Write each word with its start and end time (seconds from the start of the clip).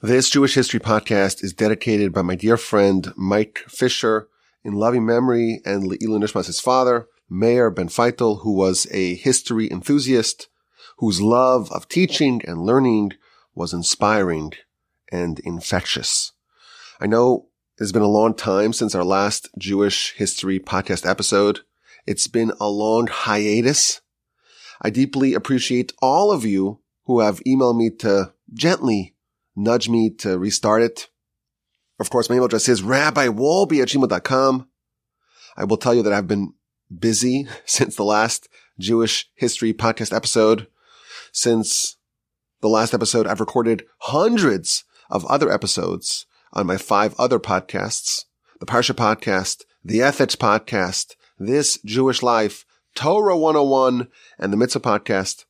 This 0.00 0.30
Jewish 0.30 0.54
History 0.54 0.78
podcast 0.78 1.42
is 1.42 1.52
dedicated 1.52 2.12
by 2.12 2.22
my 2.22 2.36
dear 2.36 2.56
friend 2.56 3.12
Mike 3.16 3.64
Fisher 3.66 4.28
in 4.62 4.74
loving 4.74 5.04
memory 5.04 5.60
and 5.64 5.90
Le'ilu 5.90 6.22
Nishmas, 6.22 6.46
his 6.46 6.60
father, 6.60 7.08
Meir 7.28 7.68
Ben 7.68 7.88
Feitel, 7.88 8.42
who 8.42 8.52
was 8.52 8.86
a 8.92 9.16
history 9.16 9.68
enthusiast 9.68 10.46
whose 10.98 11.20
love 11.20 11.72
of 11.72 11.88
teaching 11.88 12.40
and 12.44 12.62
learning 12.62 13.14
was 13.56 13.72
inspiring 13.72 14.52
and 15.10 15.40
infectious. 15.40 16.30
I 17.00 17.08
know 17.08 17.48
it's 17.76 17.90
been 17.90 18.00
a 18.00 18.06
long 18.06 18.34
time 18.34 18.72
since 18.72 18.94
our 18.94 19.04
last 19.04 19.48
Jewish 19.58 20.14
history 20.14 20.60
podcast 20.60 21.10
episode. 21.10 21.62
It's 22.06 22.28
been 22.28 22.52
a 22.60 22.68
long 22.68 23.08
hiatus. 23.08 24.00
I 24.80 24.90
deeply 24.90 25.34
appreciate 25.34 25.92
all 26.00 26.30
of 26.30 26.44
you 26.44 26.82
who 27.06 27.18
have 27.18 27.42
emailed 27.44 27.76
me 27.76 27.90
to 27.98 28.32
gently 28.54 29.16
nudge 29.58 29.88
me 29.88 30.10
to 30.10 30.38
restart 30.38 30.82
it. 30.82 31.08
Of 31.98 32.10
course, 32.10 32.30
my 32.30 32.36
email 32.36 32.46
address 32.46 32.68
is 32.68 32.82
rabbiwolbe 32.82 33.82
at 33.82 33.88
gmail.com. 33.88 34.68
I 35.56 35.64
will 35.64 35.76
tell 35.76 35.94
you 35.94 36.02
that 36.04 36.12
I've 36.12 36.28
been 36.28 36.54
busy 36.96 37.48
since 37.64 37.96
the 37.96 38.04
last 38.04 38.48
Jewish 38.78 39.28
history 39.34 39.74
podcast 39.74 40.14
episode. 40.14 40.68
Since 41.32 41.96
the 42.60 42.68
last 42.68 42.94
episode, 42.94 43.26
I've 43.26 43.40
recorded 43.40 43.84
hundreds 43.98 44.84
of 45.10 45.26
other 45.26 45.52
episodes 45.52 46.26
on 46.52 46.66
my 46.66 46.76
five 46.76 47.14
other 47.18 47.40
podcasts, 47.40 48.24
the 48.60 48.66
Parsha 48.66 48.94
podcast, 48.94 49.64
the 49.84 50.00
Ethics 50.00 50.36
podcast, 50.36 51.14
This 51.38 51.78
Jewish 51.84 52.22
Life, 52.22 52.64
Torah 52.94 53.36
101, 53.36 54.08
and 54.38 54.52
the 54.52 54.56
Mitzvah 54.56 54.80
podcast. 54.80 55.44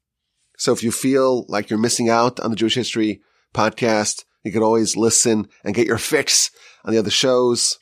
So 0.57 0.73
if 0.73 0.83
you 0.83 0.91
feel 0.91 1.45
like 1.49 1.71
you're 1.71 1.79
missing 1.79 2.09
out 2.09 2.41
on 2.41 2.51
the 2.51 2.57
Jewish 2.57 2.75
history 2.75 3.21
podcast. 3.55 4.25
You 4.45 4.53
can 4.53 4.63
always 4.63 4.97
listen 4.97 5.49
and 5.65 5.75
get 5.75 5.87
your 5.87 5.99
fix 5.99 6.51
on 6.85 6.93
the 6.93 6.99
other 6.99 7.11
shows. 7.11 7.79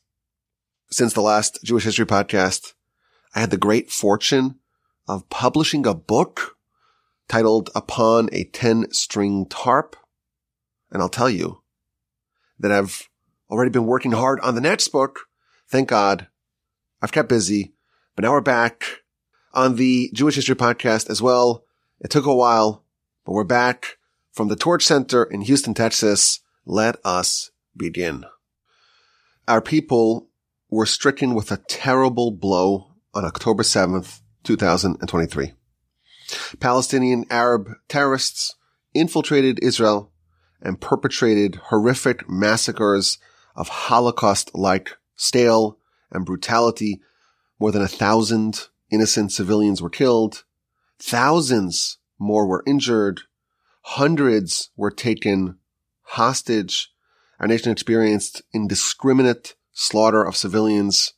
Since 0.90 1.12
the 1.12 1.20
last 1.20 1.58
Jewish 1.64 1.84
history 1.84 2.06
podcast, 2.06 2.74
I 3.34 3.40
had 3.40 3.50
the 3.50 3.56
great 3.56 3.90
fortune 3.90 4.56
of 5.08 5.28
publishing 5.28 5.86
a 5.86 5.94
book 5.94 6.56
titled 7.28 7.70
Upon 7.74 8.28
a 8.32 8.44
10 8.44 8.92
string 8.92 9.46
harp. 9.52 9.96
And 10.90 11.02
I'll 11.02 11.08
tell 11.08 11.30
you 11.30 11.62
that 12.58 12.72
I've 12.72 13.08
already 13.50 13.70
been 13.70 13.86
working 13.86 14.12
hard 14.12 14.40
on 14.40 14.54
the 14.54 14.60
next 14.60 14.88
book. 14.88 15.20
Thank 15.68 15.88
God 15.88 16.28
I've 17.02 17.12
kept 17.12 17.28
busy, 17.28 17.74
but 18.14 18.22
now 18.22 18.32
we're 18.32 18.40
back 18.40 19.02
on 19.52 19.76
the 19.76 20.10
Jewish 20.14 20.36
history 20.36 20.54
podcast 20.54 21.10
as 21.10 21.20
well. 21.20 21.64
It 22.00 22.10
took 22.10 22.26
a 22.26 22.34
while, 22.34 22.84
but 23.24 23.32
we're 23.32 23.44
back 23.44 23.98
from 24.36 24.48
the 24.48 24.54
Torch 24.54 24.84
Center 24.84 25.24
in 25.24 25.40
Houston, 25.40 25.72
Texas, 25.72 26.40
let 26.66 26.96
us 27.06 27.52
begin. 27.74 28.26
Our 29.48 29.62
people 29.62 30.28
were 30.68 30.84
stricken 30.84 31.34
with 31.34 31.50
a 31.50 31.62
terrible 31.70 32.32
blow 32.32 32.88
on 33.14 33.24
October 33.24 33.62
7th, 33.62 34.20
2023. 34.44 35.54
Palestinian 36.60 37.24
Arab 37.30 37.70
terrorists 37.88 38.54
infiltrated 38.92 39.58
Israel 39.62 40.12
and 40.60 40.82
perpetrated 40.82 41.54
horrific 41.70 42.28
massacres 42.28 43.16
of 43.54 43.68
Holocaust-like 43.68 44.98
scale 45.14 45.78
and 46.10 46.26
brutality. 46.26 47.00
More 47.58 47.72
than 47.72 47.80
a 47.80 47.88
thousand 47.88 48.68
innocent 48.90 49.32
civilians 49.32 49.80
were 49.80 49.88
killed. 49.88 50.44
Thousands 50.98 51.96
more 52.18 52.46
were 52.46 52.62
injured. 52.66 53.22
Hundreds 53.90 54.70
were 54.76 54.90
taken 54.90 55.58
hostage. 56.02 56.90
Our 57.38 57.46
nation 57.46 57.70
experienced 57.70 58.42
indiscriminate 58.52 59.54
slaughter 59.72 60.24
of 60.24 60.36
civilians 60.36 61.12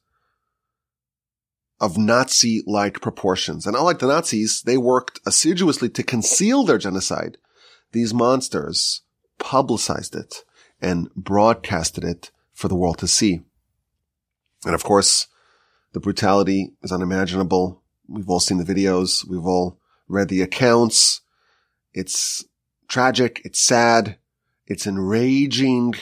of 1.80 1.96
Nazi-like 1.96 3.00
proportions. 3.00 3.66
And 3.66 3.74
unlike 3.74 4.00
the 4.00 4.08
Nazis, 4.08 4.60
they 4.60 4.76
worked 4.76 5.18
assiduously 5.26 5.88
to 5.88 6.02
conceal 6.02 6.62
their 6.62 6.76
genocide. 6.76 7.38
These 7.92 8.12
monsters 8.12 9.00
publicized 9.38 10.14
it 10.14 10.44
and 10.78 11.08
broadcasted 11.14 12.04
it 12.04 12.30
for 12.52 12.68
the 12.68 12.76
world 12.76 12.98
to 12.98 13.08
see. 13.08 13.40
And 14.66 14.74
of 14.74 14.84
course, 14.84 15.26
the 15.94 16.00
brutality 16.00 16.74
is 16.82 16.92
unimaginable. 16.92 17.82
We've 18.06 18.28
all 18.28 18.40
seen 18.40 18.58
the 18.58 18.74
videos. 18.74 19.26
We've 19.26 19.46
all 19.46 19.80
read 20.06 20.28
the 20.28 20.42
accounts. 20.42 21.22
It's 21.94 22.44
tragic. 22.88 23.42
It's 23.44 23.60
sad. 23.60 24.18
It's 24.66 24.86
enraging. 24.86 25.94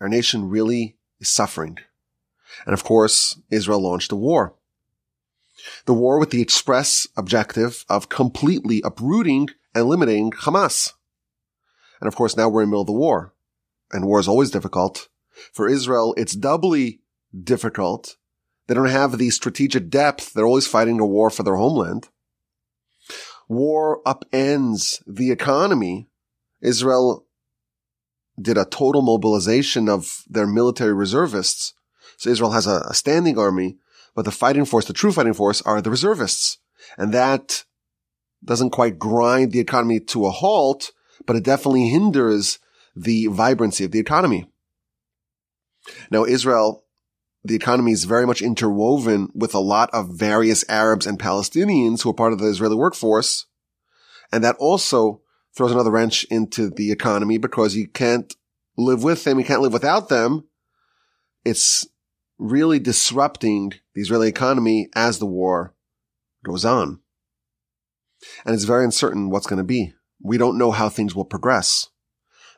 Our 0.00 0.08
nation 0.08 0.48
really 0.48 0.96
is 1.20 1.28
suffering. 1.28 1.78
And 2.66 2.74
of 2.74 2.84
course, 2.84 3.40
Israel 3.50 3.80
launched 3.80 4.12
a 4.12 4.16
war. 4.16 4.54
The 5.86 5.94
war 5.94 6.18
with 6.18 6.30
the 6.30 6.42
express 6.42 7.08
objective 7.16 7.84
of 7.88 8.08
completely 8.08 8.82
uprooting 8.84 9.48
and 9.74 9.86
limiting 9.86 10.30
Hamas. 10.32 10.92
And 12.00 12.08
of 12.08 12.16
course, 12.16 12.36
now 12.36 12.48
we're 12.48 12.62
in 12.62 12.68
the 12.68 12.72
middle 12.72 12.82
of 12.82 12.86
the 12.86 12.92
war. 12.92 13.32
And 13.92 14.04
war 14.04 14.20
is 14.20 14.28
always 14.28 14.50
difficult. 14.50 15.08
For 15.52 15.68
Israel, 15.68 16.14
it's 16.16 16.34
doubly 16.34 17.00
difficult. 17.42 18.16
They 18.66 18.74
don't 18.74 18.88
have 18.88 19.18
the 19.18 19.30
strategic 19.30 19.90
depth. 19.90 20.32
They're 20.32 20.46
always 20.46 20.66
fighting 20.66 21.00
a 21.00 21.06
war 21.06 21.30
for 21.30 21.42
their 21.42 21.56
homeland 21.56 22.08
war 23.48 24.00
upends 24.04 25.02
the 25.06 25.30
economy, 25.30 26.08
Israel 26.60 27.26
did 28.40 28.58
a 28.58 28.64
total 28.64 29.02
mobilization 29.02 29.88
of 29.88 30.22
their 30.28 30.46
military 30.46 30.92
reservists. 30.92 31.74
So 32.16 32.30
Israel 32.30 32.50
has 32.52 32.66
a, 32.66 32.82
a 32.88 32.94
standing 32.94 33.38
army, 33.38 33.76
but 34.14 34.24
the 34.24 34.30
fighting 34.30 34.64
force, 34.64 34.86
the 34.86 34.92
true 34.92 35.12
fighting 35.12 35.34
force 35.34 35.62
are 35.62 35.80
the 35.80 35.90
reservists. 35.90 36.58
And 36.96 37.12
that 37.12 37.64
doesn't 38.44 38.70
quite 38.70 38.98
grind 38.98 39.52
the 39.52 39.60
economy 39.60 40.00
to 40.00 40.26
a 40.26 40.30
halt, 40.30 40.92
but 41.26 41.36
it 41.36 41.44
definitely 41.44 41.88
hinders 41.88 42.58
the 42.94 43.26
vibrancy 43.26 43.84
of 43.84 43.90
the 43.90 43.98
economy. 43.98 44.46
Now, 46.10 46.24
Israel 46.24 46.83
the 47.44 47.54
economy 47.54 47.92
is 47.92 48.04
very 48.04 48.26
much 48.26 48.40
interwoven 48.40 49.28
with 49.34 49.54
a 49.54 49.60
lot 49.60 49.90
of 49.92 50.08
various 50.08 50.64
Arabs 50.68 51.06
and 51.06 51.18
Palestinians 51.18 52.02
who 52.02 52.10
are 52.10 52.14
part 52.14 52.32
of 52.32 52.38
the 52.38 52.48
Israeli 52.48 52.74
workforce. 52.74 53.46
And 54.32 54.42
that 54.42 54.56
also 54.56 55.20
throws 55.54 55.70
another 55.70 55.90
wrench 55.90 56.24
into 56.24 56.70
the 56.70 56.90
economy 56.90 57.36
because 57.36 57.76
you 57.76 57.86
can't 57.86 58.34
live 58.78 59.04
with 59.04 59.24
them. 59.24 59.38
You 59.38 59.44
can't 59.44 59.60
live 59.60 59.74
without 59.74 60.08
them. 60.08 60.44
It's 61.44 61.86
really 62.38 62.78
disrupting 62.78 63.74
the 63.94 64.00
Israeli 64.00 64.28
economy 64.28 64.88
as 64.94 65.18
the 65.18 65.26
war 65.26 65.74
goes 66.44 66.64
on. 66.64 67.00
And 68.46 68.54
it's 68.54 68.64
very 68.64 68.84
uncertain 68.84 69.28
what's 69.28 69.46
going 69.46 69.58
to 69.58 69.64
be. 69.64 69.92
We 70.22 70.38
don't 70.38 70.56
know 70.56 70.70
how 70.70 70.88
things 70.88 71.14
will 71.14 71.26
progress. 71.26 71.90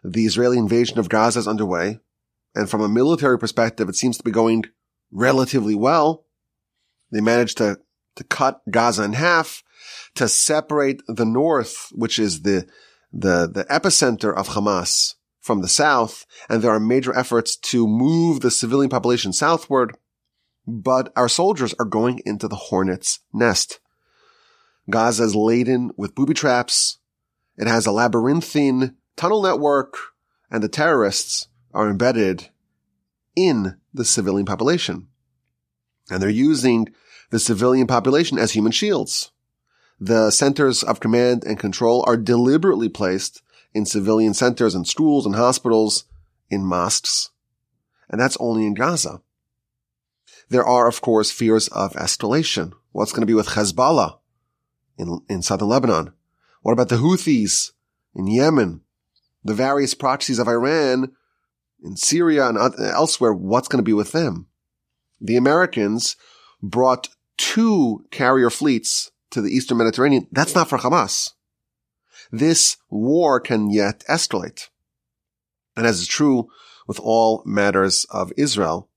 The 0.04 0.26
Israeli 0.26 0.58
invasion 0.58 1.00
of 1.00 1.08
Gaza 1.08 1.40
is 1.40 1.48
underway. 1.48 1.98
And 2.54 2.70
from 2.70 2.80
a 2.80 2.88
military 2.88 3.38
perspective, 3.38 3.88
it 3.88 3.96
seems 3.96 4.16
to 4.16 4.22
be 4.22 4.30
going 4.30 4.64
relatively 5.10 5.74
well. 5.74 6.24
They 7.12 7.20
managed 7.20 7.58
to, 7.58 7.78
to 8.16 8.24
cut 8.24 8.60
Gaza 8.70 9.04
in 9.04 9.12
half, 9.14 9.62
to 10.14 10.28
separate 10.28 11.02
the 11.06 11.24
north, 11.24 11.88
which 11.92 12.18
is 12.18 12.42
the, 12.42 12.66
the, 13.12 13.48
the 13.52 13.64
epicenter 13.70 14.34
of 14.34 14.48
Hamas 14.48 15.14
from 15.40 15.62
the 15.62 15.68
south. 15.68 16.26
And 16.48 16.62
there 16.62 16.72
are 16.72 16.80
major 16.80 17.16
efforts 17.16 17.56
to 17.56 17.86
move 17.86 18.40
the 18.40 18.50
civilian 18.50 18.90
population 18.90 19.32
southward. 19.32 19.96
But 20.66 21.12
our 21.14 21.28
soldiers 21.28 21.74
are 21.78 21.84
going 21.84 22.20
into 22.26 22.48
the 22.48 22.56
hornet's 22.56 23.20
nest. 23.32 23.78
Gaza 24.90 25.24
is 25.24 25.34
laden 25.34 25.92
with 25.96 26.14
booby 26.14 26.34
traps. 26.34 26.98
It 27.56 27.68
has 27.68 27.86
a 27.86 27.92
labyrinthine 27.92 28.96
tunnel 29.16 29.42
network 29.42 29.96
and 30.50 30.62
the 30.62 30.68
terrorists 30.68 31.48
are 31.72 31.88
embedded 31.88 32.50
in 33.34 33.76
the 33.96 34.04
civilian 34.04 34.46
population. 34.46 35.08
And 36.10 36.22
they're 36.22 36.30
using 36.30 36.88
the 37.30 37.38
civilian 37.38 37.86
population 37.86 38.38
as 38.38 38.52
human 38.52 38.72
shields. 38.72 39.32
The 39.98 40.30
centers 40.30 40.82
of 40.82 41.00
command 41.00 41.44
and 41.44 41.58
control 41.58 42.04
are 42.06 42.16
deliberately 42.16 42.88
placed 42.88 43.42
in 43.72 43.86
civilian 43.86 44.34
centers 44.34 44.74
and 44.74 44.86
schools 44.86 45.26
and 45.26 45.34
hospitals, 45.34 46.04
in 46.48 46.64
mosques. 46.64 47.30
And 48.08 48.20
that's 48.20 48.36
only 48.38 48.66
in 48.66 48.74
Gaza. 48.74 49.20
There 50.48 50.64
are, 50.64 50.86
of 50.86 51.00
course, 51.00 51.32
fears 51.32 51.68
of 51.68 51.94
escalation. 51.94 52.72
What's 52.92 53.12
going 53.12 53.22
to 53.22 53.26
be 53.26 53.34
with 53.34 53.48
Hezbollah 53.48 54.18
in, 54.96 55.20
in 55.28 55.42
southern 55.42 55.68
Lebanon? 55.68 56.12
What 56.62 56.72
about 56.72 56.88
the 56.88 56.96
Houthis 56.96 57.72
in 58.14 58.28
Yemen? 58.28 58.82
The 59.44 59.54
various 59.54 59.94
proxies 59.94 60.38
of 60.38 60.48
Iran 60.48 61.12
in 61.86 61.96
Syria 61.96 62.48
and 62.48 62.58
elsewhere, 62.58 63.32
what's 63.32 63.68
going 63.68 63.78
to 63.78 63.88
be 63.88 63.92
with 63.92 64.12
them? 64.12 64.48
The 65.20 65.36
Americans 65.36 66.16
brought 66.62 67.08
two 67.38 68.04
carrier 68.10 68.50
fleets 68.50 69.10
to 69.30 69.40
the 69.40 69.50
Eastern 69.50 69.78
Mediterranean. 69.78 70.26
That's 70.30 70.54
not 70.54 70.68
for 70.68 70.78
Hamas. 70.78 71.30
This 72.30 72.76
war 72.90 73.40
can 73.40 73.70
yet 73.70 74.04
escalate. 74.08 74.68
And 75.76 75.86
as 75.86 76.00
is 76.00 76.06
true 76.06 76.48
with 76.86 76.98
all 77.00 77.42
matters 77.46 78.06
of 78.10 78.32
Israel, 78.36 78.90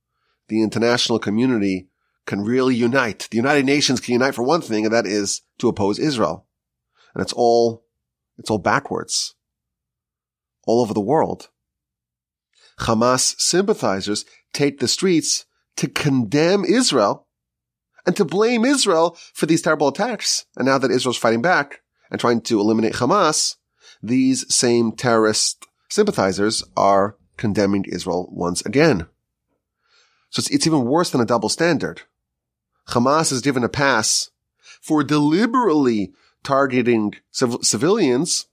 the 0.48 0.64
international 0.64 1.20
community 1.20 1.90
can 2.26 2.42
really 2.42 2.76
unite. 2.76 3.28
The 3.32 3.38
United 3.38 3.66
Nations 3.66 4.00
can 4.00 4.14
unite 4.14 4.36
for 4.36 4.44
one 4.44 4.62
thing, 4.62 4.86
and 4.86 4.94
that 4.94 5.06
is 5.06 5.42
to 5.60 5.68
oppose 5.68 6.00
Israel. 6.00 6.48
And 7.14 7.22
it's 7.22 7.34
all, 7.34 7.86
it's 8.38 8.50
all 8.50 8.60
backwards. 8.60 9.36
All 10.66 10.82
over 10.82 10.94
the 10.94 11.02
world. 11.02 11.50
Hamas 12.80 13.40
sympathizers 13.40 14.26
take 14.54 14.80
the 14.80 14.88
streets 14.88 15.46
to 15.78 15.88
condemn 15.88 16.66
Israel 16.66 17.28
and 18.06 18.16
to 18.16 18.26
blame 18.26 18.66
Israel 18.66 19.18
for 19.34 19.46
these 19.46 19.62
terrible 19.62 19.90
attacks. 19.90 20.46
And 20.56 20.66
now 20.66 20.78
that 20.78 20.92
Israel's 20.92 21.18
fighting 21.18 21.42
back 21.42 21.82
and 22.10 22.20
trying 22.20 22.42
to 22.42 22.60
eliminate 22.60 22.94
Hamas, 22.94 23.56
these 24.02 24.54
same 24.54 24.94
terrorist 24.94 25.66
sympathizers 25.90 26.64
are 26.76 27.18
condemning 27.38 27.86
Israel 27.86 28.30
once 28.32 28.62
again. 28.66 29.08
So 30.30 30.40
it's, 30.40 30.50
it's 30.50 30.68
even 30.68 30.86
worse 30.86 31.10
than 31.10 31.22
a 31.22 31.26
double 31.26 31.50
standard. 31.50 32.04
Hamas 32.90 33.32
is 33.32 33.42
given 33.42 33.64
a 33.64 33.70
pass 33.70 34.30
for 34.82 35.04
deliberately 35.04 36.14
targeting 36.44 37.14
civ- 37.32 37.64
civilians 37.64 38.48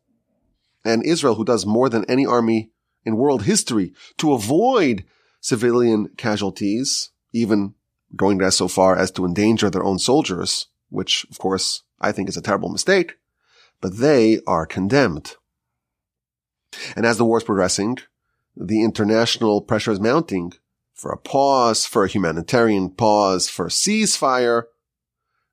and 0.85 1.05
Israel, 1.05 1.35
who 1.35 1.45
does 1.45 1.67
more 1.67 1.89
than 1.89 2.05
any 2.09 2.27
army 2.27 2.71
in 3.07 3.17
world 3.17 3.45
history 3.45 3.95
to 4.19 4.35
avoid 4.35 5.05
civilian 5.41 6.09
casualties, 6.17 7.11
even 7.33 7.75
going 8.15 8.43
as 8.43 8.57
so 8.57 8.69
far 8.69 8.97
as 8.97 9.11
to 9.13 9.25
endanger 9.25 9.71
their 9.71 9.85
own 9.85 9.99
soldiers, 9.99 10.67
which 10.91 11.25
of 11.31 11.39
course 11.39 11.85
I 12.01 12.13
think 12.13 12.29
is 12.29 12.37
a 12.37 12.43
terrible 12.43 12.69
mistake, 12.69 13.15
but 13.81 13.99
they 13.99 14.41
are 14.47 14.67
condemned. 14.67 15.37
And 16.95 17.07
as 17.07 17.17
the 17.17 17.25
war 17.25 17.39
is 17.39 17.45
progressing, 17.45 17.99
the 18.57 18.83
international 18.83 19.61
pressure 19.61 19.93
is 19.93 20.01
mounting 20.01 20.53
for 20.93 21.13
a 21.13 21.19
pause, 21.19 21.87
for 21.87 22.05
a 22.05 22.09
humanitarian 22.09 22.91
pause, 22.91 23.49
for 23.49 23.67
a 23.67 23.71
ceasefire. 23.71 24.65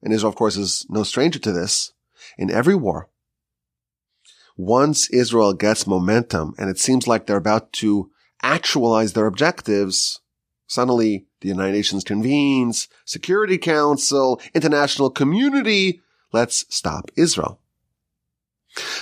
And 0.02 0.14
Israel, 0.14 0.30
of 0.30 0.36
course, 0.36 0.58
is 0.58 0.86
no 0.90 1.04
stranger 1.04 1.40
to 1.40 1.52
this 1.52 1.94
in 2.38 2.50
every 2.50 2.76
war. 2.76 3.10
Once 4.56 5.10
Israel 5.10 5.54
gets 5.54 5.88
momentum 5.88 6.54
and 6.58 6.70
it 6.70 6.78
seems 6.78 7.08
like 7.08 7.26
they're 7.26 7.38
about 7.38 7.74
to 7.74 8.12
actualize 8.42 9.14
their 9.14 9.26
objectives, 9.26 10.20
suddenly 10.68 11.26
the 11.42 11.50
United 11.50 11.74
Nations 11.74 12.04
convenes, 12.04 12.88
Security 13.06 13.58
Council, 13.58 14.40
international 14.54 15.10
community, 15.10 16.02
let's 16.32 16.66
stop 16.70 17.10
Israel. 17.16 17.60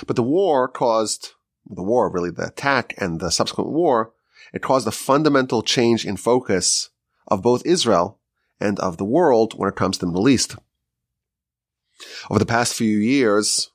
But 0.06 0.16
the 0.16 0.22
war 0.22 0.68
caused, 0.68 1.30
the 1.66 1.82
war, 1.82 2.10
really 2.10 2.30
the 2.30 2.46
attack 2.46 2.94
and 2.98 3.20
the 3.20 3.30
subsequent 3.30 3.70
war, 3.70 4.12
it 4.52 4.62
caused 4.62 4.86
a 4.86 4.92
fundamental 4.92 5.62
change 5.62 6.04
in 6.04 6.16
focus 6.16 6.90
of 7.28 7.42
both 7.42 7.64
Israel 7.66 8.18
and 8.60 8.78
of 8.80 8.96
the 8.96 9.04
world 9.04 9.54
when 9.56 9.68
it 9.68 9.76
comes 9.76 9.98
to 9.98 10.06
the 10.06 10.12
Middle 10.12 10.28
East. 10.28 10.56
Over 12.30 12.38
the 12.38 12.46
past 12.46 12.74
few 12.74 12.98
years, 12.98 13.71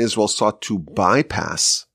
Israel 0.00 0.28
sought 0.28 0.62
to 0.62 0.78
bypass 0.78 1.86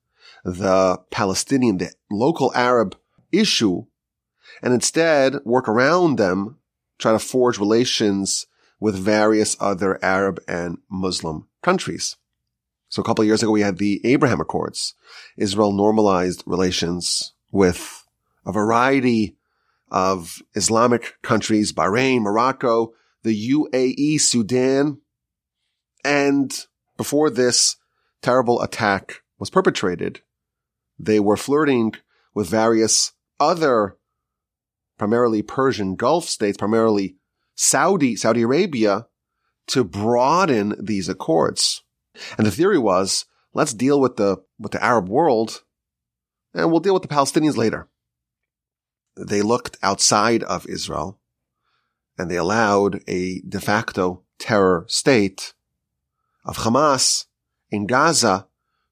the 0.43 0.99
Palestinian, 1.11 1.77
the 1.77 1.91
local 2.09 2.51
Arab 2.55 2.95
issue, 3.31 3.85
and 4.61 4.73
instead 4.73 5.35
work 5.43 5.67
around 5.67 6.17
them, 6.17 6.57
try 6.97 7.11
to 7.11 7.19
forge 7.19 7.57
relations 7.59 8.45
with 8.79 8.95
various 8.95 9.57
other 9.59 10.03
Arab 10.03 10.39
and 10.47 10.77
Muslim 10.89 11.47
countries. 11.61 12.15
So 12.89 13.01
a 13.01 13.05
couple 13.05 13.23
of 13.23 13.27
years 13.27 13.41
ago, 13.41 13.51
we 13.51 13.61
had 13.61 13.77
the 13.77 13.99
Abraham 14.05 14.39
Accords. 14.39 14.93
Israel 15.37 15.73
normalized 15.73 16.43
relations 16.45 17.33
with 17.51 18.05
a 18.45 18.51
variety 18.51 19.35
of 19.91 20.41
Islamic 20.53 21.15
countries, 21.21 21.73
Bahrain, 21.73 22.21
Morocco, 22.21 22.93
the 23.23 23.51
UAE, 23.51 24.21
Sudan. 24.21 25.01
And 26.03 26.65
before 26.97 27.29
this 27.29 27.77
terrible 28.25 28.59
attack 28.63 29.21
was 29.37 29.51
perpetrated, 29.51 30.21
they 30.97 31.19
were 31.19 31.37
flirting 31.37 31.93
with 32.33 32.49
various 32.49 33.13
other, 33.39 33.97
primarily 34.97 35.43
Persian 35.43 35.95
Gulf 35.95 36.25
states, 36.25 36.57
primarily 36.57 37.17
Saudi, 37.53 38.15
Saudi 38.15 38.41
Arabia, 38.41 39.05
to 39.67 39.83
broaden 39.83 40.73
these 40.83 41.07
accords. 41.07 41.83
And 42.35 42.47
the 42.47 42.51
theory 42.51 42.79
was, 42.79 43.25
let's 43.53 43.75
deal 43.75 44.01
with 44.01 44.15
the, 44.15 44.37
with 44.57 44.71
the 44.71 44.83
Arab 44.83 45.07
world 45.07 45.61
and 46.55 46.71
we'll 46.71 46.79
deal 46.79 46.93
with 46.95 47.03
the 47.03 47.15
Palestinians 47.15 47.57
later. 47.57 47.89
They 49.15 49.43
looked 49.43 49.77
outside 49.83 50.41
of 50.41 50.65
Israel 50.65 51.19
and 52.17 52.31
they 52.31 52.37
allowed 52.37 53.01
a 53.07 53.41
de 53.41 53.59
facto 53.59 54.23
terror 54.39 54.85
state 54.87 55.53
of 56.43 56.57
Hamas 56.57 57.25
in 57.75 57.85
Gaza 57.85 58.47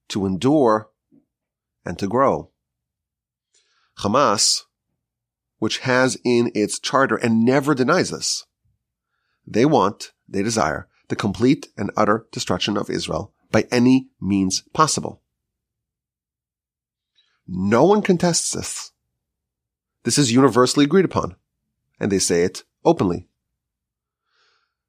to 0.10 0.26
endure 0.26 0.90
and 1.86 1.98
to 1.98 2.08
grow. 2.08 2.52
Hamas, 4.00 4.64
which 5.60 5.80
has 5.80 6.18
in 6.24 6.52
its 6.54 6.80
charter 6.80 7.16
and 7.16 7.44
never 7.46 7.74
denies 7.74 8.12
this, 8.12 8.46
they 9.46 9.66
want, 9.66 10.12
they 10.28 10.44
desire 10.44 10.88
the 11.08 11.16
complete 11.16 11.68
and 11.78 11.92
utter 11.98 12.28
destruction 12.32 12.78
of 12.78 12.90
Israel 12.90 13.34
by 13.52 13.68
any 13.72 14.08
means 14.22 14.64
possible. 14.74 15.22
No 17.48 17.84
one 17.84 18.02
contests 18.02 18.52
this. 18.52 18.92
This 20.04 20.18
is 20.18 20.32
universally 20.32 20.86
agreed 20.86 21.06
upon, 21.06 21.36
and 22.00 22.12
they 22.12 22.20
say 22.20 22.44
it 22.44 22.64
openly. 22.84 23.28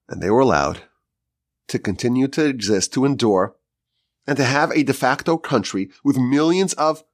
And 0.08 0.22
they 0.22 0.30
were 0.30 0.40
allowed 0.40 0.82
to 1.68 1.78
continue 1.78 2.28
to 2.28 2.46
exist, 2.46 2.92
to 2.92 3.04
endure, 3.04 3.56
and 4.26 4.36
to 4.36 4.44
have 4.44 4.70
a 4.70 4.82
de 4.82 4.92
facto 4.92 5.36
country 5.36 5.90
with 6.02 6.16
millions 6.16 6.72
of 6.74 7.04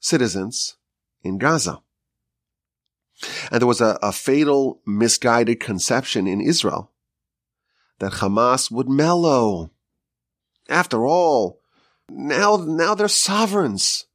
citizens 0.00 0.76
in 1.22 1.38
Gaza. 1.38 1.80
And 3.50 3.60
there 3.60 3.66
was 3.66 3.80
a, 3.80 3.98
a 4.02 4.12
fatal, 4.12 4.80
misguided 4.86 5.60
conception 5.60 6.26
in 6.26 6.40
Israel 6.40 6.90
that 7.98 8.14
Hamas 8.14 8.70
would 8.70 8.88
mellow. 8.88 9.70
After 10.68 11.06
all, 11.06 11.60
now, 12.10 12.56
now 12.56 12.94
they're 12.94 13.08
sovereigns. 13.08 14.06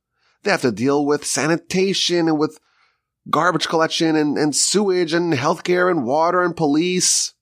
They 0.43 0.51
have 0.51 0.61
to 0.61 0.71
deal 0.71 1.05
with 1.05 1.25
sanitation 1.25 2.27
and 2.27 2.37
with 2.37 2.59
garbage 3.29 3.67
collection 3.67 4.15
and, 4.15 4.37
and 4.37 4.55
sewage 4.55 5.13
and 5.13 5.33
healthcare 5.33 5.89
and 5.89 6.05
water 6.05 6.43
and 6.43 6.55
police. 6.55 7.33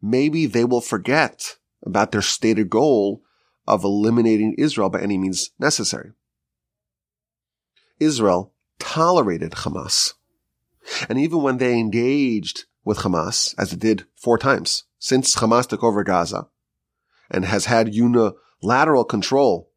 Maybe 0.00 0.46
they 0.46 0.64
will 0.64 0.80
forget 0.80 1.56
about 1.84 2.12
their 2.12 2.22
stated 2.22 2.70
goal 2.70 3.22
of 3.66 3.84
eliminating 3.84 4.54
Israel 4.58 4.90
by 4.90 5.00
any 5.00 5.18
means 5.18 5.50
necessary. 5.58 6.12
Israel 8.00 8.52
tolerated 8.78 9.52
Hamas. 9.52 10.14
And 11.08 11.18
even 11.18 11.42
when 11.42 11.58
they 11.58 11.78
engaged 11.78 12.64
with 12.84 12.98
Hamas, 12.98 13.54
as 13.58 13.72
it 13.72 13.80
did 13.80 14.04
four 14.14 14.36
times 14.38 14.84
since 14.98 15.36
Hamas 15.36 15.66
took 15.66 15.82
over 15.82 16.04
Gaza 16.04 16.48
and 17.30 17.44
has 17.44 17.66
had 17.66 17.94
unilateral 17.94 19.04
control 19.04 19.70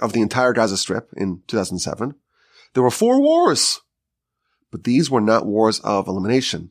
of 0.00 0.12
the 0.12 0.22
entire 0.22 0.52
Gaza 0.52 0.76
Strip 0.76 1.10
in 1.16 1.42
2007, 1.46 2.14
there 2.72 2.82
were 2.82 2.90
four 2.90 3.20
wars. 3.20 3.80
But 4.70 4.84
these 4.84 5.10
were 5.10 5.20
not 5.20 5.46
wars 5.46 5.78
of 5.80 6.08
elimination. 6.08 6.70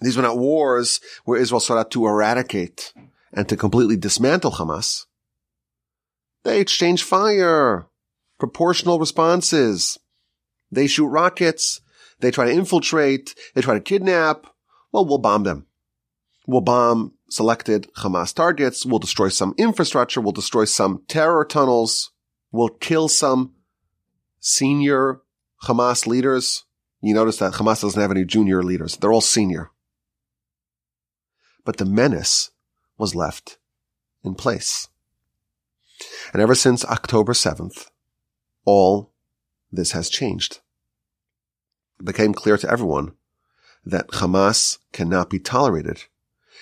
These 0.00 0.16
were 0.16 0.22
not 0.22 0.38
wars 0.38 1.00
where 1.24 1.40
Israel 1.40 1.60
sought 1.60 1.78
out 1.78 1.90
to 1.92 2.06
eradicate 2.06 2.92
and 3.32 3.48
to 3.48 3.56
completely 3.56 3.96
dismantle 3.96 4.52
Hamas. 4.52 5.06
They 6.44 6.60
exchange 6.60 7.02
fire, 7.02 7.86
proportional 8.38 8.98
responses. 8.98 9.98
They 10.70 10.86
shoot 10.86 11.06
rockets. 11.06 11.80
They 12.20 12.30
try 12.30 12.46
to 12.46 12.52
infiltrate. 12.52 13.34
They 13.54 13.62
try 13.62 13.74
to 13.74 13.80
kidnap. 13.80 14.46
Well, 14.92 15.06
we'll 15.06 15.18
bomb 15.18 15.44
them. 15.44 15.66
We'll 16.46 16.60
bomb 16.60 17.14
selected 17.30 17.88
Hamas 17.98 18.34
targets. 18.34 18.84
We'll 18.84 18.98
destroy 18.98 19.28
some 19.28 19.54
infrastructure. 19.56 20.20
We'll 20.20 20.32
destroy 20.32 20.64
some 20.64 21.02
terror 21.08 21.44
tunnels. 21.44 22.10
We'll 22.50 22.68
kill 22.68 23.08
some 23.08 23.54
senior 24.40 25.20
Hamas 25.64 26.06
leaders. 26.06 26.64
You 27.00 27.14
notice 27.14 27.38
that 27.38 27.54
Hamas 27.54 27.82
doesn't 27.82 28.00
have 28.00 28.10
any 28.10 28.24
junior 28.24 28.62
leaders. 28.62 28.96
They're 28.96 29.12
all 29.12 29.20
senior. 29.20 29.70
But 31.64 31.76
the 31.76 31.84
menace 31.84 32.50
was 32.98 33.14
left 33.14 33.58
in 34.24 34.34
place. 34.34 34.88
And 36.32 36.42
ever 36.42 36.54
since 36.54 36.84
October 36.84 37.32
7th, 37.32 37.88
all 38.64 39.12
this 39.70 39.92
has 39.92 40.08
changed. 40.08 40.60
It 41.98 42.06
became 42.06 42.34
clear 42.34 42.56
to 42.58 42.70
everyone 42.70 43.12
that 43.84 44.08
Hamas 44.08 44.78
cannot 44.92 45.30
be 45.30 45.38
tolerated 45.38 46.04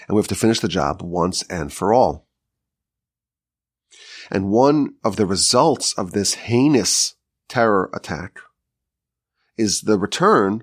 and 0.07 0.17
we 0.17 0.21
have 0.21 0.29
to 0.29 0.35
finish 0.35 0.61
the 0.61 0.69
job 0.69 1.03
once 1.03 1.43
and 1.45 1.73
for 1.73 1.93
all. 1.93 2.27
And 4.31 4.51
one 4.51 4.95
of 5.03 5.17
the 5.17 5.27
results 5.27 5.93
of 5.95 6.13
this 6.13 6.35
heinous 6.35 7.15
terror 7.49 7.91
attack 7.93 8.39
is 9.57 9.83
the 9.83 9.99
return 9.99 10.63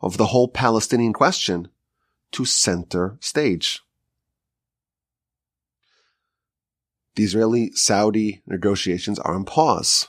of 0.00 0.16
the 0.16 0.26
whole 0.26 0.48
Palestinian 0.48 1.12
question 1.12 1.68
to 2.32 2.44
center 2.44 3.16
stage. 3.20 3.80
The 7.16 7.24
Israeli-Saudi 7.24 8.42
negotiations 8.46 9.18
are 9.20 9.34
on 9.34 9.44
pause 9.44 10.08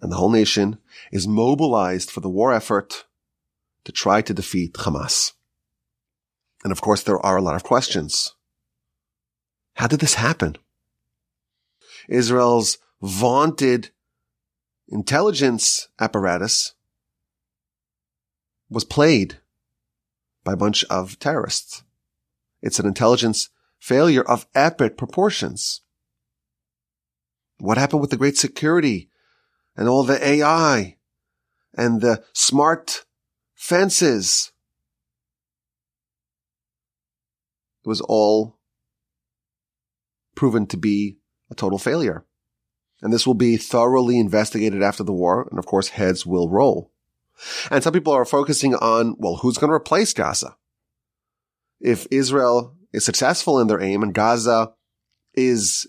and 0.00 0.12
the 0.12 0.16
whole 0.16 0.30
nation 0.30 0.78
is 1.10 1.26
mobilized 1.26 2.10
for 2.10 2.20
the 2.20 2.28
war 2.28 2.52
effort 2.52 3.06
to 3.84 3.92
try 3.92 4.22
to 4.22 4.34
defeat 4.34 4.74
Hamas. 4.74 5.32
And 6.62 6.72
of 6.72 6.80
course, 6.80 7.02
there 7.02 7.24
are 7.24 7.36
a 7.36 7.42
lot 7.42 7.56
of 7.56 7.64
questions. 7.64 8.34
How 9.74 9.86
did 9.86 10.00
this 10.00 10.14
happen? 10.14 10.56
Israel's 12.08 12.78
vaunted 13.00 13.90
intelligence 14.88 15.88
apparatus 16.00 16.74
was 18.70 18.84
played 18.84 19.38
by 20.44 20.52
a 20.52 20.56
bunch 20.56 20.84
of 20.84 21.18
terrorists. 21.18 21.82
It's 22.62 22.78
an 22.78 22.86
intelligence 22.86 23.50
failure 23.78 24.22
of 24.22 24.46
epic 24.54 24.96
proportions. 24.96 25.82
What 27.58 27.78
happened 27.78 28.00
with 28.00 28.10
the 28.10 28.16
great 28.16 28.36
security 28.36 29.10
and 29.76 29.88
all 29.88 30.04
the 30.04 30.24
AI 30.24 30.96
and 31.74 32.00
the 32.00 32.24
smart 32.32 33.04
fences? 33.54 34.52
It 37.84 37.88
was 37.88 38.00
all 38.00 38.58
proven 40.34 40.66
to 40.66 40.76
be 40.76 41.18
a 41.50 41.54
total 41.54 41.78
failure. 41.78 42.24
And 43.02 43.12
this 43.12 43.26
will 43.26 43.34
be 43.34 43.56
thoroughly 43.56 44.18
investigated 44.18 44.82
after 44.82 45.02
the 45.04 45.12
war. 45.12 45.46
And 45.50 45.58
of 45.58 45.66
course, 45.66 45.88
heads 45.88 46.26
will 46.26 46.48
roll. 46.48 46.92
And 47.70 47.82
some 47.82 47.92
people 47.92 48.12
are 48.12 48.24
focusing 48.24 48.74
on, 48.74 49.14
well, 49.18 49.36
who's 49.36 49.58
going 49.58 49.70
to 49.70 49.74
replace 49.74 50.12
Gaza? 50.12 50.56
If 51.80 52.06
Israel 52.10 52.76
is 52.92 53.04
successful 53.04 53.60
in 53.60 53.68
their 53.68 53.80
aim 53.80 54.02
and 54.02 54.12
Gaza 54.12 54.72
is 55.34 55.86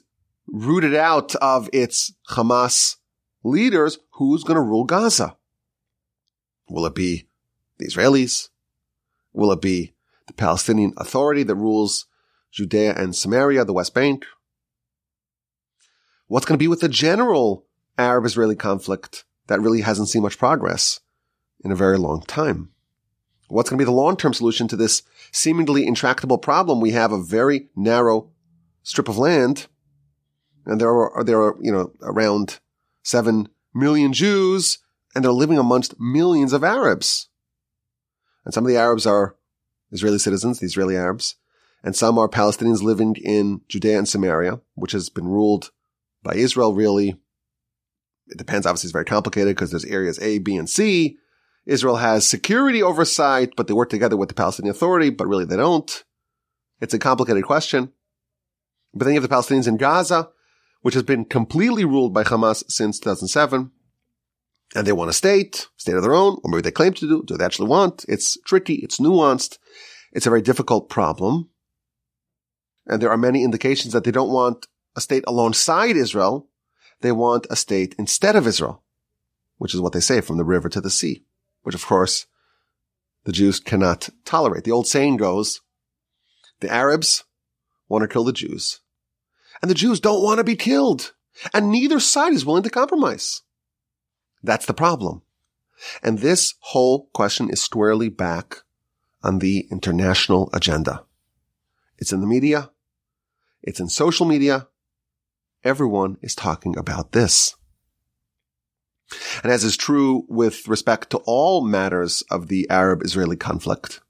rooted 0.52 0.96
out 0.96 1.36
of 1.36 1.70
its 1.74 2.14
Hamas 2.30 2.98
leaders, 3.44 4.00
who's 4.12 4.44
going 4.44 4.56
to 4.56 4.62
rule 4.62 4.84
Gaza? 4.84 5.38
Will 6.70 6.86
it 6.86 6.96
be 6.96 7.28
the 7.78 7.88
Israelis? 7.88 8.50
Will 9.34 9.52
it 9.52 9.62
be 9.62 9.94
the 10.28 10.34
Palestinian 10.34 10.94
Authority 10.98 11.44
that 11.44 11.56
rules 11.56 12.06
Judea 12.52 12.96
and 12.96 13.16
Samaria, 13.16 13.66
the 13.66 13.74
West 13.74 13.94
Bank? 13.94 14.26
What's 16.28 16.46
going 16.46 16.58
to 16.58 16.64
be 16.64 16.68
with 16.68 16.82
the 16.82 16.90
general 16.90 17.66
Arab-Israeli 17.98 18.56
conflict 18.56 19.26
that 19.48 19.62
really 19.62 19.82
hasn't 19.82 20.10
seen 20.10 20.22
much 20.22 20.38
progress 20.38 21.00
in 21.64 21.72
a 21.72 21.76
very 21.76 21.98
long 21.98 22.22
time? 22.22 22.70
What's 23.48 23.70
going 23.70 23.80
to 23.80 23.82
be 23.82 23.86
the 23.86 23.92
long-term 23.92 24.36
solution 24.36 24.68
to 24.68 24.76
this 24.76 25.02
seemingly 25.32 25.88
intractable 25.88 26.38
problem? 26.38 26.82
We 26.82 26.92
have 26.92 27.12
a 27.12 27.22
very 27.22 27.70
narrow 27.76 28.30
strip 28.84 29.10
of 29.10 29.18
land 29.18 29.68
and 30.66 30.80
there 30.80 30.90
are, 30.90 31.24
there 31.24 31.42
are, 31.42 31.56
you 31.62 31.72
know, 31.72 31.92
around 32.02 32.60
seven 33.04 33.50
million 33.74 34.14
Jews 34.14 34.80
and 35.16 35.24
they're 35.24 35.32
living 35.32 35.58
amongst 35.58 36.00
millions 36.00 36.54
of 36.54 36.64
Arabs. 36.64 37.30
And 38.46 38.54
some 38.54 38.66
of 38.66 38.70
the 38.70 38.78
Arabs 38.78 39.06
are 39.06 39.36
Israeli 39.92 40.20
citizens, 40.20 40.60
the 40.60 40.66
Israeli 40.66 40.96
Arabs, 40.96 41.36
and 41.84 41.96
some 41.96 42.18
are 42.18 42.30
Palestinians 42.30 42.82
living 42.82 43.16
in 43.16 43.62
Judea 43.68 43.98
and 43.98 44.08
Samaria, 44.08 44.60
which 44.76 44.92
has 44.92 45.10
been 45.10 45.28
ruled 45.28 45.72
by 46.24 46.36
Israel 46.36 46.74
really. 46.74 47.20
It 48.28 48.38
depends. 48.38 48.68
Obviously, 48.68 48.88
it's 48.88 48.94
very 48.94 49.06
complicated 49.06 49.56
because 49.56 49.72
there's 49.72 49.86
areas 49.86 50.20
A, 50.20 50.38
B, 50.38 50.56
and 50.56 50.70
C. 50.70 51.18
Israel 51.66 51.98
has 51.98 52.28
security 52.28 52.84
oversight, 52.84 53.54
but 53.56 53.68
they 53.68 53.74
work 53.74 53.90
together 53.90 54.18
with 54.18 54.30
the 54.30 54.36
Palestinian 54.36 54.76
Authority, 54.76 55.10
but 55.10 55.28
really 55.28 55.46
they 55.46 55.56
don't. 55.56 56.04
It's 56.80 56.94
a 56.94 57.00
complicated 57.00 57.44
question. 57.44 57.92
But 58.94 59.06
then 59.06 59.14
you 59.14 59.22
have 59.22 59.30
the 59.30 59.36
Palestinians 59.36 59.68
in 59.68 59.78
Gaza, 59.78 60.30
which 60.82 60.94
has 60.94 61.04
been 61.04 61.26
completely 61.26 61.86
ruled 61.86 62.14
by 62.14 62.24
Hamas 62.24 62.64
since 62.70 63.00
2007. 63.00 63.72
And 64.76 64.86
they 64.86 64.92
want 64.92 65.10
a 65.10 65.14
state, 65.14 65.68
state 65.78 65.96
of 65.96 66.04
their 66.04 66.14
own, 66.14 66.40
or 66.44 66.52
maybe 66.52 66.62
they 66.62 66.72
claim 66.72 66.94
to 66.94 67.08
do, 67.08 67.24
do 67.26 67.38
they 67.38 67.46
actually 67.46 67.70
want? 67.70 68.06
It's 68.08 68.38
tricky, 68.46 68.76
it's 68.76 69.00
nuanced, 69.00 69.58
it's 70.12 70.28
a 70.28 70.30
very 70.30 70.42
difficult 70.42 70.90
problem. 70.90 71.50
And 72.86 73.02
there 73.02 73.10
are 73.10 73.18
many 73.18 73.44
indications 73.44 73.94
that 73.94 74.04
they 74.04 74.12
don't 74.12 74.32
want 74.32 74.68
a 74.96 75.02
state 75.02 75.24
alongside 75.28 75.96
Israel. 75.96 76.50
They 77.02 77.12
want 77.12 77.48
a 77.50 77.56
state 77.56 77.96
instead 77.98 78.36
of 78.36 78.46
Israel, 78.46 78.84
which 79.58 79.74
is 79.74 79.82
what 79.82 79.94
they 79.94 80.00
say 80.00 80.22
from 80.22 80.38
the 80.38 80.44
river 80.44 80.70
to 80.70 80.82
the 80.82 80.90
sea, 80.90 81.24
which 81.64 81.76
of 81.76 81.86
course 81.86 82.28
the 83.26 83.32
Jews 83.32 83.60
cannot 83.60 84.10
tolerate. 84.26 84.64
The 84.66 84.72
old 84.72 84.88
saying 84.88 85.18
goes, 85.18 85.62
the 86.60 86.70
Arabs 86.70 87.24
want 87.88 88.04
to 88.04 88.08
kill 88.08 88.24
the 88.24 88.34
Jews 88.34 88.82
and 89.62 89.70
the 89.70 89.76
Jews 89.76 90.00
don't 90.00 90.24
want 90.24 90.38
to 90.38 90.44
be 90.44 90.56
killed 90.56 91.14
and 91.54 91.72
neither 91.72 92.00
side 92.00 92.34
is 92.34 92.46
willing 92.46 92.64
to 92.64 92.70
compromise. 92.70 93.42
That's 94.44 94.66
the 94.66 94.74
problem. 94.74 95.22
And 96.04 96.20
this 96.20 96.56
whole 96.60 97.10
question 97.14 97.50
is 97.50 97.62
squarely 97.62 98.10
back 98.10 98.64
on 99.24 99.40
the 99.40 99.68
international 99.72 100.50
agenda. 100.54 101.06
It's 101.98 102.14
in 102.14 102.22
the 102.22 102.28
media. 102.28 102.72
It's 103.62 103.80
in 103.80 103.90
social 103.90 104.26
media. 104.26 104.68
Everyone 105.64 106.18
is 106.22 106.36
talking 106.36 106.78
about 106.78 107.12
this. 107.12 107.56
And 109.44 109.52
as 109.52 109.64
is 109.64 109.76
true 109.76 110.26
with 110.30 110.68
respect 110.68 111.10
to 111.10 111.18
all 111.26 111.66
matters 111.66 112.24
of 112.30 112.48
the 112.48 112.70
Arab-Israeli 112.70 113.38
conflict, 113.38 114.02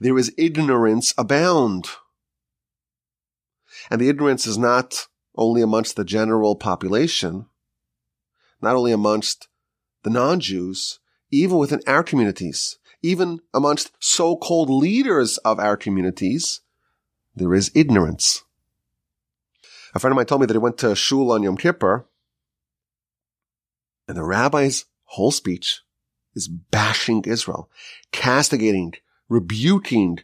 there 0.00 0.18
is 0.18 0.34
ignorance 0.36 1.14
abound. 1.16 1.88
And 3.90 4.00
the 4.00 4.08
ignorance 4.08 4.46
is 4.46 4.58
not 4.58 5.06
only 5.36 5.62
amongst 5.62 5.96
the 5.96 6.04
general 6.04 6.56
population, 6.56 7.46
not 8.60 8.76
only 8.76 8.92
amongst 8.92 9.48
the 10.02 10.10
non-Jews, 10.10 10.98
even 11.30 11.58
within 11.58 11.80
our 11.86 12.02
communities, 12.02 12.78
even 13.02 13.40
amongst 13.52 13.92
so-called 14.00 14.70
leaders 14.70 15.38
of 15.38 15.60
our 15.60 15.76
communities, 15.76 16.60
there 17.34 17.54
is 17.54 17.70
ignorance. 17.74 18.44
A 19.94 19.98
friend 19.98 20.12
of 20.12 20.16
mine 20.16 20.26
told 20.26 20.40
me 20.40 20.46
that 20.46 20.54
he 20.54 20.58
went 20.58 20.78
to 20.78 20.94
shul 20.96 21.32
on 21.32 21.42
Yom 21.42 21.56
Kippur, 21.56 22.06
and 24.08 24.16
the 24.16 24.24
rabbi's 24.24 24.86
whole 25.04 25.30
speech 25.30 25.82
is 26.34 26.48
bashing 26.48 27.24
Israel, 27.24 27.70
castigating, 28.12 28.94
rebuking 29.28 30.20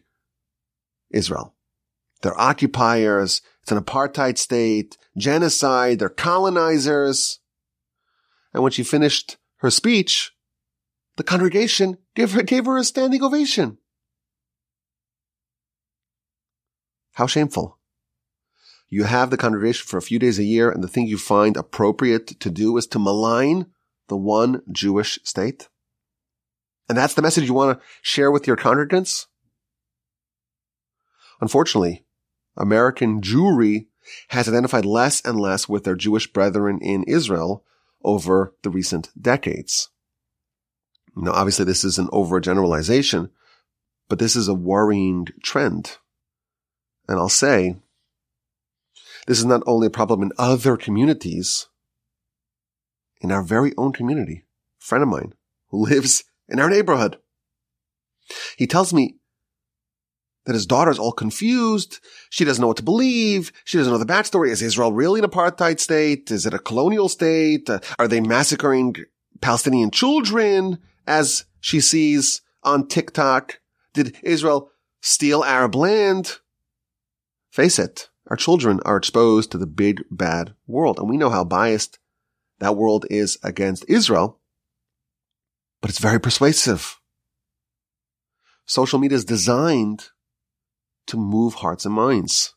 Israel. 1.11 1.55
They're 2.23 2.41
occupiers. 2.41 3.43
It's 3.63 3.73
an 3.73 3.79
apartheid 3.79 4.39
state, 4.39 4.97
genocide. 5.17 5.99
They're 5.99 6.09
colonizers. 6.09 7.39
And 8.53 8.63
when 8.63 8.73
she 8.73 8.83
finished 8.83 9.37
her 9.59 9.71
speech, 9.71 10.33
the 11.17 11.23
congregation 11.23 11.99
gave 12.15 12.33
her, 12.33 12.43
gave 12.43 12.67
her 12.67 12.77
a 12.77 12.85
standing 12.85 13.23
ovation. 13.23 13.79
How 17.13 17.27
shameful. 17.27 17.79
You 18.89 19.05
have 19.05 19.31
the 19.31 19.37
congregation 19.37 19.87
for 19.87 19.97
a 19.97 20.03
few 20.03 20.19
days 20.19 20.39
a 20.39 20.45
year 20.45 20.71
and 20.71 20.83
the 20.83 20.89
thing 20.89 21.07
you 21.07 21.19
find 21.19 21.57
appropriate 21.57 22.41
to 22.41 22.51
do 22.51 22.77
is 22.77 22.87
to 22.89 22.99
malign 22.99 23.67
the 24.09 24.17
one 24.17 24.63
Jewish 24.71 25.19
state. 25.25 25.69
And 26.89 26.99
that's 26.99 27.15
the 27.15 27.23
message 27.23 27.45
you 27.45 27.55
want 27.55 27.79
to 27.79 27.87
share 28.03 28.31
with 28.31 28.47
your 28.47 28.57
congregants? 28.57 29.27
Unfortunately, 31.41 32.05
American 32.57 33.21
Jewry 33.21 33.87
has 34.29 34.49
identified 34.49 34.85
less 34.85 35.21
and 35.25 35.41
less 35.41 35.69
with 35.69 35.85
their 35.85 35.95
Jewish 35.95 36.33
brethren 36.33 36.79
in 36.81 37.05
Israel 37.05 37.65
over 38.05 38.55
the 38.63 38.71
recent 38.71 39.11
decades. 39.21 39.89
Now, 41.15 41.33
obviously 41.33 41.65
this 41.65 41.85
is 41.85 41.99
an 41.99 42.09
overgeneralization, 42.09 43.31
but 44.09 44.19
this 44.19 44.35
is 44.35 44.49
a 44.49 44.55
worrying 44.55 45.27
trend. 45.43 45.99
And 47.09 47.19
I'll 47.19 47.29
say, 47.29 47.77
this 49.27 49.39
is 49.39 49.45
not 49.45 49.63
only 49.67 49.87
a 49.87 49.91
problem 49.91 50.23
in 50.23 50.33
other 50.39 50.77
communities, 50.77 51.69
in 53.21 53.31
our 53.31 53.43
very 53.43 53.73
own 53.79 53.93
community, 53.93 54.45
a 54.81 54.85
friend 54.85 55.03
of 55.03 55.09
mine 55.09 55.33
who 55.69 55.87
lives 55.87 56.25
in 56.49 56.59
our 56.59 56.69
neighborhood. 56.69 57.19
He 58.57 58.67
tells 58.67 58.93
me 58.93 59.17
that 60.45 60.55
his 60.55 60.67
daughter's 60.67 60.99
all 60.99 61.13
confused. 61.13 62.01
She 62.31 62.45
doesn't 62.45 62.61
know 62.61 62.69
what 62.69 62.77
to 62.79 62.83
believe. 62.83 63.53
She 63.65 63.79
doesn't 63.79 63.93
know 63.93 63.99
the 63.99 64.07
backstory. 64.07 64.51
Is 64.51 64.63
Israel 64.63 64.93
really 64.93 65.21
an 65.21 65.29
apartheid 65.29 65.79
state? 65.79 66.31
Is 66.31 66.47
it 66.47 66.55
a 66.55 66.59
colonial 66.59 67.09
state? 67.09 67.71
Uh, 67.71 67.81
are 67.99 68.09
they 68.09 68.21
massacring 68.21 68.97
Palestinian 69.41 69.91
children 69.91 70.79
as 71.07 71.45
she 71.61 71.81
sees 71.81 72.43
on 72.63 72.89
TikTok? 72.89 73.61
Did 73.95 74.17
Israel 74.23 74.71
steal 75.01 75.45
Arab 75.45 75.75
land? 75.75 76.39
Face 77.51 77.79
it. 77.79 78.09
Our 78.29 78.37
children 78.37 78.81
are 78.85 78.97
exposed 78.97 79.53
to 79.53 79.59
the 79.59 79.67
big 79.67 80.03
bad 80.11 80.55
world 80.67 80.99
and 80.99 81.09
we 81.09 81.17
know 81.17 81.31
how 81.31 81.45
biased 81.45 81.99
that 82.61 82.77
world 82.77 83.05
is 83.11 83.39
against 83.43 83.85
Israel, 83.89 84.41
but 85.81 85.91
it's 85.91 85.99
very 85.99 86.21
persuasive. 86.21 87.01
Social 88.65 89.01
media 89.01 89.17
is 89.17 89.25
designed 89.25 90.11
to 91.07 91.17
move 91.17 91.55
hearts 91.55 91.85
and 91.85 91.95
minds. 91.95 92.55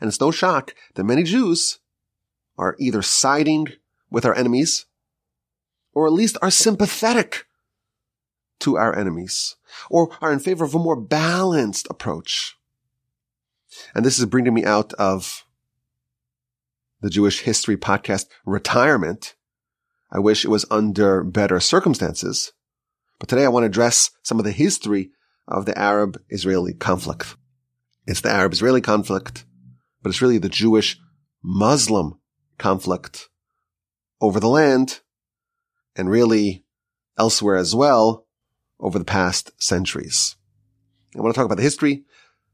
And 0.00 0.08
it's 0.08 0.20
no 0.20 0.30
shock 0.30 0.74
that 0.94 1.04
many 1.04 1.22
Jews 1.22 1.78
are 2.56 2.76
either 2.78 3.02
siding 3.02 3.68
with 4.10 4.24
our 4.24 4.34
enemies 4.34 4.86
or 5.92 6.06
at 6.06 6.12
least 6.12 6.38
are 6.42 6.50
sympathetic 6.50 7.46
to 8.60 8.76
our 8.76 8.96
enemies 8.96 9.56
or 9.90 10.16
are 10.20 10.32
in 10.32 10.38
favor 10.38 10.64
of 10.64 10.74
a 10.74 10.78
more 10.78 10.96
balanced 10.96 11.86
approach. 11.90 12.56
And 13.94 14.04
this 14.04 14.18
is 14.18 14.26
bringing 14.26 14.54
me 14.54 14.64
out 14.64 14.92
of 14.94 15.44
the 17.00 17.10
Jewish 17.10 17.40
History 17.40 17.76
Podcast 17.76 18.26
retirement. 18.46 19.34
I 20.10 20.20
wish 20.20 20.44
it 20.44 20.48
was 20.48 20.64
under 20.70 21.24
better 21.24 21.58
circumstances. 21.60 22.52
But 23.18 23.28
today 23.28 23.44
I 23.44 23.48
want 23.48 23.64
to 23.64 23.68
address 23.68 24.10
some 24.22 24.38
of 24.38 24.44
the 24.44 24.52
history 24.52 25.10
of 25.48 25.66
the 25.66 25.76
Arab-Israeli 25.76 26.74
conflict. 26.74 27.36
It's 28.06 28.20
the 28.20 28.30
Arab-Israeli 28.30 28.82
conflict, 28.82 29.46
but 30.02 30.10
it's 30.10 30.20
really 30.20 30.38
the 30.38 30.48
Jewish-Muslim 30.50 32.18
conflict 32.58 33.30
over 34.20 34.38
the 34.38 34.48
land 34.48 35.00
and 35.96 36.10
really 36.10 36.64
elsewhere 37.18 37.56
as 37.56 37.74
well 37.74 38.26
over 38.78 38.98
the 38.98 39.04
past 39.04 39.52
centuries. 39.62 40.36
I 41.16 41.20
want 41.20 41.34
to 41.34 41.38
talk 41.38 41.46
about 41.46 41.56
the 41.56 41.62
history, 41.62 42.04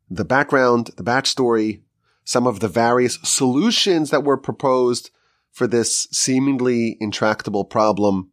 the 0.09 0.25
background, 0.25 0.91
the 0.97 1.03
backstory, 1.03 1.83
some 2.25 2.47
of 2.47 2.61
the 2.61 2.69
various 2.69 3.19
solutions 3.25 4.11
that 4.11 4.23
were 4.23 4.37
proposed 4.37 5.11
for 5.51 5.67
this 5.67 6.07
seemingly 6.13 6.97
intractable 7.01 7.65
problem, 7.65 8.31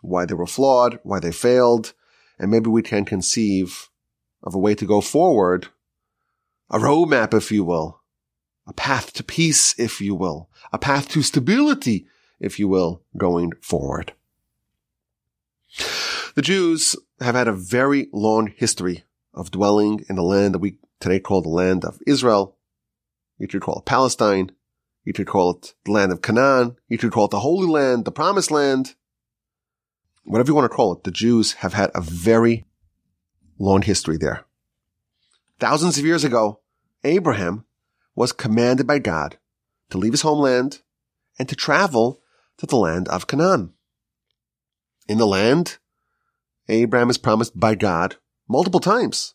why 0.00 0.26
they 0.26 0.34
were 0.34 0.46
flawed, 0.46 1.00
why 1.02 1.18
they 1.18 1.32
failed, 1.32 1.92
and 2.38 2.50
maybe 2.50 2.70
we 2.70 2.82
can 2.82 3.04
conceive 3.04 3.88
of 4.44 4.54
a 4.54 4.58
way 4.58 4.74
to 4.76 4.86
go 4.86 5.00
forward, 5.00 5.68
a 6.70 6.78
roadmap, 6.78 7.34
if 7.34 7.52
you 7.52 7.64
will, 7.64 8.00
a 8.66 8.72
path 8.72 9.12
to 9.14 9.24
peace, 9.24 9.78
if 9.78 10.00
you 10.00 10.14
will, 10.14 10.48
a 10.72 10.78
path 10.78 11.08
to 11.10 11.22
stability, 11.22 12.06
if 12.40 12.58
you 12.58 12.68
will, 12.68 13.02
going 13.16 13.52
forward. 13.60 14.12
The 16.34 16.42
Jews 16.42 16.96
have 17.20 17.34
had 17.34 17.48
a 17.48 17.52
very 17.52 18.08
long 18.12 18.52
history 18.56 19.04
of 19.32 19.50
dwelling 19.50 20.04
in 20.08 20.16
the 20.16 20.22
land 20.22 20.54
that 20.54 20.58
we 20.58 20.78
today 21.00 21.20
call 21.20 21.42
the 21.42 21.48
land 21.48 21.84
of 21.84 21.98
Israel. 22.06 22.56
You 23.38 23.48
could 23.48 23.62
call 23.62 23.78
it 23.78 23.84
Palestine. 23.84 24.50
You 25.04 25.12
could 25.12 25.26
call 25.26 25.50
it 25.52 25.74
the 25.84 25.92
land 25.92 26.10
of 26.10 26.22
Canaan. 26.22 26.76
You 26.88 26.98
could 26.98 27.12
call 27.12 27.26
it 27.26 27.30
the 27.30 27.40
Holy 27.40 27.66
Land, 27.66 28.04
the 28.04 28.10
Promised 28.12 28.50
Land. 28.50 28.94
Whatever 30.24 30.48
you 30.48 30.54
want 30.54 30.64
to 30.70 30.74
call 30.74 30.94
it, 30.94 31.04
the 31.04 31.10
Jews 31.12 31.52
have 31.54 31.74
had 31.74 31.90
a 31.94 32.00
very 32.00 32.64
long 33.58 33.82
history 33.82 34.16
there. 34.16 34.45
Thousands 35.58 35.96
of 35.98 36.04
years 36.04 36.24
ago, 36.24 36.60
Abraham 37.02 37.64
was 38.14 38.32
commanded 38.32 38.86
by 38.86 38.98
God 38.98 39.38
to 39.90 39.98
leave 39.98 40.12
his 40.12 40.22
homeland 40.22 40.82
and 41.38 41.48
to 41.48 41.56
travel 41.56 42.20
to 42.58 42.66
the 42.66 42.76
land 42.76 43.08
of 43.08 43.26
Canaan. 43.26 43.72
In 45.08 45.18
the 45.18 45.26
land 45.26 45.78
Abraham 46.68 47.10
is 47.10 47.18
promised 47.18 47.58
by 47.58 47.74
God 47.74 48.16
multiple 48.48 48.80
times 48.80 49.34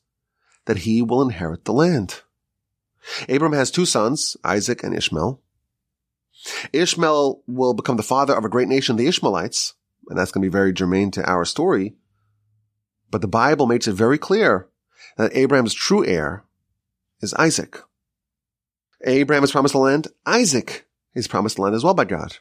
that 0.65 0.79
he 0.79 1.01
will 1.01 1.21
inherit 1.21 1.65
the 1.65 1.73
land. 1.73 2.21
Abraham 3.27 3.57
has 3.57 3.71
two 3.71 3.85
sons, 3.85 4.37
Isaac 4.43 4.83
and 4.83 4.95
Ishmael. 4.95 5.41
Ishmael 6.73 7.41
will 7.47 7.73
become 7.73 7.97
the 7.97 8.03
father 8.03 8.35
of 8.35 8.45
a 8.45 8.49
great 8.49 8.67
nation, 8.67 8.95
the 8.95 9.07
Ishmaelites, 9.07 9.73
and 10.07 10.17
that's 10.17 10.31
going 10.31 10.43
to 10.43 10.47
be 10.47 10.51
very 10.51 10.73
germane 10.73 11.11
to 11.11 11.27
our 11.27 11.45
story. 11.45 11.96
But 13.09 13.22
the 13.22 13.27
Bible 13.27 13.65
makes 13.65 13.87
it 13.87 13.93
very 13.93 14.17
clear 14.17 14.67
that 15.17 15.35
Abraham's 15.35 15.74
true 15.74 16.05
heir 16.05 16.43
is 17.21 17.33
Isaac. 17.35 17.79
Abraham 19.05 19.43
is 19.43 19.51
promised 19.51 19.74
the 19.74 19.79
land. 19.79 20.07
Isaac 20.25 20.87
is 21.13 21.27
promised 21.27 21.55
the 21.55 21.63
land 21.63 21.75
as 21.75 21.83
well 21.83 21.93
by 21.93 22.05
God. 22.05 22.37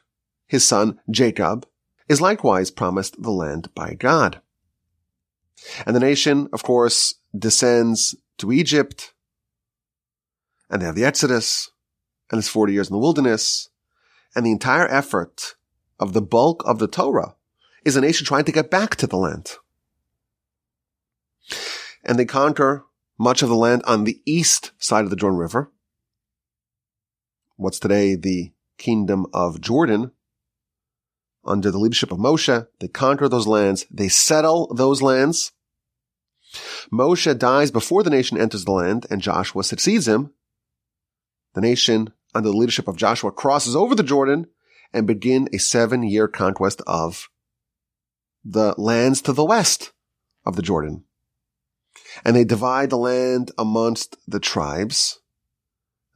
His 0.47 0.67
son, 0.67 1.01
Jacob, 1.11 1.67
is 2.09 2.21
likewise 2.21 2.71
promised 2.71 3.23
the 3.23 3.31
land 3.31 3.73
by 3.75 3.95
God. 3.95 4.41
And 5.87 5.95
the 5.95 6.01
nation, 6.01 6.49
of 6.53 6.63
course, 6.63 7.15
descends 7.37 8.17
to 8.39 8.53
Egypt, 8.53 9.13
and 10.69 10.81
they 10.81 10.87
have 10.87 10.95
the 10.95 11.05
Exodus, 11.05 11.71
and 12.31 12.39
it's 12.39 12.49
40 12.49 12.73
years 12.73 12.89
in 12.89 12.95
the 12.95 12.99
wilderness, 12.99 13.69
and 14.35 14.45
the 14.45 14.53
entire 14.53 14.89
effort 14.89 15.57
of 15.99 16.13
the 16.13 16.23
bulk 16.23 16.63
of 16.67 16.79
the 16.79 16.89
Torah 16.89 17.35
is 17.85 17.97
a 17.97 18.01
nation 18.01 18.27
trying 18.27 18.45
to 18.45 18.53
get 18.53 18.71
back 18.71 18.97
to 18.97 19.07
the 19.07 19.17
land. 19.17 19.53
And 22.05 22.19
they 22.19 22.25
conquer 22.25 22.85
much 23.19 23.43
of 23.43 23.49
the 23.49 23.57
land 23.57 23.83
on 23.87 24.05
the 24.05 24.21
east 24.25 24.73
side 24.79 25.05
of 25.05 25.11
the 25.11 25.17
Jordan 25.17 25.39
River. 25.39 25.71
What's 27.57 27.79
today 27.79 28.15
the 28.15 28.53
kingdom 28.81 29.27
of 29.33 29.61
Jordan. 29.61 30.11
Under 31.45 31.71
the 31.71 31.79
leadership 31.79 32.11
of 32.11 32.19
Moshe, 32.19 32.67
they 32.81 32.89
conquer 32.89 33.29
those 33.29 33.47
lands. 33.47 33.87
They 33.91 34.09
settle 34.09 34.75
those 34.75 35.01
lands. 35.01 35.53
Moshe 36.93 37.39
dies 37.39 37.71
before 37.71 38.03
the 38.03 38.11
nation 38.11 38.37
enters 38.37 38.65
the 38.65 38.73
land 38.73 39.07
and 39.09 39.23
Joshua 39.23 39.63
succeeds 39.63 40.09
him. 40.09 40.33
The 41.55 41.61
nation, 41.61 42.13
under 42.35 42.49
the 42.49 42.57
leadership 42.57 42.89
of 42.89 42.97
Joshua, 42.97 43.31
crosses 43.31 43.77
over 43.77 43.95
the 43.95 44.03
Jordan 44.03 44.47
and 44.93 45.07
begin 45.07 45.49
a 45.53 45.59
seven 45.59 46.03
year 46.03 46.27
conquest 46.27 46.83
of 46.87 47.29
the 48.45 48.75
lands 48.77 49.23
to 49.23 49.33
the 49.33 49.45
west 49.45 49.93
of 50.45 50.57
the 50.57 50.63
Jordan. 50.63 51.05
And 52.25 52.35
they 52.35 52.45
divide 52.45 52.91
the 52.91 52.97
land 52.97 53.51
amongst 53.59 54.17
the 54.27 54.41
tribes. 54.41 55.21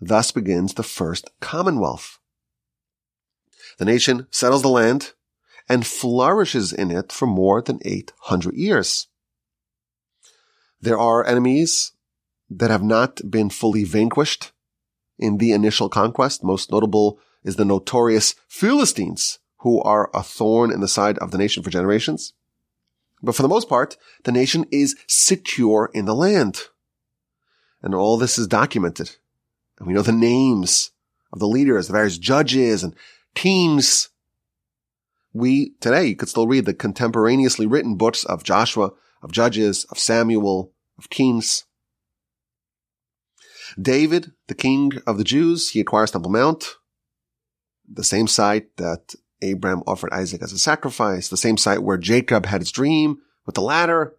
Thus 0.00 0.32
begins 0.32 0.74
the 0.74 0.82
first 0.82 1.30
commonwealth. 1.40 2.18
The 3.78 3.84
nation 3.84 4.26
settles 4.30 4.62
the 4.62 4.68
land 4.68 5.12
and 5.68 5.86
flourishes 5.86 6.72
in 6.72 6.90
it 6.90 7.10
for 7.10 7.26
more 7.26 7.62
than 7.62 7.80
800 7.84 8.54
years. 8.54 9.08
There 10.80 10.98
are 10.98 11.26
enemies 11.26 11.92
that 12.50 12.70
have 12.70 12.82
not 12.82 13.30
been 13.30 13.48
fully 13.48 13.84
vanquished 13.84 14.52
in 15.18 15.38
the 15.38 15.52
initial 15.52 15.88
conquest. 15.88 16.44
Most 16.44 16.70
notable 16.70 17.18
is 17.42 17.56
the 17.56 17.64
notorious 17.64 18.34
Philistines, 18.48 19.38
who 19.60 19.80
are 19.82 20.10
a 20.12 20.22
thorn 20.22 20.70
in 20.70 20.80
the 20.80 20.88
side 20.88 21.16
of 21.18 21.30
the 21.30 21.38
nation 21.38 21.62
for 21.62 21.70
generations. 21.70 22.34
But 23.24 23.34
for 23.34 23.42
the 23.42 23.48
most 23.48 23.68
part, 23.68 23.96
the 24.24 24.32
nation 24.32 24.66
is 24.70 24.96
secure 25.06 25.90
in 25.94 26.04
the 26.04 26.14
land. 26.14 26.62
And 27.82 27.94
all 27.94 28.16
this 28.16 28.38
is 28.38 28.46
documented. 28.46 29.16
And 29.78 29.86
we 29.88 29.94
know 29.94 30.02
the 30.02 30.12
names 30.12 30.90
of 31.32 31.38
the 31.38 31.48
leaders, 31.48 31.86
the 31.86 31.92
various 31.92 32.18
judges 32.18 32.82
and 32.82 32.94
teams. 33.34 34.10
We, 35.32 35.74
today, 35.80 36.06
you 36.06 36.16
could 36.16 36.28
still 36.28 36.46
read 36.46 36.66
the 36.66 36.74
contemporaneously 36.74 37.66
written 37.66 37.96
books 37.96 38.24
of 38.24 38.44
Joshua, 38.44 38.92
of 39.22 39.32
Judges, 39.32 39.84
of 39.84 39.98
Samuel, 39.98 40.72
of 40.98 41.10
kings. 41.10 41.64
David, 43.80 44.32
the 44.46 44.54
king 44.54 44.92
of 45.06 45.18
the 45.18 45.24
Jews, 45.24 45.70
he 45.70 45.80
acquires 45.80 46.12
Temple 46.12 46.30
Mount, 46.30 46.76
the 47.88 48.04
same 48.04 48.28
site 48.28 48.76
that 48.76 49.14
Abraham 49.44 49.82
offered 49.86 50.12
Isaac 50.12 50.42
as 50.42 50.52
a 50.52 50.58
sacrifice, 50.58 51.28
the 51.28 51.36
same 51.36 51.56
site 51.56 51.82
where 51.82 51.98
Jacob 51.98 52.46
had 52.46 52.60
his 52.60 52.70
dream 52.70 53.18
with 53.46 53.54
the 53.54 53.60
ladder, 53.60 54.14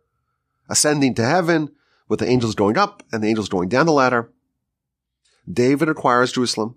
ascending 0.70 1.16
to 1.16 1.26
heaven 1.26 1.72
with 2.08 2.20
the 2.20 2.28
angels 2.28 2.56
going 2.56 2.78
up 2.78 3.04
and 3.12 3.24
the 3.24 3.28
angels 3.28 3.50
going 3.50 3.70
down 3.70 3.86
the 3.86 3.92
ladder. 3.92 4.32
David 5.52 5.90
acquires 5.90 6.32
Jerusalem 6.32 6.76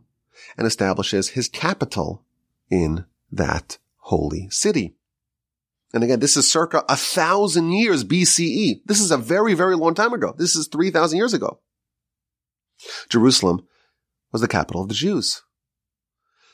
and 0.56 0.66
establishes 0.66 1.30
his 1.30 1.48
capital 1.48 2.24
in 2.70 3.04
that 3.30 3.78
holy 3.96 4.48
city. 4.50 4.94
And 5.92 6.04
again, 6.04 6.20
this 6.20 6.36
is 6.36 6.50
circa 6.50 6.84
a 6.88 6.96
thousand 6.96 7.72
years 7.72 8.04
BCE. 8.04 8.82
This 8.84 9.00
is 9.00 9.10
a 9.10 9.16
very, 9.16 9.54
very 9.54 9.74
long 9.74 9.94
time 9.94 10.12
ago. 10.12 10.34
This 10.36 10.54
is 10.54 10.68
3,000 10.68 11.16
years 11.16 11.32
ago. 11.32 11.60
Jerusalem 13.08 13.66
was 14.30 14.42
the 14.42 14.48
capital 14.48 14.82
of 14.82 14.88
the 14.88 14.94
Jews. 14.94 15.42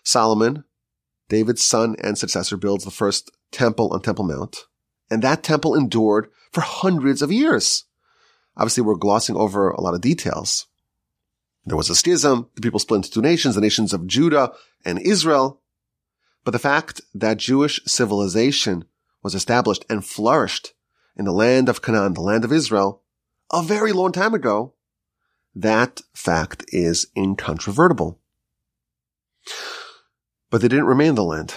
Solomon, 0.05 0.65
David's 1.29 1.63
son 1.63 1.97
and 2.03 2.19
successor, 2.19 2.57
builds 2.57 2.85
the 2.85 2.91
first 2.91 3.31
temple 3.51 3.93
on 3.93 4.03
Temple 4.03 4.25
Mount. 4.25 4.67
And 5.11 5.23
that 5.23 5.43
temple 5.43 5.75
endured 5.75 6.29
for 6.53 6.61
hundreds 6.61 7.23
of 7.23 7.33
years. 7.33 7.85
Obviously, 8.57 8.83
we're 8.83 8.95
glossing 8.95 9.37
over 9.37 9.71
a 9.71 9.81
lot 9.81 9.95
of 9.95 10.01
details. 10.01 10.67
There 11.67 11.77
was 11.77 11.91
a 11.91 11.95
schism. 11.95 12.51
The 12.55 12.61
people 12.61 12.79
split 12.79 12.99
into 12.99 13.11
two 13.11 13.23
nations, 13.23 13.55
the 13.55 13.61
nations 13.61 13.93
of 13.93 14.07
Judah 14.07 14.53
and 14.85 14.99
Israel. 14.99 15.61
But 16.45 16.51
the 16.51 16.59
fact 16.59 17.01
that 17.15 17.39
Jewish 17.39 17.81
civilization 17.87 18.85
was 19.23 19.35
established 19.35 19.85
and 19.89 20.05
flourished 20.05 20.75
in 21.17 21.25
the 21.25 21.33
land 21.33 21.69
of 21.69 21.81
Canaan, 21.81 22.15
the 22.15 22.21
land 22.21 22.45
of 22.45 22.53
Israel, 22.53 23.03
a 23.53 23.63
very 23.63 23.93
long 23.93 24.13
time 24.13 24.35
ago, 24.35 24.75
that 25.55 26.03
fact 26.13 26.65
is 26.69 27.07
incontrovertible. 27.17 28.19
But 30.55 30.61
they 30.61 30.69
didn't 30.69 30.85
remain 30.85 31.09
in 31.09 31.15
the 31.17 31.25
land. 31.25 31.57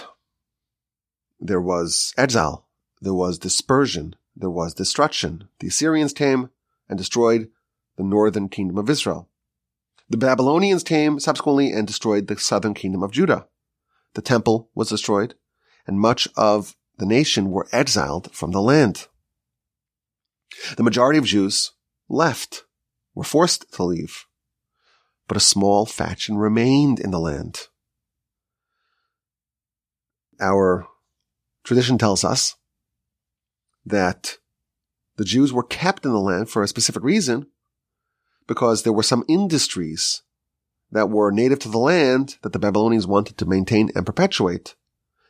there 1.38 1.60
was 1.60 2.12
exile, 2.16 2.66
there 3.00 3.14
was 3.14 3.38
dispersion, 3.38 4.16
there 4.34 4.50
was 4.50 4.74
destruction. 4.74 5.48
The 5.60 5.68
Assyrians 5.68 6.12
came 6.12 6.50
and 6.88 6.98
destroyed 6.98 7.48
the 7.96 8.02
northern 8.02 8.48
kingdom 8.48 8.76
of 8.76 8.90
Israel. 8.90 9.28
The 10.10 10.16
Babylonians 10.16 10.82
came 10.82 11.20
subsequently 11.20 11.70
and 11.70 11.86
destroyed 11.86 12.26
the 12.26 12.40
southern 12.40 12.74
kingdom 12.74 13.04
of 13.04 13.12
Judah. 13.12 13.46
The 14.14 14.20
temple 14.20 14.68
was 14.74 14.88
destroyed, 14.88 15.36
and 15.86 16.00
much 16.00 16.26
of 16.36 16.74
the 16.96 17.06
nation 17.06 17.52
were 17.52 17.68
exiled 17.70 18.34
from 18.34 18.50
the 18.50 18.60
land. 18.60 19.06
The 20.76 20.82
majority 20.82 21.20
of 21.20 21.24
Jews 21.24 21.70
left, 22.08 22.64
were 23.14 23.22
forced 23.22 23.72
to 23.74 23.84
leave, 23.84 24.24
but 25.28 25.36
a 25.36 25.50
small 25.54 25.86
faction 25.86 26.36
remained 26.36 26.98
in 26.98 27.12
the 27.12 27.20
land. 27.20 27.67
Our 30.40 30.86
tradition 31.64 31.98
tells 31.98 32.24
us 32.24 32.56
that 33.84 34.38
the 35.16 35.24
Jews 35.24 35.52
were 35.52 35.64
kept 35.64 36.04
in 36.04 36.12
the 36.12 36.20
land 36.20 36.48
for 36.48 36.62
a 36.62 36.68
specific 36.68 37.02
reason 37.02 37.48
because 38.46 38.82
there 38.82 38.92
were 38.92 39.02
some 39.02 39.24
industries 39.28 40.22
that 40.90 41.10
were 41.10 41.30
native 41.30 41.58
to 41.60 41.68
the 41.68 41.78
land 41.78 42.36
that 42.42 42.52
the 42.52 42.58
Babylonians 42.58 43.06
wanted 43.06 43.36
to 43.38 43.46
maintain 43.46 43.90
and 43.94 44.06
perpetuate, 44.06 44.74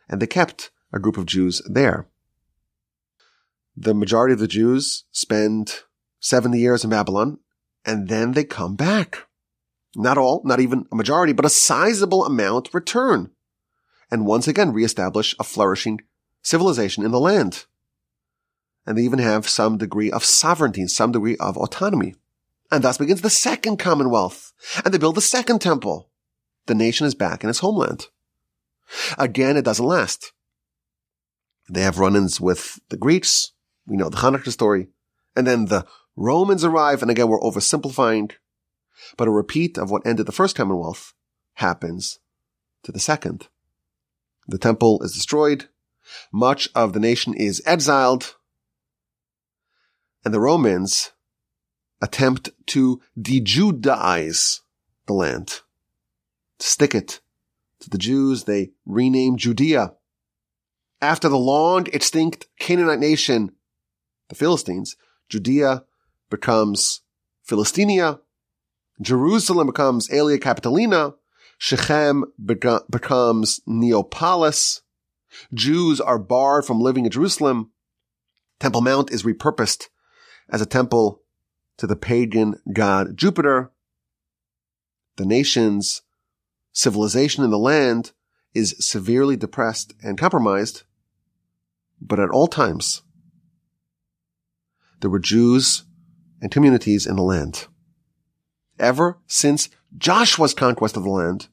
and 0.09 0.21
they 0.21 0.27
kept 0.27 0.71
a 0.93 0.99
group 0.99 1.17
of 1.17 1.27
Jews 1.27 1.61
there. 1.69 2.09
The 3.77 3.95
majority 3.95 4.33
of 4.33 4.39
the 4.39 4.49
Jews 4.49 5.05
spend 5.11 5.81
70 6.21 6.59
years 6.59 6.85
in 6.85 6.91
Babylon, 6.91 7.39
and 7.85 8.09
then 8.09 8.33
they 8.33 8.45
come 8.45 8.77
back. 8.77 9.27
Not 9.97 10.19
all, 10.19 10.43
not 10.45 10.61
even 10.61 10.87
a 10.93 10.97
majority, 10.97 11.33
but 11.33 11.45
a 11.45 11.51
sizable 11.51 12.25
amount 12.25 12.75
return, 12.75 13.31
and 14.11 14.27
once 14.27 14.49
again 14.49 14.73
reestablish 14.73 15.35
a 15.39 15.45
flourishing 15.45 16.01
civilization 16.43 17.05
in 17.05 17.11
the 17.11 17.21
land. 17.21 17.67
And 18.87 18.97
they 18.97 19.03
even 19.03 19.19
have 19.19 19.49
some 19.49 19.77
degree 19.77 20.11
of 20.11 20.25
sovereignty, 20.25 20.87
some 20.87 21.13
degree 21.13 21.37
of 21.37 21.57
autonomy. 21.57 22.15
And 22.71 22.83
thus 22.83 22.99
begins 22.99 23.21
the 23.21 23.31
second 23.31 23.79
commonwealth. 23.79 24.53
And 24.85 24.93
they 24.93 24.99
build 24.99 25.15
the 25.15 25.21
second 25.21 25.61
temple. 25.61 26.09
The 26.67 26.75
nation 26.75 27.07
is 27.07 27.15
back 27.15 27.45
in 27.45 27.51
its 27.51 27.59
homeland. 27.59 28.07
Again, 29.19 29.57
it 29.57 29.65
doesn't 29.65 29.85
last. 29.85 30.33
They 31.69 31.83
have 31.83 31.99
run-ins 31.99 32.41
with 32.41 32.81
the 32.89 32.97
Greeks. 32.97 33.53
We 33.87 33.97
know 33.97 34.09
the 34.09 34.19
Hanukkah 34.19 34.53
story. 34.53 34.89
And 35.37 35.47
then 35.47 35.67
the 35.67 35.87
Romans 36.17 36.65
arrive. 36.65 37.03
And 37.03 37.11
again, 37.11 37.29
we're 37.29 37.41
oversimplifying. 37.41 38.33
But 39.17 39.29
a 39.29 39.33
repeat 39.33 39.77
of 39.77 39.91
what 39.91 40.07
ended 40.07 40.27
the 40.27 40.33
first 40.33 40.57
commonwealth 40.57 41.13
happens 41.55 42.19
to 42.85 42.93
the 42.93 43.01
second. 43.01 43.49
The 44.49 44.59
temple 44.59 45.03
is 45.03 45.13
destroyed. 45.13 45.69
Much 46.33 46.69
of 46.75 46.95
the 46.95 47.01
nation 47.01 47.35
is 47.35 47.63
exiled. 47.67 48.37
And 50.25 50.33
the 50.33 50.41
Romans 50.41 51.13
attempt 52.01 52.51
to 52.69 53.01
de-Judaize 53.21 54.61
the 55.07 55.13
land. 55.13 55.61
Stick 56.59 56.95
it 56.95 57.21
to 57.81 57.91
the 57.91 57.99
Jews. 57.99 58.45
They 58.45 58.71
rename 58.87 59.37
Judea. 59.37 59.93
After 61.01 61.29
the 61.29 61.39
long 61.39 61.87
extinct 61.93 62.49
Canaanite 62.59 62.99
nation, 62.99 63.53
the 64.29 64.35
Philistines, 64.35 64.97
Judea 65.29 65.85
becomes 66.31 67.03
Philistinia. 67.47 68.21
Jerusalem 69.01 69.67
becomes 69.67 70.09
Aelia 70.09 70.39
Capitolina. 70.39 71.15
Shechem 71.59 72.25
becomes 72.43 73.61
Neapolis. 73.67 74.83
Jews 75.53 76.01
are 76.01 76.19
barred 76.19 76.65
from 76.65 76.81
living 76.81 77.05
in 77.05 77.11
Jerusalem. 77.11 77.73
Temple 78.61 78.81
Mount 78.81 79.13
is 79.13 79.25
repurposed 79.25 79.89
as 80.49 80.63
a 80.63 80.67
temple 80.67 81.23
to 81.77 81.87
the 81.87 81.97
pagan 81.97 82.61
god 82.73 83.17
Jupiter. 83.17 83.73
The 85.17 85.27
nation's 85.27 86.03
civilization 86.73 87.43
in 87.43 87.51
the 87.51 87.59
land 87.59 88.13
is 88.55 88.77
severely 88.79 89.37
depressed 89.37 89.95
and 90.03 90.17
compromised, 90.17 90.85
but 92.01 92.21
at 92.21 92.31
all 92.31 92.47
times, 92.47 93.03
there 95.01 95.11
were 95.11 95.19
Jews 95.19 95.85
and 96.41 96.51
communities 96.51 97.07
in 97.07 97.17
the 97.17 97.23
land. 97.23 97.67
Ever 98.79 99.19
since 99.27 99.69
Joshua's 99.97 100.55
conquest 100.55 100.97
of 100.97 101.05
the 101.05 101.11
land, 101.11 101.49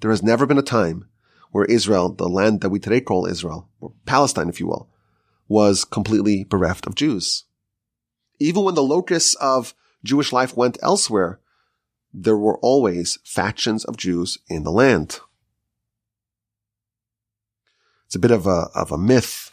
there 0.00 0.10
has 0.10 0.22
never 0.22 0.46
been 0.46 0.58
a 0.58 0.62
time 0.62 1.08
where 1.50 1.64
Israel, 1.64 2.12
the 2.12 2.28
land 2.28 2.60
that 2.60 2.70
we 2.70 2.78
today 2.78 3.00
call 3.00 3.26
Israel, 3.26 3.68
or 3.80 3.92
Palestine, 4.06 4.48
if 4.48 4.60
you 4.60 4.66
will, 4.66 4.88
was 5.48 5.84
completely 5.84 6.44
bereft 6.44 6.86
of 6.86 6.94
Jews. 6.94 7.44
Even 8.38 8.64
when 8.64 8.74
the 8.74 8.82
locus 8.82 9.34
of 9.36 9.74
Jewish 10.02 10.32
life 10.32 10.56
went 10.56 10.78
elsewhere, 10.82 11.40
there 12.12 12.36
were 12.36 12.58
always 12.58 13.18
factions 13.24 13.84
of 13.84 13.96
Jews 13.96 14.38
in 14.48 14.62
the 14.62 14.70
land. 14.70 15.20
It's 18.06 18.14
a 18.14 18.20
bit 18.20 18.30
of 18.30 18.46
a, 18.46 18.68
of 18.74 18.92
a 18.92 18.98
myth 18.98 19.52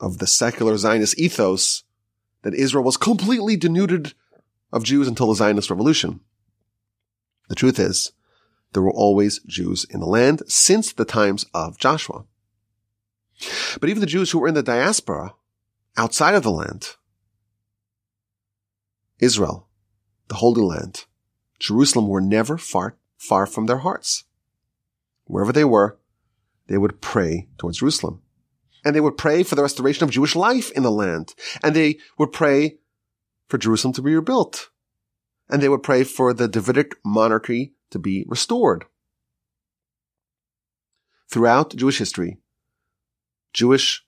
of 0.00 0.18
the 0.18 0.26
secular 0.26 0.76
Zionist 0.76 1.18
ethos 1.18 1.84
that 2.42 2.54
Israel 2.54 2.84
was 2.84 2.96
completely 2.96 3.56
denuded 3.56 4.14
of 4.74 4.82
Jews 4.82 5.08
until 5.08 5.28
the 5.28 5.36
Zionist 5.36 5.70
revolution. 5.70 6.20
The 7.48 7.54
truth 7.54 7.78
is, 7.78 8.12
there 8.72 8.82
were 8.82 8.92
always 8.92 9.38
Jews 9.46 9.86
in 9.88 10.00
the 10.00 10.06
land 10.06 10.42
since 10.48 10.92
the 10.92 11.04
times 11.04 11.46
of 11.54 11.78
Joshua. 11.78 12.24
But 13.80 13.88
even 13.88 14.00
the 14.00 14.06
Jews 14.06 14.32
who 14.32 14.40
were 14.40 14.48
in 14.48 14.54
the 14.54 14.62
diaspora 14.62 15.34
outside 15.96 16.34
of 16.34 16.42
the 16.42 16.50
land, 16.50 16.96
Israel, 19.20 19.68
the 20.28 20.36
Holy 20.36 20.62
Land, 20.62 21.04
Jerusalem 21.60 22.08
were 22.08 22.20
never 22.20 22.58
far, 22.58 22.96
far 23.16 23.46
from 23.46 23.66
their 23.66 23.78
hearts. 23.78 24.24
Wherever 25.26 25.52
they 25.52 25.64
were, 25.64 25.98
they 26.66 26.78
would 26.78 27.00
pray 27.00 27.48
towards 27.58 27.78
Jerusalem. 27.78 28.22
And 28.84 28.94
they 28.94 29.00
would 29.00 29.16
pray 29.16 29.44
for 29.44 29.54
the 29.54 29.62
restoration 29.62 30.02
of 30.02 30.10
Jewish 30.10 30.34
life 30.34 30.70
in 30.72 30.82
the 30.82 30.90
land. 30.90 31.34
And 31.62 31.76
they 31.76 31.98
would 32.18 32.32
pray 32.32 32.78
for 33.48 33.58
Jerusalem 33.58 33.94
to 33.94 34.02
be 34.02 34.14
rebuilt. 34.14 34.70
And 35.48 35.62
they 35.62 35.68
would 35.68 35.82
pray 35.82 36.04
for 36.04 36.32
the 36.32 36.48
Davidic 36.48 36.96
monarchy 37.04 37.74
to 37.90 37.98
be 37.98 38.24
restored. 38.28 38.86
Throughout 41.28 41.76
Jewish 41.76 41.98
history, 41.98 42.38
Jewish 43.52 44.04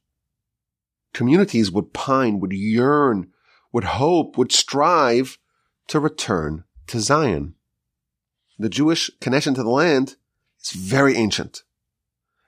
communities 1.12 1.70
would 1.70 1.92
pine, 1.92 2.40
would 2.40 2.52
yearn, 2.52 3.32
would 3.72 3.84
hope, 3.84 4.36
would 4.36 4.52
strive 4.52 5.38
to 5.88 6.00
return 6.00 6.64
to 6.86 7.00
Zion. 7.00 7.54
The 8.58 8.68
Jewish 8.68 9.10
connection 9.20 9.54
to 9.54 9.62
the 9.62 9.70
land 9.70 10.16
is 10.60 10.72
very 10.72 11.16
ancient. 11.16 11.62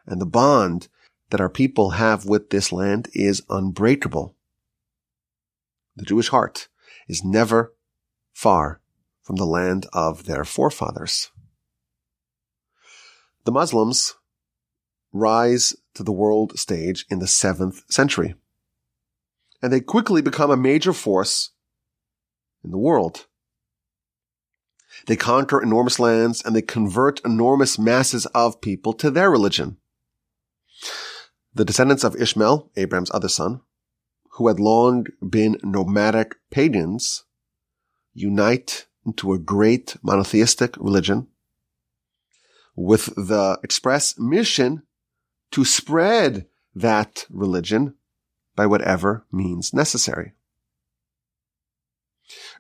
And 0.07 0.21
the 0.21 0.27
bond 0.27 0.89
that 1.31 1.41
our 1.41 1.51
people 1.51 1.91
have 1.91 2.25
with 2.25 2.51
this 2.51 2.73
land 2.73 3.09
is 3.13 3.43
unbreakable. 3.51 4.35
The 5.97 6.05
Jewish 6.05 6.29
heart 6.29 6.69
is 7.09 7.25
never 7.25 7.75
far 8.33 8.81
from 9.23 9.37
the 9.37 9.47
land 9.47 9.87
of 9.93 10.25
their 10.25 10.45
forefathers. 10.45 11.31
The 13.45 13.53
Muslims 13.53 14.15
rise 15.13 15.75
to 15.95 16.03
the 16.03 16.13
world 16.13 16.59
stage 16.59 17.07
in 17.11 17.19
the 17.19 17.27
seventh 17.27 17.83
century 17.91 18.35
and 19.63 19.73
they 19.73 19.81
quickly 19.81 20.23
become 20.23 20.51
a 20.51 20.57
major 20.57 20.93
force 20.93 21.51
in 22.65 22.71
the 22.71 22.79
world. 22.79 23.27
They 25.07 25.17
conquer 25.17 25.63
enormous 25.63 25.99
lands 25.99 26.43
and 26.45 26.55
they 26.55 26.63
convert 26.63 27.25
enormous 27.25 27.79
masses 27.79 28.27
of 28.27 28.61
people 28.61 28.93
to 28.95 29.11
their 29.11 29.31
religion. 29.31 29.79
The 31.55 31.65
descendants 31.65 32.05
of 32.05 32.17
Ishmael, 32.17 32.71
Abraham's 32.77 33.11
other 33.13 33.29
son, 33.29 33.61
who 34.39 34.47
had 34.47 34.61
long 34.61 35.05
been 35.29 35.59
nomadic 35.65 36.37
pagans, 36.49 37.25
unite 38.15 38.87
into 39.05 39.33
a 39.33 39.39
great 39.39 39.97
monotheistic 40.01 40.77
religion 40.77 41.27
with 42.77 43.07
the 43.17 43.59
express 43.65 44.17
mission 44.17 44.85
to 45.51 45.65
spread 45.65 46.47
that 46.73 47.27
religion 47.29 47.95
by 48.55 48.65
whatever 48.65 49.27
means 49.33 49.75
necessary. 49.75 50.35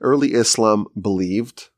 Early 0.01 0.35
Islam 0.35 0.89
believed 1.01 1.69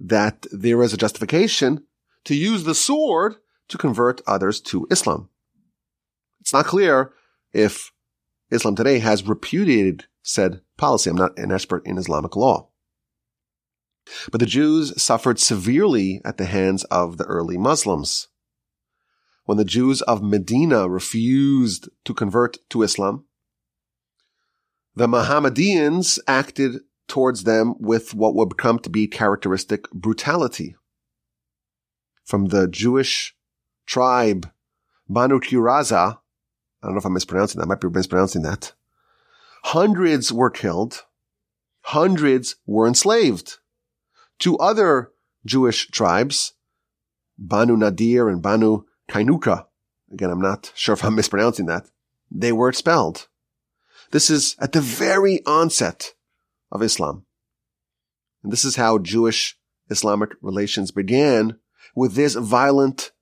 that 0.00 0.46
there 0.50 0.82
is 0.82 0.92
a 0.92 0.96
justification 0.96 1.84
to 2.24 2.34
use 2.34 2.64
the 2.64 2.74
sword 2.74 3.36
to 3.68 3.78
convert 3.78 4.20
others 4.26 4.60
to 4.62 4.88
Islam. 4.90 5.28
It's 6.40 6.52
not 6.52 6.66
clear 6.66 7.12
if 7.52 7.92
Islam 8.50 8.74
today 8.74 8.98
has 8.98 9.26
repudiated 9.26 10.06
said 10.22 10.60
policy. 10.76 11.10
I'm 11.10 11.16
not 11.16 11.38
an 11.38 11.52
expert 11.52 11.86
in 11.86 11.98
Islamic 11.98 12.36
law. 12.36 12.68
But 14.30 14.40
the 14.40 14.46
Jews 14.46 15.00
suffered 15.00 15.38
severely 15.38 16.20
at 16.24 16.36
the 16.36 16.46
hands 16.46 16.84
of 16.84 17.16
the 17.16 17.24
early 17.24 17.56
Muslims. 17.56 18.28
when 19.50 19.56
the 19.58 19.64
Jews 19.64 20.00
of 20.02 20.22
Medina 20.22 20.88
refused 20.88 21.88
to 22.04 22.14
convert 22.14 22.58
to 22.70 22.82
Islam, 22.82 23.24
the 24.94 25.08
Mohammedans 25.08 26.20
acted 26.28 26.82
towards 27.08 27.42
them 27.42 27.74
with 27.80 28.14
what 28.14 28.36
would 28.36 28.56
come 28.56 28.78
to 28.78 28.88
be 28.88 29.08
characteristic 29.08 29.90
brutality. 29.90 30.76
From 32.22 32.46
the 32.46 32.68
Jewish 32.68 33.34
tribe 33.86 34.48
Banu 35.08 35.40
Qurayza, 35.40 36.18
I 36.82 36.86
don't 36.86 36.94
know 36.94 36.98
if 36.98 37.04
I'm 37.04 37.12
mispronouncing 37.12 37.58
that, 37.58 37.66
I 37.66 37.68
might 37.68 37.80
be 37.80 37.88
mispronouncing 37.88 38.42
that. 38.42 38.72
Hundreds 39.64 40.32
were 40.32 40.50
killed. 40.50 41.04
Hundreds 41.82 42.56
were 42.66 42.86
enslaved. 42.86 43.58
to 44.38 44.56
other 44.58 45.12
Jewish 45.44 45.88
tribes, 45.88 46.54
Banu 47.38 47.76
Nadir 47.76 48.28
and 48.28 48.42
Banu 48.42 48.84
Kainuka, 49.08 49.66
again, 50.12 50.30
I'm 50.30 50.40
not 50.40 50.72
sure 50.74 50.92
if 50.94 51.04
I'm 51.04 51.14
mispronouncing 51.16 51.66
that, 51.66 51.86
they 52.30 52.52
were 52.52 52.68
expelled. 52.68 53.28
This 54.10 54.30
is 54.30 54.56
at 54.58 54.72
the 54.72 54.80
very 54.80 55.44
onset 55.46 56.14
of 56.72 56.82
Islam. 56.82 57.26
And 58.42 58.52
this 58.52 58.64
is 58.64 58.76
how 58.76 58.98
Jewish 58.98 59.58
Islamic 59.88 60.30
relations 60.40 60.90
began 60.90 61.58
with 61.94 62.14
this 62.14 62.34
violent 62.34 63.12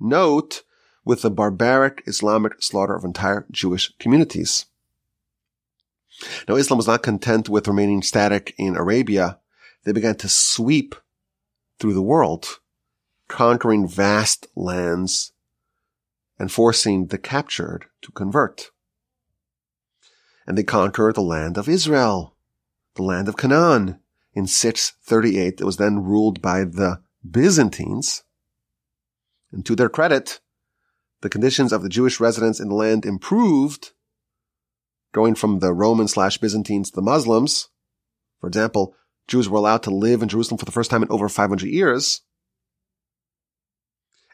note 0.00 0.62
with 1.06 1.22
the 1.22 1.30
barbaric 1.30 2.02
Islamic 2.06 2.60
slaughter 2.60 2.94
of 2.94 3.04
entire 3.04 3.46
Jewish 3.50 3.94
communities. 3.98 4.66
Now 6.48 6.56
Islam 6.56 6.76
was 6.76 6.88
not 6.88 7.04
content 7.04 7.48
with 7.48 7.68
remaining 7.68 8.02
static 8.02 8.54
in 8.58 8.76
Arabia. 8.76 9.38
They 9.84 9.92
began 9.92 10.16
to 10.16 10.28
sweep 10.28 10.96
through 11.78 11.94
the 11.94 12.02
world, 12.02 12.58
conquering 13.28 13.86
vast 13.86 14.48
lands 14.56 15.32
and 16.40 16.50
forcing 16.50 17.06
the 17.06 17.18
captured 17.18 17.86
to 18.02 18.10
convert. 18.10 18.72
And 20.44 20.58
they 20.58 20.64
conquered 20.64 21.14
the 21.14 21.22
land 21.22 21.56
of 21.56 21.68
Israel, 21.68 22.34
the 22.96 23.04
land 23.04 23.28
of 23.28 23.36
Canaan 23.36 24.00
in 24.34 24.48
638. 24.48 25.60
It 25.60 25.64
was 25.64 25.76
then 25.76 26.02
ruled 26.02 26.42
by 26.42 26.64
the 26.64 27.00
Byzantines. 27.28 28.24
And 29.52 29.64
to 29.66 29.76
their 29.76 29.88
credit, 29.88 30.40
the 31.22 31.28
conditions 31.28 31.72
of 31.72 31.82
the 31.82 31.88
Jewish 31.88 32.20
residents 32.20 32.60
in 32.60 32.68
the 32.68 32.74
land 32.74 33.04
improved, 33.04 33.92
going 35.12 35.34
from 35.34 35.60
the 35.60 35.72
Roman 35.72 36.08
slash 36.08 36.38
Byzantines 36.38 36.90
to 36.90 36.96
the 36.96 37.02
Muslims. 37.02 37.68
For 38.40 38.46
example, 38.46 38.94
Jews 39.28 39.48
were 39.48 39.58
allowed 39.58 39.82
to 39.84 39.90
live 39.90 40.22
in 40.22 40.28
Jerusalem 40.28 40.58
for 40.58 40.64
the 40.64 40.72
first 40.72 40.90
time 40.90 41.02
in 41.02 41.10
over 41.10 41.28
500 41.28 41.66
years. 41.66 42.20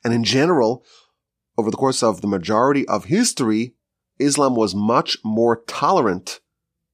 And 0.05 0.13
in 0.13 0.25
general, 0.25 0.85
over 1.57 1.71
the 1.71 1.77
course 1.77 2.03
of 2.03 2.21
the 2.21 2.27
majority 2.27 2.87
of 2.89 3.05
history, 3.05 3.75
Islam 4.19 4.55
was 4.55 4.75
much 4.75 5.17
more 5.25 5.63
tolerant 5.67 6.41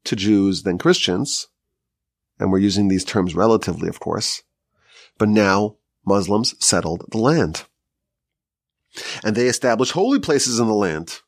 to 0.05 0.17
Jews 0.17 0.63
than 0.63 0.79
Christians. 0.79 1.49
And 2.39 2.53
we're 2.53 2.59
using 2.59 2.89
these 2.89 3.05
terms 3.05 3.35
relatively, 3.35 3.89
of 3.89 4.01
course. 4.01 4.43
But 5.17 5.29
now 5.29 5.77
Muslims 6.05 6.55
settled 6.65 7.05
the 7.11 7.19
land. 7.19 7.65
And 9.23 9.37
they 9.37 9.47
established 9.47 9.93
holy 9.93 10.19
places 10.19 10.59
in 10.59 10.67
the 10.67 10.75
land. 10.75 11.21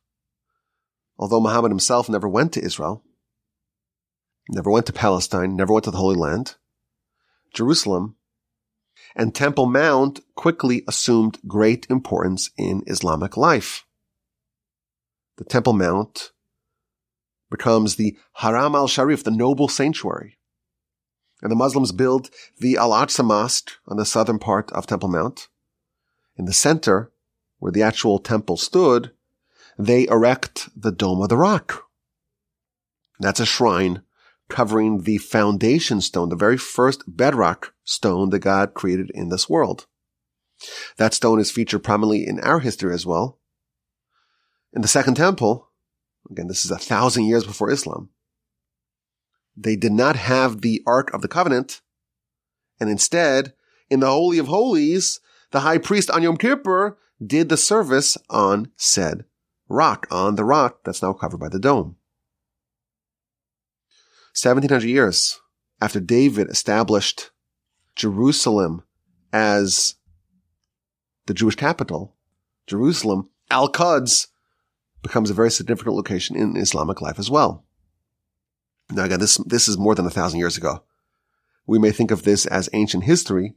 Although 1.18 1.40
Muhammad 1.40 1.70
himself 1.70 2.08
never 2.08 2.28
went 2.28 2.52
to 2.54 2.64
Israel, 2.64 3.04
never 4.48 4.70
went 4.70 4.86
to 4.86 4.92
Palestine, 4.92 5.54
never 5.54 5.72
went 5.72 5.84
to 5.84 5.90
the 5.90 5.98
Holy 5.98 6.16
Land, 6.16 6.56
Jerusalem 7.52 8.16
and 9.14 9.34
Temple 9.34 9.66
Mount 9.66 10.20
quickly 10.34 10.84
assumed 10.86 11.38
great 11.46 11.86
importance 11.90 12.50
in 12.56 12.82
Islamic 12.86 13.36
life. 13.36 13.84
The 15.36 15.44
Temple 15.44 15.72
Mount 15.72 16.32
becomes 17.50 17.96
the 17.96 18.16
Haram 18.34 18.74
al-Sharif, 18.74 19.24
the 19.24 19.30
noble 19.30 19.68
sanctuary. 19.68 20.38
And 21.42 21.50
the 21.50 21.56
Muslims 21.56 21.92
build 21.92 22.30
the 22.58 22.76
Al-Aqsa 22.76 23.24
Mosque 23.24 23.70
on 23.88 23.96
the 23.96 24.04
southern 24.04 24.38
part 24.38 24.70
of 24.72 24.86
Temple 24.86 25.08
Mount. 25.08 25.48
In 26.36 26.44
the 26.44 26.52
center, 26.52 27.10
where 27.60 27.70
the 27.70 27.82
actual 27.82 28.18
temple 28.18 28.56
stood, 28.56 29.12
they 29.78 30.08
erect 30.08 30.68
the 30.76 30.90
Dome 30.90 31.22
of 31.22 31.28
the 31.28 31.36
Rock. 31.36 31.84
That's 33.20 33.40
a 33.40 33.46
shrine 33.46 34.02
covering 34.48 35.02
the 35.02 35.18
foundation 35.18 36.00
stone, 36.00 36.28
the 36.28 36.36
very 36.36 36.58
first 36.58 37.04
bedrock 37.06 37.72
stone 37.84 38.30
that 38.30 38.40
God 38.40 38.74
created 38.74 39.10
in 39.14 39.28
this 39.28 39.48
world. 39.48 39.86
That 40.96 41.14
stone 41.14 41.38
is 41.38 41.50
featured 41.50 41.84
prominently 41.84 42.26
in 42.26 42.40
our 42.40 42.58
history 42.58 42.92
as 42.92 43.06
well. 43.06 43.38
In 44.72 44.82
the 44.82 44.88
second 44.88 45.14
temple, 45.14 45.68
again, 46.30 46.48
this 46.48 46.64
is 46.64 46.70
a 46.70 46.78
thousand 46.78 47.24
years 47.24 47.44
before 47.44 47.70
Islam, 47.70 48.10
they 49.56 49.76
did 49.76 49.92
not 49.92 50.16
have 50.16 50.60
the 50.60 50.82
Ark 50.86 51.12
of 51.12 51.22
the 51.22 51.28
Covenant, 51.28 51.80
and 52.78 52.88
instead, 52.88 53.52
in 53.90 54.00
the 54.00 54.06
Holy 54.06 54.38
of 54.38 54.48
Holies, 54.48 55.20
the 55.50 55.60
high 55.60 55.78
priest 55.78 56.10
on 56.10 56.22
Yom 56.22 56.36
Kippur 56.36 56.96
did 57.24 57.48
the 57.48 57.56
service 57.56 58.16
on 58.28 58.70
said 58.76 59.24
rock, 59.68 60.06
on 60.10 60.34
the 60.36 60.44
rock 60.44 60.80
that's 60.84 61.02
now 61.02 61.12
covered 61.12 61.38
by 61.38 61.48
the 61.48 61.58
dome. 61.58 61.96
1700 64.40 64.86
years 64.86 65.40
after 65.80 66.00
David 66.00 66.48
established 66.48 67.30
Jerusalem 67.96 68.82
as 69.32 69.96
the 71.26 71.34
Jewish 71.34 71.56
capital, 71.56 72.16
Jerusalem, 72.66 73.28
Al-Quds 73.50 74.28
becomes 75.02 75.30
a 75.30 75.34
very 75.34 75.50
significant 75.50 75.96
location 75.96 76.36
in 76.36 76.56
Islamic 76.56 77.00
life 77.00 77.18
as 77.18 77.30
well. 77.30 77.64
Now 78.90 79.04
again, 79.04 79.20
this, 79.20 79.36
this 79.38 79.68
is 79.68 79.78
more 79.78 79.94
than 79.94 80.06
a 80.06 80.10
thousand 80.10 80.38
years 80.40 80.56
ago. 80.56 80.82
We 81.66 81.78
may 81.78 81.92
think 81.92 82.10
of 82.10 82.22
this 82.22 82.46
as 82.46 82.68
ancient 82.72 83.04
history, 83.04 83.54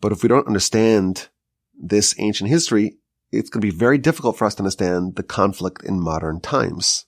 but 0.00 0.12
if 0.12 0.22
we 0.22 0.28
don't 0.28 0.46
understand 0.46 1.28
this 1.80 2.14
ancient 2.18 2.50
history, 2.50 2.98
it's 3.32 3.50
going 3.50 3.60
to 3.60 3.72
be 3.72 3.76
very 3.76 3.98
difficult 3.98 4.36
for 4.36 4.44
us 4.44 4.54
to 4.56 4.62
understand 4.62 5.16
the 5.16 5.22
conflict 5.22 5.84
in 5.84 6.00
modern 6.00 6.40
times. 6.40 7.06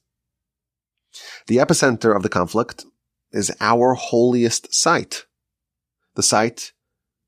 The 1.46 1.58
epicenter 1.58 2.16
of 2.16 2.22
the 2.22 2.28
conflict 2.28 2.84
is 3.32 3.54
our 3.60 3.94
holiest 3.94 4.74
site, 4.74 5.26
the 6.14 6.22
site 6.22 6.72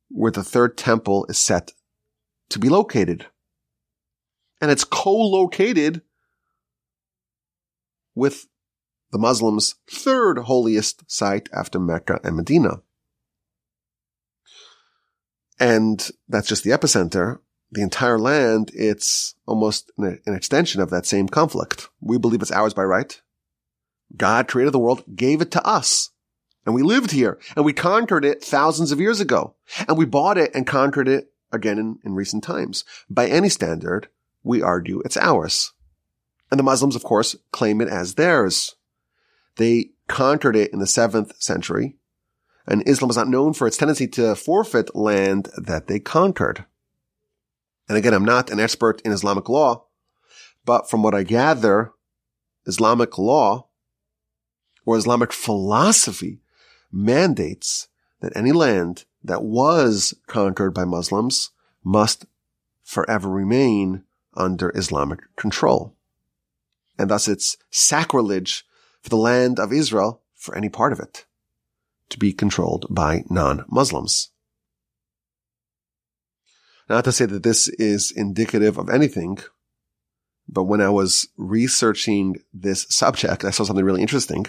where 0.09 0.31
the 0.31 0.45
third 0.45 0.79
temple 0.79 1.27
is 1.29 1.39
set 1.39 1.73
to 2.51 2.59
be 2.59 2.69
located. 2.69 3.27
And 4.61 4.71
it's 4.71 4.85
co-located 4.85 6.03
with 8.15 8.47
the 9.11 9.19
Muslims' 9.19 9.75
third 9.91 10.39
holiest 10.39 11.11
site 11.11 11.49
after 11.53 11.79
Mecca 11.79 12.21
and 12.23 12.37
Medina. 12.37 12.83
And 15.59 16.11
that's 16.29 16.49
just 16.49 16.65
the 16.65 16.71
epicenter. 16.71 17.39
The 17.71 17.83
entire 17.83 18.19
land, 18.19 18.71
it's 18.75 19.35
almost 19.47 19.91
an, 19.99 20.21
extension 20.27 20.81
of 20.81 20.91
that 20.91 21.07
same 21.07 21.29
conflict. 21.29 21.89
We 22.01 22.19
believe 22.19 22.43
it's 22.43 22.53
ours 22.53 22.75
by 22.75 22.85
right. 22.85 23.21
God 24.17 24.47
created 24.47 24.73
the 24.73 24.79
world, 24.79 25.03
gave 25.17 25.41
it 25.41 25.51
to 25.53 25.67
us. 25.67 26.11
And 26.67 26.75
we 26.75 26.83
lived 26.83 27.11
here 27.11 27.39
and 27.57 27.65
we 27.65 27.73
conquered 27.73 28.25
it 28.25 28.43
thousands 28.43 28.93
of 28.93 29.01
years 29.01 29.21
ago. 29.21 29.55
And 29.89 29.99
we 29.99 30.05
bought 30.05 30.39
it 30.39 30.55
and 30.55 30.67
conquered 30.67 31.09
it 31.09 31.33
again 31.53 31.79
in, 31.79 31.99
in 32.05 32.15
recent 32.15 32.45
times. 32.45 32.85
By 33.11 33.27
any 33.27 33.49
standard, 33.49 34.09
we 34.43 34.63
argue 34.63 35.01
it's 35.01 35.17
ours. 35.17 35.73
And 36.51 36.59
the 36.59 36.65
Muslims, 36.65 36.95
of 36.95 37.03
course, 37.03 37.37
claim 37.53 37.81
it 37.81 37.89
as 37.89 38.15
theirs. 38.15 38.77
They 39.57 39.91
conquered 40.09 40.57
it 40.57 40.73
in 40.73 40.79
the 40.79 40.87
seventh 40.87 41.41
century. 41.41 41.97
And 42.67 42.87
Islam 42.89 43.11
is 43.11 43.17
not 43.17 43.29
known 43.29 43.53
for 43.53 43.67
its 43.67 43.77
tendency 43.77 44.09
to 44.09 44.35
forfeit 44.35 44.95
land 44.95 45.51
that 45.57 45.87
they 45.87 45.99
conquered. 45.99 46.65
And 47.89 47.99
again, 47.99 48.15
I'm 48.15 48.25
not 48.25 48.51
an 48.51 48.61
expert 48.61 49.03
in 49.03 49.13
Islamic 49.13 49.49
law, 49.49 49.85
but 50.65 50.89
from 50.89 51.03
what 51.03 51.15
I 51.15 51.23
gather, 51.23 51.93
Islamic 52.67 53.19
law 53.19 53.67
or 54.87 54.97
Islamic 54.97 55.33
philosophy 55.33 56.41
mandates 56.91 57.89
that 58.21 58.37
any 58.37 58.53
land 58.53 59.05
that 59.23 59.43
was 59.43 60.15
conquered 60.27 60.73
by 60.73 60.85
Muslims 60.85 61.51
must 61.83 62.27
forever 62.83 63.29
remain 63.29 64.05
under 64.35 64.71
Islamic 64.75 65.21
control. 65.37 65.95
And 66.99 67.11
thus 67.11 67.29
it's 67.29 67.57
sacrilege 67.71 68.65
for 69.03 69.11
the 69.11 69.17
land 69.17 69.59
of 69.59 69.73
Israel, 69.73 70.23
for 70.35 70.57
any 70.57 70.69
part 70.69 70.93
of 70.93 71.01
it, 71.01 71.27
to 72.15 72.19
be 72.19 72.33
controlled 72.33 72.87
by 72.89 73.25
non-Muslims. 73.29 74.31
Not 76.89 77.05
to 77.05 77.13
say 77.13 77.27
that 77.27 77.43
this 77.43 77.69
is 77.69 78.13
indicative 78.15 78.79
of 78.79 78.89
anything, 78.89 79.39
but 80.49 80.65
when 80.65 80.81
I 80.81 80.91
was 80.91 81.29
researching 81.37 82.37
this 82.53 82.87
subject, 82.89 83.45
I 83.45 83.51
saw 83.51 83.65
something 83.65 83.85
really 83.85 84.03
interesting. 84.03 84.47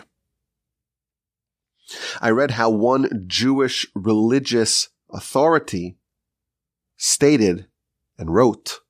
I 2.22 2.30
read 2.30 2.52
how 2.52 2.70
one 2.70 3.26
Jewish 3.28 3.88
religious 3.96 4.90
authority 5.10 5.98
stated 6.98 7.68
and 8.18 8.34
wrote 8.34 8.82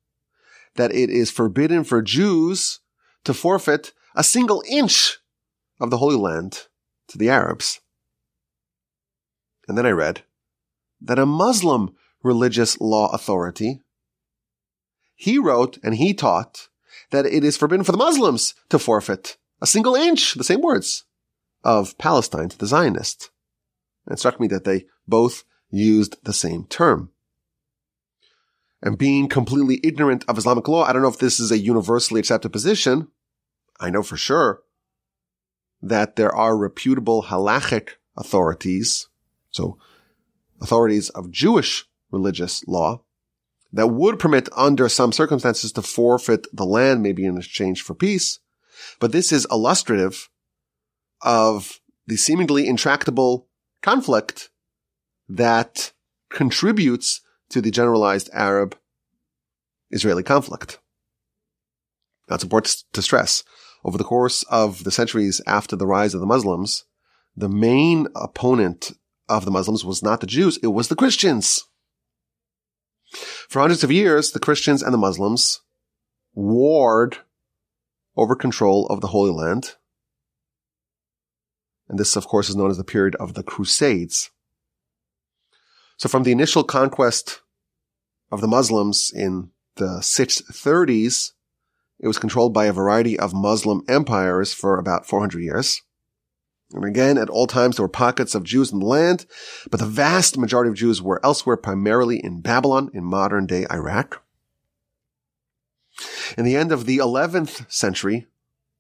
that 0.76 0.94
it 0.94 1.10
is 1.10 1.32
forbidden 1.32 1.84
for 1.86 2.02
Jews 2.02 2.82
to 3.24 3.34
forfeit 3.34 3.94
a 4.16 4.24
single 4.24 4.64
inch 4.70 5.20
of 5.80 5.92
the 5.92 5.98
Holy 5.98 6.18
Land 6.18 6.68
to 7.08 7.18
the 7.18 7.30
Arabs. 7.30 7.80
And 9.68 9.78
then 9.78 9.86
I 9.86 9.92
read 9.92 10.24
that 11.02 11.20
a 11.20 11.26
Muslim 11.26 11.96
religious 12.24 12.80
law 12.80 13.12
authority, 13.14 13.82
he 15.16 15.38
wrote 15.38 15.78
and 15.84 15.96
he 15.96 16.14
taught 16.14 16.70
that 17.12 17.26
it 17.26 17.44
is 17.44 17.58
forbidden 17.58 17.84
for 17.84 17.92
the 17.92 17.98
Muslims 17.98 18.56
to 18.70 18.80
forfeit 18.80 19.38
a 19.62 19.68
single 19.68 19.96
inch, 19.96 20.34
the 20.34 20.44
same 20.44 20.62
words, 20.62 21.06
of 21.64 21.98
Palestine 21.98 22.50
to 22.50 22.58
the 22.58 22.68
Zionists. 22.68 23.30
It 24.10 24.20
struck 24.20 24.40
me 24.40 24.48
that 24.48 24.66
they 24.66 24.86
both 25.08 25.44
used 25.70 26.18
the 26.24 26.34
same 26.34 26.66
term. 26.66 27.12
And 28.82 28.98
being 28.98 29.28
completely 29.28 29.80
ignorant 29.84 30.26
of 30.28 30.38
Islamic 30.38 30.68
law, 30.68 30.84
I 30.84 30.94
don't 30.94 31.02
know 31.02 31.08
if 31.08 31.18
this 31.18 31.40
is 31.40 31.52
a 31.52 31.58
universally 31.58 32.20
accepted 32.20 32.52
position. 32.52 33.08
I 33.80 33.90
know 33.90 34.04
for 34.04 34.18
sure 34.18 34.62
that 35.82 36.16
there 36.16 36.34
are 36.34 36.58
reputable 36.58 37.24
halachic 37.24 37.92
authorities, 38.16 39.08
so 39.56 39.78
authorities 40.62 41.10
of 41.10 41.32
Jewish 41.32 41.86
religious 42.12 42.66
law, 42.68 43.02
that 43.72 43.88
would 43.88 44.20
permit 44.20 44.50
under 44.56 44.88
some 44.90 45.12
circumstances 45.12 45.72
to 45.74 45.82
forfeit 45.82 46.48
the 46.54 46.66
land, 46.66 47.02
maybe 47.02 47.26
in 47.26 47.38
exchange 47.38 47.82
for 47.82 47.94
peace. 47.94 48.40
But 49.00 49.12
this 49.12 49.32
is 49.32 49.48
illustrative 49.52 50.30
of 51.22 51.80
the 52.06 52.18
seemingly 52.18 52.68
intractable 52.68 53.48
conflict 53.82 54.50
that 55.28 55.94
contributes 56.30 57.22
to 57.50 57.62
the 57.62 57.72
generalized 57.72 58.30
Arab 58.34 58.78
Israeli 59.90 60.24
conflict. 60.24 60.80
That's 62.28 62.44
important 62.44 62.84
to 62.94 63.02
stress. 63.02 63.44
Over 63.84 63.98
the 63.98 64.04
course 64.04 64.44
of 64.50 64.84
the 64.84 64.92
centuries 64.92 65.42
after 65.48 65.76
the 65.76 65.88
rise 65.88 66.14
of 66.14 66.20
the 66.20 66.26
Muslims, 66.26 66.86
the 67.36 67.50
main 67.50 68.08
opponent 68.16 68.94
of 69.28 69.46
the 69.46 69.52
Muslims 69.52 69.84
was 69.84 70.04
not 70.04 70.22
the 70.22 70.28
Jews, 70.28 70.58
it 70.64 70.68
was 70.68 70.88
the 70.88 70.96
Christians. 70.96 71.64
For 73.50 73.60
hundreds 73.60 73.84
of 73.84 73.92
years, 73.92 74.32
the 74.32 74.40
Christians 74.40 74.82
and 74.82 74.94
the 74.94 74.98
Muslims 74.98 75.62
warred 76.34 77.18
over 78.18 78.36
control 78.36 78.88
of 78.88 79.02
the 79.02 79.08
Holy 79.08 79.32
Land. 79.32 79.76
And 81.88 82.00
this, 82.00 82.16
of 82.16 82.28
course, 82.28 82.50
is 82.50 82.56
known 82.56 82.72
as 82.72 82.78
the 82.78 82.84
period 82.84 83.16
of 83.16 83.36
the 83.36 83.44
Crusades. 83.44 84.32
So 85.98 86.10
from 86.10 86.24
the 86.24 86.32
initial 86.32 86.64
conquest 86.64 87.42
of 88.32 88.42
the 88.42 88.48
Muslims 88.48 89.12
in 89.14 89.52
the 89.76 90.00
630s, 90.02 91.32
it 92.00 92.08
was 92.08 92.20
controlled 92.20 92.54
by 92.54 92.66
a 92.66 92.74
variety 92.74 93.18
of 93.18 93.34
Muslim 93.34 93.84
empires 93.88 94.54
for 94.54 94.78
about 94.78 95.06
400 95.06 95.40
years. 95.42 95.82
And 96.72 96.84
again, 96.84 97.18
at 97.18 97.30
all 97.30 97.48
times, 97.48 97.78
there 97.78 97.84
were 97.84 97.90
pockets 97.90 98.36
of 98.36 98.44
Jews 98.44 98.72
in 98.72 98.80
the 98.80 98.86
land, 98.86 99.26
but 99.70 99.80
the 99.80 99.86
vast 99.86 100.38
majority 100.38 100.70
of 100.70 100.76
Jews 100.76 101.02
were 101.02 101.24
elsewhere, 101.24 101.58
primarily 101.58 102.18
in 102.24 102.42
Babylon, 102.42 102.90
in 102.94 103.04
modern 103.04 103.46
day 103.46 103.66
Iraq. 103.72 104.24
In 106.38 106.44
the 106.44 106.56
end 106.56 106.72
of 106.72 106.86
the 106.86 106.98
11th 106.98 107.72
century, 107.72 108.28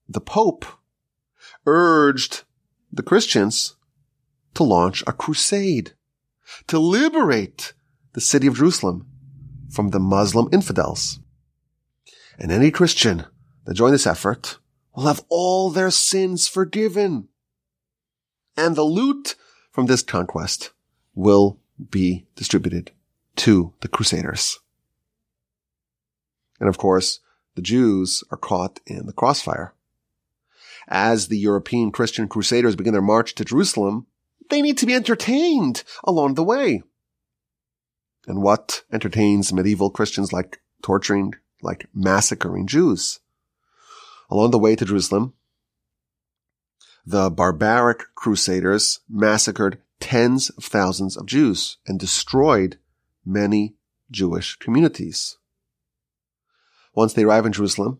the 0.09 0.19
Pope 0.19 0.65
urged 1.65 2.43
the 2.91 3.03
Christians 3.03 3.75
to 4.55 4.63
launch 4.63 5.03
a 5.05 5.13
crusade 5.13 5.93
to 6.67 6.79
liberate 6.79 7.73
the 8.13 8.21
city 8.21 8.47
of 8.47 8.55
Jerusalem 8.55 9.07
from 9.69 9.89
the 9.89 9.99
Muslim 9.99 10.47
infidels. 10.51 11.19
And 12.37 12.51
any 12.51 12.71
Christian 12.71 13.25
that 13.65 13.75
joined 13.75 13.93
this 13.93 14.07
effort 14.07 14.59
will 14.95 15.05
have 15.05 15.23
all 15.29 15.69
their 15.69 15.91
sins 15.91 16.47
forgiven. 16.47 17.27
And 18.57 18.75
the 18.75 18.83
loot 18.83 19.35
from 19.71 19.87
this 19.87 20.01
conquest 20.01 20.71
will 21.13 21.59
be 21.89 22.25
distributed 22.35 22.91
to 23.37 23.73
the 23.81 23.87
Crusaders. 23.87 24.59
And 26.59 26.69
of 26.69 26.77
course, 26.77 27.19
the 27.55 27.61
Jews 27.61 28.23
are 28.31 28.37
caught 28.37 28.79
in 28.85 29.05
the 29.05 29.13
crossfire. 29.13 29.73
As 30.87 31.27
the 31.27 31.37
European 31.37 31.91
Christian 31.91 32.27
Crusaders 32.27 32.75
begin 32.75 32.93
their 32.93 33.01
march 33.01 33.35
to 33.35 33.45
Jerusalem, 33.45 34.05
they 34.49 34.61
need 34.61 34.77
to 34.77 34.85
be 34.85 34.93
entertained 34.93 35.83
along 36.03 36.35
the 36.35 36.43
way. 36.43 36.83
And 38.27 38.41
what 38.41 38.83
entertains 38.91 39.53
medieval 39.53 39.89
Christians 39.89 40.31
like 40.31 40.61
torturing, 40.81 41.33
like 41.61 41.87
massacring 41.93 42.67
Jews? 42.67 43.19
Along 44.29 44.51
the 44.51 44.59
way 44.59 44.75
to 44.75 44.85
Jerusalem, 44.85 45.33
the 47.05 47.29
barbaric 47.29 48.03
crusaders 48.15 48.99
massacred 49.07 49.79
tens 49.99 50.49
of 50.49 50.63
thousands 50.63 51.15
of 51.15 51.25
Jews 51.25 51.77
and 51.85 51.99
destroyed 51.99 52.77
many 53.25 53.75
Jewish 54.09 54.55
communities. 54.57 55.37
Once 56.93 57.13
they 57.13 57.23
arrive 57.23 57.45
in 57.45 57.53
Jerusalem, 57.53 57.99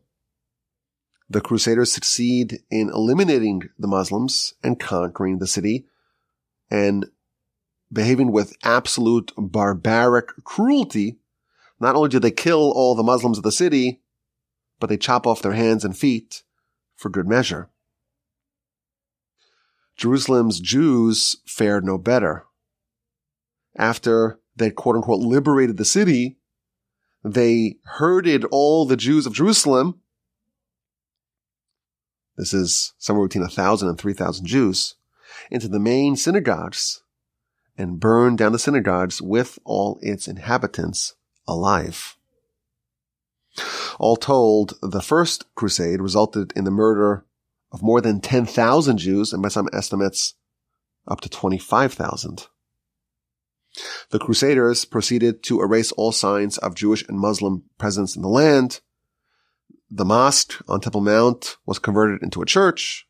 the 1.29 1.41
crusaders 1.41 1.91
succeed 1.91 2.59
in 2.69 2.89
eliminating 2.89 3.69
the 3.77 3.87
Muslims 3.87 4.53
and 4.63 4.79
conquering 4.79 5.39
the 5.39 5.47
city 5.47 5.85
and 6.69 7.05
behaving 7.91 8.31
with 8.31 8.57
absolute 8.63 9.31
barbaric 9.37 10.29
cruelty. 10.43 11.17
Not 11.79 11.95
only 11.95 12.09
do 12.09 12.19
they 12.19 12.31
kill 12.31 12.71
all 12.71 12.95
the 12.95 13.03
Muslims 13.03 13.37
of 13.37 13.43
the 13.43 13.51
city, 13.51 14.01
but 14.79 14.87
they 14.87 14.97
chop 14.97 15.25
off 15.25 15.41
their 15.41 15.53
hands 15.53 15.83
and 15.83 15.97
feet 15.97 16.43
for 16.95 17.09
good 17.09 17.27
measure. 17.27 17.69
Jerusalem's 19.95 20.59
Jews 20.59 21.37
fared 21.45 21.85
no 21.85 21.97
better. 21.97 22.45
After 23.77 24.39
they 24.55 24.69
quote 24.69 24.95
unquote 24.95 25.21
liberated 25.21 25.77
the 25.77 25.85
city, 25.85 26.37
they 27.23 27.77
herded 27.83 28.45
all 28.45 28.85
the 28.85 28.97
Jews 28.97 29.25
of 29.25 29.33
Jerusalem. 29.33 30.01
This 32.37 32.53
is 32.53 32.93
somewhere 32.97 33.27
between 33.27 33.43
a 33.43 33.49
thousand 33.49 33.89
and 33.89 33.97
three 33.97 34.13
thousand 34.13 34.45
Jews 34.45 34.95
into 35.49 35.67
the 35.67 35.79
main 35.79 36.15
synagogues 36.15 37.01
and 37.77 37.99
burned 37.99 38.37
down 38.37 38.51
the 38.51 38.59
synagogues 38.59 39.21
with 39.21 39.59
all 39.63 39.99
its 40.01 40.27
inhabitants 40.27 41.15
alive. 41.47 42.17
All 43.99 44.17
told, 44.17 44.73
the 44.81 45.01
first 45.01 45.45
crusade 45.55 46.01
resulted 46.01 46.51
in 46.55 46.65
the 46.65 46.71
murder 46.71 47.24
of 47.75 47.83
more 47.83 47.99
than 47.99 48.21
10,000 48.21 48.97
Jews 48.97 49.33
and 49.33 49.43
by 49.43 49.49
some 49.49 49.67
estimates 49.73 50.35
up 51.09 51.19
to 51.19 51.27
25,000. 51.27 52.47
The 54.11 54.19
Crusaders 54.19 54.85
proceeded 54.85 55.43
to 55.43 55.59
erase 55.59 55.91
all 55.91 56.13
signs 56.13 56.57
of 56.57 56.73
Jewish 56.73 57.05
and 57.09 57.19
Muslim 57.19 57.63
presence 57.77 58.15
in 58.15 58.21
the 58.21 58.29
land. 58.29 58.79
The 59.91 60.05
mosque 60.05 60.53
on 60.69 60.79
Temple 60.79 61.01
Mount 61.01 61.57
was 61.65 61.77
converted 61.77 62.23
into 62.23 62.41
a 62.41 62.45
church, 62.45 63.05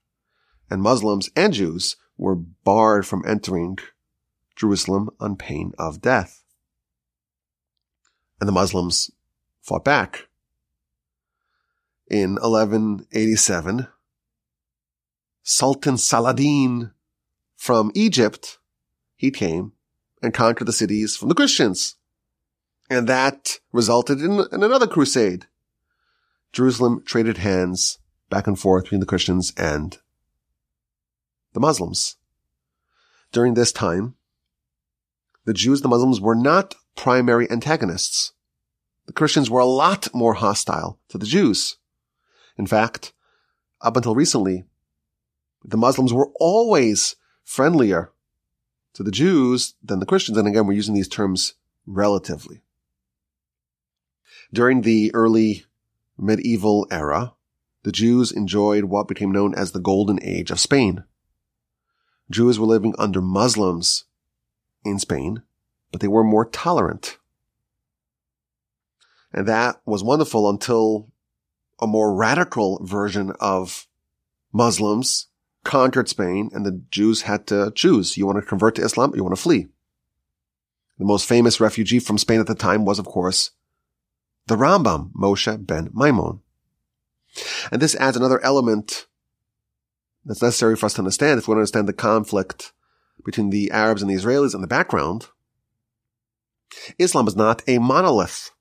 and 0.67 0.81
Muslims 0.81 1.29
and 1.35 1.53
Jews 1.53 1.95
were 2.17 2.35
barred 2.35 3.05
from 3.05 3.23
entering 3.27 3.77
Jerusalem 4.55 5.11
on 5.19 5.35
pain 5.35 5.73
of 5.77 6.01
death. 6.01 6.43
And 8.41 8.47
the 8.47 8.51
Muslims 8.53 9.11
fought 9.61 9.85
back. 9.85 10.25
In 12.09 12.37
1187, 12.37 13.89
Sultan 15.47 15.95
Saladin 15.99 16.91
from 17.55 17.91
Egypt, 17.93 18.57
he 19.15 19.29
came 19.29 19.73
and 20.23 20.33
conquered 20.33 20.65
the 20.65 20.73
cities 20.73 21.15
from 21.15 21.29
the 21.29 21.35
Christians. 21.35 21.97
And 22.89 23.07
that 23.07 23.59
resulted 23.71 24.21
in, 24.21 24.39
in 24.51 24.63
another 24.63 24.87
crusade. 24.87 25.45
Jerusalem 26.51 27.03
traded 27.05 27.37
hands 27.37 27.99
back 28.31 28.47
and 28.47 28.59
forth 28.59 28.85
between 28.85 29.01
the 29.01 29.05
Christians 29.05 29.53
and 29.55 29.99
the 31.53 31.59
Muslims. 31.59 32.15
During 33.31 33.53
this 33.53 33.71
time, 33.71 34.15
the 35.45 35.53
Jews 35.53 35.81
and 35.81 35.85
the 35.85 35.89
Muslims 35.89 36.19
were 36.19 36.33
not 36.33 36.73
primary 36.95 37.49
antagonists. 37.51 38.33
The 39.05 39.13
Christians 39.13 39.51
were 39.51 39.59
a 39.59 39.65
lot 39.65 40.07
more 40.11 40.33
hostile 40.33 40.99
to 41.09 41.19
the 41.19 41.27
Jews. 41.27 41.77
In 42.57 42.65
fact, 42.65 43.13
up 43.79 43.95
until 43.95 44.15
recently, 44.15 44.65
the 45.67 45.77
Muslims 45.77 46.13
were 46.13 46.29
always 46.39 47.15
friendlier 47.43 48.11
to 48.93 49.03
the 49.03 49.11
Jews 49.11 49.75
than 49.83 49.99
the 49.99 50.05
Christians. 50.05 50.37
And 50.37 50.47
again, 50.47 50.67
we're 50.67 50.73
using 50.73 50.93
these 50.93 51.07
terms 51.07 51.55
relatively. 51.85 52.61
During 54.53 54.81
the 54.81 55.11
early 55.13 55.65
medieval 56.17 56.87
era, 56.91 57.33
the 57.83 57.91
Jews 57.91 58.31
enjoyed 58.31 58.85
what 58.85 59.07
became 59.07 59.31
known 59.31 59.53
as 59.53 59.71
the 59.71 59.79
Golden 59.79 60.19
Age 60.21 60.51
of 60.51 60.59
Spain. 60.59 61.03
Jews 62.29 62.59
were 62.59 62.65
living 62.65 62.95
under 62.97 63.21
Muslims 63.21 64.05
in 64.83 64.99
Spain, 64.99 65.43
but 65.91 66.01
they 66.01 66.07
were 66.07 66.23
more 66.23 66.45
tolerant. 66.45 67.17
And 69.33 69.47
that 69.47 69.81
was 69.85 70.03
wonderful 70.03 70.49
until 70.49 71.11
a 71.79 71.87
more 71.87 72.15
radical 72.15 72.83
version 72.83 73.33
of 73.39 73.87
Muslims 74.53 75.27
conquered 75.65 76.07
Spain 76.07 76.49
and 76.53 76.65
the 76.65 76.81
Jews 76.89 77.23
had 77.23 77.47
to 77.47 77.71
choose. 77.75 78.15
You 78.15 78.25
want 78.25 78.37
to 78.37 78.45
convert 78.45 78.75
to 78.75 78.83
Islam 78.83 79.11
or 79.11 79.17
you 79.17 79.23
want 79.23 79.35
to 79.35 79.41
flee. 79.41 79.67
The 80.97 81.05
most 81.05 81.27
famous 81.27 81.59
refugee 81.59 81.99
from 81.99 82.17
Spain 82.17 82.39
at 82.39 82.47
the 82.47 82.55
time 82.55 82.85
was, 82.85 82.99
of 82.99 83.05
course, 83.05 83.51
the 84.47 84.55
Rambam, 84.55 85.11
Moshe 85.11 85.65
ben 85.65 85.89
Maimon. 85.93 86.39
And 87.71 87.81
this 87.81 87.95
adds 87.95 88.15
another 88.15 88.41
element 88.41 89.07
that's 90.23 90.41
necessary 90.41 90.77
for 90.77 90.85
us 90.85 90.93
to 90.93 91.01
understand 91.01 91.39
if 91.39 91.47
we 91.47 91.51
want 91.51 91.57
to 91.57 91.61
understand 91.61 91.89
the 91.89 91.93
conflict 91.93 92.71
between 93.25 93.49
the 93.49 93.71
Arabs 93.71 94.01
and 94.01 94.09
the 94.09 94.15
Israelis 94.15 94.55
in 94.55 94.61
the 94.61 94.67
background. 94.67 95.27
Islam 96.97 97.27
is 97.27 97.35
not 97.35 97.61
a 97.67 97.79
monolith. 97.79 98.51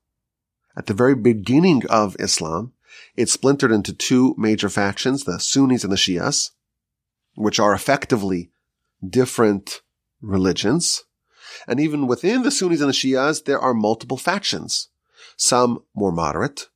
At 0.75 0.87
the 0.87 0.93
very 0.93 1.15
beginning 1.15 1.83
of 1.89 2.17
Islam, 2.19 2.73
it 3.15 3.29
splintered 3.29 3.71
into 3.71 3.93
two 3.93 4.35
major 4.37 4.69
factions, 4.69 5.23
the 5.23 5.39
Sunnis 5.39 5.83
and 5.83 5.93
the 5.93 5.97
Shias, 5.97 6.51
which 7.35 7.59
are 7.59 7.73
effectively 7.73 8.51
different 9.07 9.81
religions. 10.21 11.03
And 11.67 11.79
even 11.79 12.07
within 12.07 12.43
the 12.43 12.51
Sunnis 12.51 12.81
and 12.81 12.89
the 12.89 12.93
Shias, 12.93 13.45
there 13.45 13.59
are 13.59 13.73
multiple 13.73 14.17
factions. 14.17 14.89
Some 15.37 15.83
more 15.93 16.11
moderate, 16.11 16.69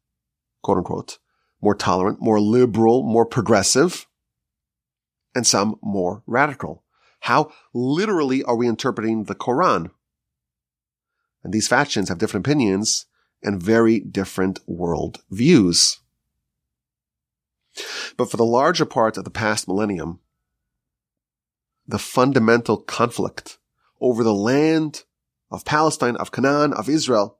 quote 0.61 0.77
unquote, 0.77 1.17
more 1.61 1.75
tolerant, 1.75 2.21
more 2.21 2.39
liberal, 2.39 3.03
more 3.03 3.25
progressive, 3.25 4.07
and 5.35 5.45
some 5.45 5.77
more 5.81 6.23
radical. 6.25 6.83
How 7.21 7.51
literally 7.73 8.43
are 8.43 8.55
we 8.55 8.67
interpreting 8.67 9.25
the 9.25 9.35
Quran? 9.35 9.91
And 11.43 11.53
these 11.53 11.67
factions 11.67 12.09
have 12.09 12.17
different 12.17 12.45
opinions 12.45 13.05
and 13.43 13.61
very 13.61 13.99
different 13.99 14.59
world 14.67 15.21
views. 15.29 15.99
But 18.17 18.29
for 18.29 18.37
the 18.37 18.45
larger 18.45 18.85
part 18.85 19.17
of 19.17 19.23
the 19.23 19.29
past 19.29 19.67
millennium, 19.67 20.19
the 21.89 21.99
fundamental 21.99 22.77
conflict 22.77 23.57
over 23.99 24.23
the 24.23 24.33
land 24.33 25.03
of 25.49 25.65
Palestine, 25.65 26.15
of 26.17 26.31
Canaan, 26.31 26.71
of 26.71 26.87
Israel 26.87 27.39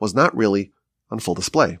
was 0.00 0.12
not 0.12 0.36
really 0.36 0.72
on 1.10 1.20
full 1.20 1.34
display. 1.34 1.78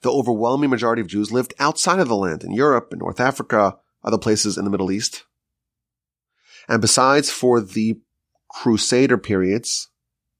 The 0.00 0.10
overwhelming 0.10 0.70
majority 0.70 1.02
of 1.02 1.08
Jews 1.08 1.30
lived 1.30 1.52
outside 1.58 2.00
of 2.00 2.08
the 2.08 2.16
land 2.16 2.42
in 2.42 2.52
Europe, 2.52 2.88
in 2.90 3.00
North 3.00 3.20
Africa, 3.20 3.76
other 4.02 4.16
places 4.16 4.56
in 4.56 4.64
the 4.64 4.70
Middle 4.70 4.90
East. 4.90 5.24
And 6.68 6.80
besides 6.80 7.30
for 7.30 7.60
the 7.60 8.00
Crusader 8.48 9.18
periods, 9.18 9.90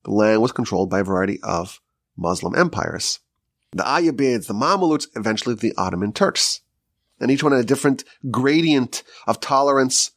the 0.04 0.12
land 0.12 0.40
was 0.40 0.52
controlled 0.52 0.88
by 0.88 1.00
a 1.00 1.04
variety 1.04 1.38
of 1.42 1.80
Muslim 2.16 2.56
empires. 2.56 3.18
The 3.72 3.82
Ayyubids, 3.82 4.46
the 4.46 4.54
Mamluks, 4.54 5.08
eventually 5.14 5.54
the 5.54 5.74
Ottoman 5.76 6.14
Turks. 6.14 6.62
And 7.20 7.30
each 7.30 7.42
one 7.42 7.52
had 7.52 7.62
a 7.62 7.64
different 7.64 8.04
gradient 8.30 9.02
of 9.26 9.40
tolerance 9.40 10.12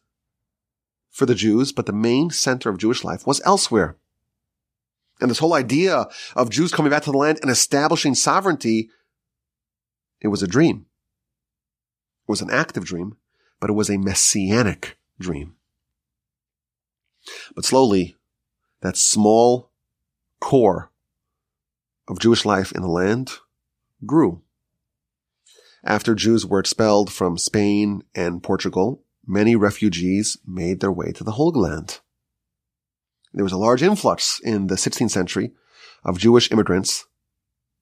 for 1.09 1.25
the 1.25 1.35
Jews, 1.35 1.71
but 1.71 1.85
the 1.85 1.93
main 1.93 2.29
center 2.29 2.69
of 2.69 2.77
Jewish 2.77 3.03
life 3.03 3.25
was 3.25 3.41
elsewhere. 3.45 3.97
And 5.21 5.29
this 5.29 5.39
whole 5.39 5.53
idea 5.53 6.07
of 6.35 6.49
Jews 6.49 6.71
coming 6.71 6.91
back 6.91 7.03
to 7.03 7.11
the 7.11 7.17
land 7.17 7.39
and 7.41 7.51
establishing 7.51 8.15
sovereignty, 8.15 8.89
it 10.21 10.29
was 10.29 10.41
a 10.41 10.47
dream. 10.47 10.85
It 12.27 12.31
was 12.31 12.41
an 12.41 12.51
active 12.51 12.85
dream, 12.85 13.17
but 13.59 13.69
it 13.69 13.73
was 13.73 13.89
a 13.89 13.97
messianic 13.97 14.97
dream. 15.19 15.55
But 17.55 17.65
slowly, 17.65 18.15
that 18.81 18.95
small 18.95 19.71
core 20.39 20.91
of 22.07 22.19
Jewish 22.19 22.45
life 22.45 22.71
in 22.71 22.81
the 22.81 22.87
land 22.87 23.33
grew. 24.05 24.41
After 25.84 26.13
Jews 26.13 26.45
were 26.45 26.59
expelled 26.59 27.11
from 27.11 27.38
Spain 27.38 28.03
and 28.13 28.43
Portugal, 28.43 29.03
many 29.25 29.55
refugees 29.55 30.38
made 30.45 30.82
their 30.82 30.91
way 30.91 31.11
to 31.13 31.23
the 31.23 31.32
Holy 31.32 31.59
Land. 31.59 32.01
There 33.34 33.43
was 33.43 33.53
a 33.53 33.57
large 33.57 33.84
influx 33.84 34.39
in 34.43 34.67
the 34.67 34.75
16th 34.75 35.11
century 35.11 35.51
of 36.03 36.17
Jewish 36.17 36.51
immigrants 36.51 37.05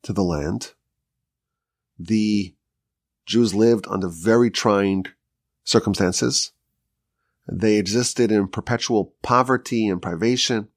to 0.03 0.13
the 0.13 0.23
land. 0.23 0.73
The 1.97 2.55
Jews 3.25 3.55
lived 3.55 3.85
under 3.89 4.09
very 4.09 4.51
trying 4.51 5.05
circumstances. 5.63 6.51
They 7.51 7.77
existed 7.77 8.31
in 8.31 8.49
perpetual 8.49 9.13
poverty 9.23 9.87
and 9.87 10.01
privation. 10.01 10.67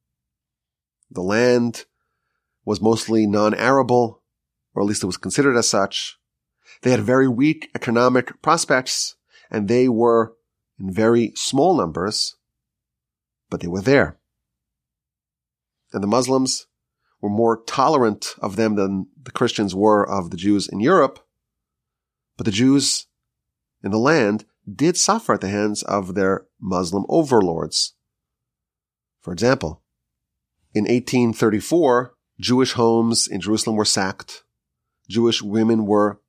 The 1.10 1.22
land 1.22 1.84
was 2.64 2.80
mostly 2.80 3.26
non-arable, 3.26 4.22
or 4.74 4.82
at 4.82 4.86
least 4.86 5.02
it 5.02 5.06
was 5.06 5.16
considered 5.16 5.56
as 5.56 5.68
such. 5.68 6.19
They 6.82 6.90
had 6.90 7.00
very 7.00 7.28
weak 7.28 7.70
economic 7.74 8.40
prospects, 8.42 9.16
and 9.50 9.68
they 9.68 9.88
were 9.88 10.34
in 10.78 10.92
very 10.92 11.32
small 11.34 11.76
numbers, 11.76 12.36
but 13.50 13.60
they 13.60 13.68
were 13.68 13.82
there. 13.82 14.18
And 15.92 16.02
the 16.02 16.08
Muslims 16.08 16.66
were 17.20 17.28
more 17.28 17.62
tolerant 17.64 18.34
of 18.40 18.56
them 18.56 18.76
than 18.76 19.08
the 19.22 19.30
Christians 19.30 19.74
were 19.74 20.08
of 20.08 20.30
the 20.30 20.36
Jews 20.36 20.68
in 20.68 20.80
Europe. 20.80 21.18
But 22.36 22.46
the 22.46 22.52
Jews 22.52 23.06
in 23.82 23.90
the 23.90 23.98
land 23.98 24.46
did 24.72 24.96
suffer 24.96 25.34
at 25.34 25.40
the 25.40 25.48
hands 25.48 25.82
of 25.82 26.14
their 26.14 26.46
Muslim 26.60 27.04
overlords. 27.08 27.94
For 29.20 29.32
example, 29.32 29.82
in 30.72 30.84
1834, 30.84 32.14
Jewish 32.38 32.72
homes 32.72 33.26
in 33.26 33.40
Jerusalem 33.40 33.76
were 33.76 33.84
sacked. 33.84 34.44
Jewish 35.08 35.42
women 35.42 35.84
were 35.84 36.19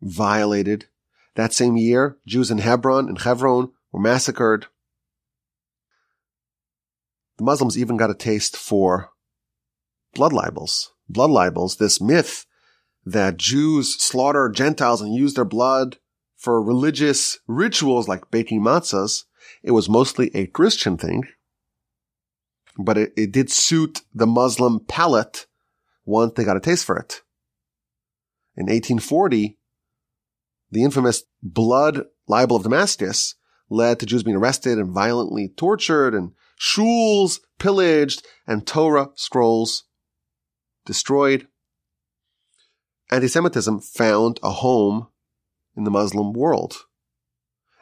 violated. 0.00 0.86
That 1.34 1.52
same 1.52 1.76
year, 1.76 2.16
Jews 2.26 2.50
in 2.50 2.58
Hebron 2.58 3.08
and 3.08 3.20
Hebron 3.20 3.72
were 3.92 4.00
massacred. 4.00 4.66
The 7.38 7.44
Muslims 7.44 7.78
even 7.78 7.96
got 7.96 8.10
a 8.10 8.14
taste 8.14 8.56
for 8.56 9.10
blood 10.14 10.32
libels. 10.32 10.92
Blood 11.08 11.30
libels, 11.30 11.76
this 11.76 12.00
myth 12.00 12.44
that 13.04 13.38
Jews 13.38 13.94
slaughter 13.94 14.48
Gentiles 14.48 15.00
and 15.00 15.14
use 15.14 15.34
their 15.34 15.44
blood 15.44 15.98
for 16.36 16.62
religious 16.62 17.38
rituals 17.46 18.08
like 18.08 18.30
baking 18.30 18.60
matzahs. 18.60 19.24
It 19.62 19.72
was 19.72 19.88
mostly 19.88 20.30
a 20.34 20.46
Christian 20.46 20.96
thing, 20.96 21.24
but 22.76 22.98
it, 22.98 23.12
it 23.16 23.32
did 23.32 23.50
suit 23.50 24.02
the 24.14 24.26
Muslim 24.26 24.80
palate 24.80 25.46
once 26.04 26.34
they 26.34 26.44
got 26.44 26.56
a 26.56 26.60
taste 26.60 26.84
for 26.84 26.96
it. 26.96 27.22
In 28.56 28.64
1840, 28.64 29.57
the 30.70 30.84
infamous 30.84 31.22
blood 31.42 32.04
libel 32.26 32.56
of 32.56 32.62
Damascus 32.62 33.34
led 33.70 34.00
to 34.00 34.06
Jews 34.06 34.22
being 34.22 34.36
arrested 34.36 34.78
and 34.78 34.92
violently 34.92 35.48
tortured 35.56 36.14
and 36.14 36.32
shuls 36.58 37.40
pillaged 37.58 38.26
and 38.46 38.66
Torah 38.66 39.10
scrolls 39.14 39.84
destroyed. 40.84 41.46
Anti-Semitism 43.10 43.80
found 43.80 44.40
a 44.42 44.50
home 44.50 45.08
in 45.76 45.84
the 45.84 45.90
Muslim 45.90 46.32
world. 46.32 46.84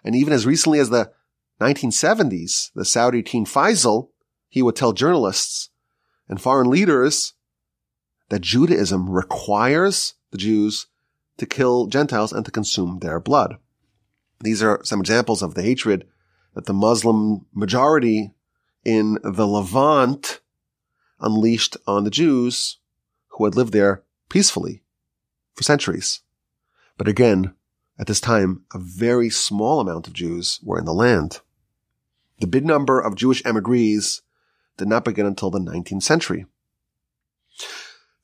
And 0.05 0.15
even 0.15 0.33
as 0.33 0.47
recently 0.47 0.79
as 0.79 0.91
the 0.91 1.11
1970s, 1.61 2.71
the 2.75 2.85
Saudi 2.85 3.23
king 3.23 3.45
Faisal, 3.45 4.11
he 4.49 4.63
would 4.63 4.77
tell 4.77 4.93
journalists 4.93 5.71
and 6.29 6.41
foreign 6.41 6.71
leaders 6.71 7.35
that 8.29 8.43
Judaism 8.43 9.09
requires 9.09 10.15
the 10.31 10.39
Jews 10.39 10.87
to 11.39 11.47
kill 11.47 11.87
Gentiles 11.87 12.33
and 12.33 12.45
to 12.45 12.51
consume 12.51 12.99
their 12.99 13.21
blood. 13.21 13.59
These 14.41 14.63
are 14.63 14.81
some 14.85 15.01
examples 15.01 15.43
of 15.43 15.55
the 15.55 15.63
hatred 15.63 16.07
that 16.55 16.67
the 16.67 16.73
Muslim 16.73 17.47
majority 17.53 18.35
in 18.85 19.19
the 19.23 19.47
Levant 19.47 20.41
unleashed 21.21 21.77
on 21.87 22.05
the 22.05 22.11
Jews 22.11 22.79
who 23.29 23.45
had 23.45 23.55
lived 23.55 23.73
there 23.73 24.03
peacefully 24.29 24.83
for 25.55 25.63
centuries. 25.63 26.21
But 26.99 27.09
again, 27.09 27.55
at 27.99 28.07
this 28.07 28.21
time, 28.21 28.65
a 28.75 28.79
very 28.79 29.31
small 29.31 29.81
amount 29.81 30.07
of 30.07 30.13
Jews 30.13 30.61
were 30.63 30.79
in 30.79 30.85
the 30.85 30.93
land. 30.93 31.41
The 32.41 32.47
big 32.47 32.67
number 32.67 33.01
of 33.01 33.17
Jewish 33.17 33.45
emigres 33.45 34.23
did 34.77 34.89
not 34.89 35.05
begin 35.05 35.25
until 35.25 35.51
the 35.51 35.59
19th 35.59 36.03
century. 36.03 36.47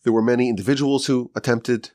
There 0.02 0.12
were 0.12 0.22
many 0.22 0.48
individuals 0.48 1.06
who 1.06 1.30
attempted 1.34 1.90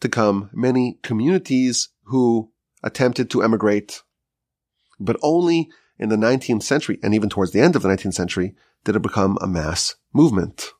to 0.00 0.08
come, 0.08 0.50
many 0.52 0.98
communities 1.02 1.88
who 2.04 2.50
attempted 2.82 3.30
to 3.30 3.42
emigrate, 3.42 4.02
but 5.00 5.16
only 5.22 5.68
in 5.98 6.08
the 6.08 6.16
19th 6.16 6.62
century 6.62 6.98
and 7.02 7.14
even 7.14 7.28
towards 7.28 7.52
the 7.52 7.60
end 7.60 7.76
of 7.76 7.82
the 7.82 7.88
19th 7.88 8.14
century 8.14 8.54
did 8.84 8.96
it 8.96 9.02
become 9.02 9.38
a 9.40 9.46
mass 9.46 9.96
movement. 10.12 10.72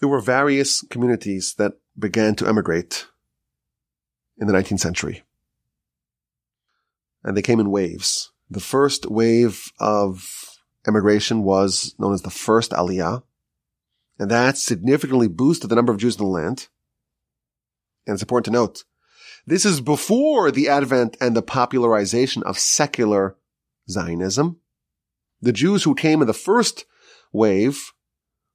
There 0.00 0.08
were 0.08 0.20
various 0.20 0.82
communities 0.82 1.54
that 1.58 1.74
began 1.98 2.34
to 2.36 2.46
emigrate 2.46 3.06
in 4.38 4.46
the 4.46 4.52
19th 4.52 4.80
century. 4.80 5.22
And 7.22 7.36
they 7.36 7.42
came 7.42 7.60
in 7.60 7.70
waves. 7.70 8.32
The 8.50 8.60
first 8.60 9.06
wave 9.06 9.72
of 9.78 10.58
emigration 10.86 11.42
was 11.42 11.94
known 11.98 12.12
as 12.12 12.22
the 12.22 12.30
first 12.30 12.72
Aliyah. 12.72 13.22
And 14.18 14.30
that 14.30 14.56
significantly 14.56 15.28
boosted 15.28 15.70
the 15.70 15.74
number 15.74 15.92
of 15.92 15.98
Jews 15.98 16.16
in 16.16 16.24
the 16.24 16.30
land. 16.30 16.68
And 18.06 18.14
it's 18.14 18.22
important 18.22 18.46
to 18.46 18.50
note, 18.52 18.84
this 19.46 19.64
is 19.64 19.80
before 19.80 20.50
the 20.50 20.68
advent 20.68 21.16
and 21.20 21.36
the 21.36 21.42
popularization 21.42 22.42
of 22.44 22.58
secular 22.58 23.36
Zionism. 23.90 24.60
The 25.42 25.52
Jews 25.52 25.82
who 25.84 25.94
came 25.94 26.20
in 26.20 26.26
the 26.26 26.32
first 26.32 26.86
wave 27.32 27.92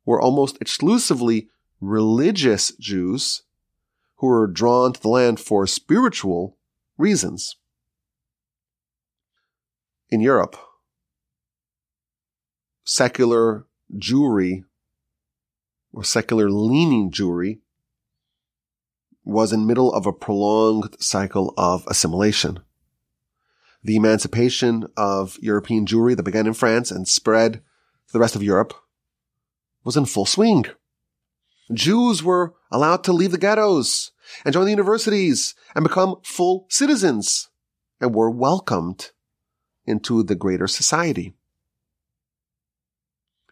were 0.05 0.21
almost 0.21 0.57
exclusively 0.59 1.49
religious 1.79 2.75
Jews 2.77 3.43
who 4.15 4.27
were 4.27 4.47
drawn 4.47 4.93
to 4.93 5.01
the 5.01 5.09
land 5.09 5.39
for 5.39 5.67
spiritual 5.67 6.57
reasons. 6.97 7.55
In 10.09 10.21
Europe, 10.21 10.57
secular 12.83 13.65
Jewry 13.95 14.63
or 15.93 16.03
secular 16.03 16.49
leaning 16.49 17.11
Jewry 17.11 17.59
was 19.23 19.53
in 19.53 19.67
middle 19.67 19.93
of 19.93 20.05
a 20.05 20.13
prolonged 20.13 20.95
cycle 20.99 21.53
of 21.57 21.85
assimilation. 21.87 22.59
The 23.83 23.95
emancipation 23.95 24.87
of 24.97 25.37
European 25.41 25.85
Jewry 25.85 26.15
that 26.15 26.23
began 26.23 26.47
in 26.47 26.53
France 26.53 26.91
and 26.91 27.07
spread 27.07 27.53
to 27.53 28.13
the 28.13 28.19
rest 28.19 28.35
of 28.35 28.43
Europe 28.43 28.73
was 29.83 29.95
in 29.95 30.05
full 30.05 30.25
swing. 30.25 30.65
Jews 31.73 32.23
were 32.23 32.55
allowed 32.71 33.03
to 33.03 33.13
leave 33.13 33.31
the 33.31 33.37
ghettos 33.37 34.11
and 34.43 34.53
join 34.53 34.65
the 34.65 34.71
universities 34.71 35.55
and 35.75 35.83
become 35.83 36.15
full 36.23 36.65
citizens 36.69 37.49
and 38.01 38.13
were 38.13 38.29
welcomed 38.29 39.11
into 39.85 40.23
the 40.23 40.35
greater 40.35 40.67
society. 40.67 41.33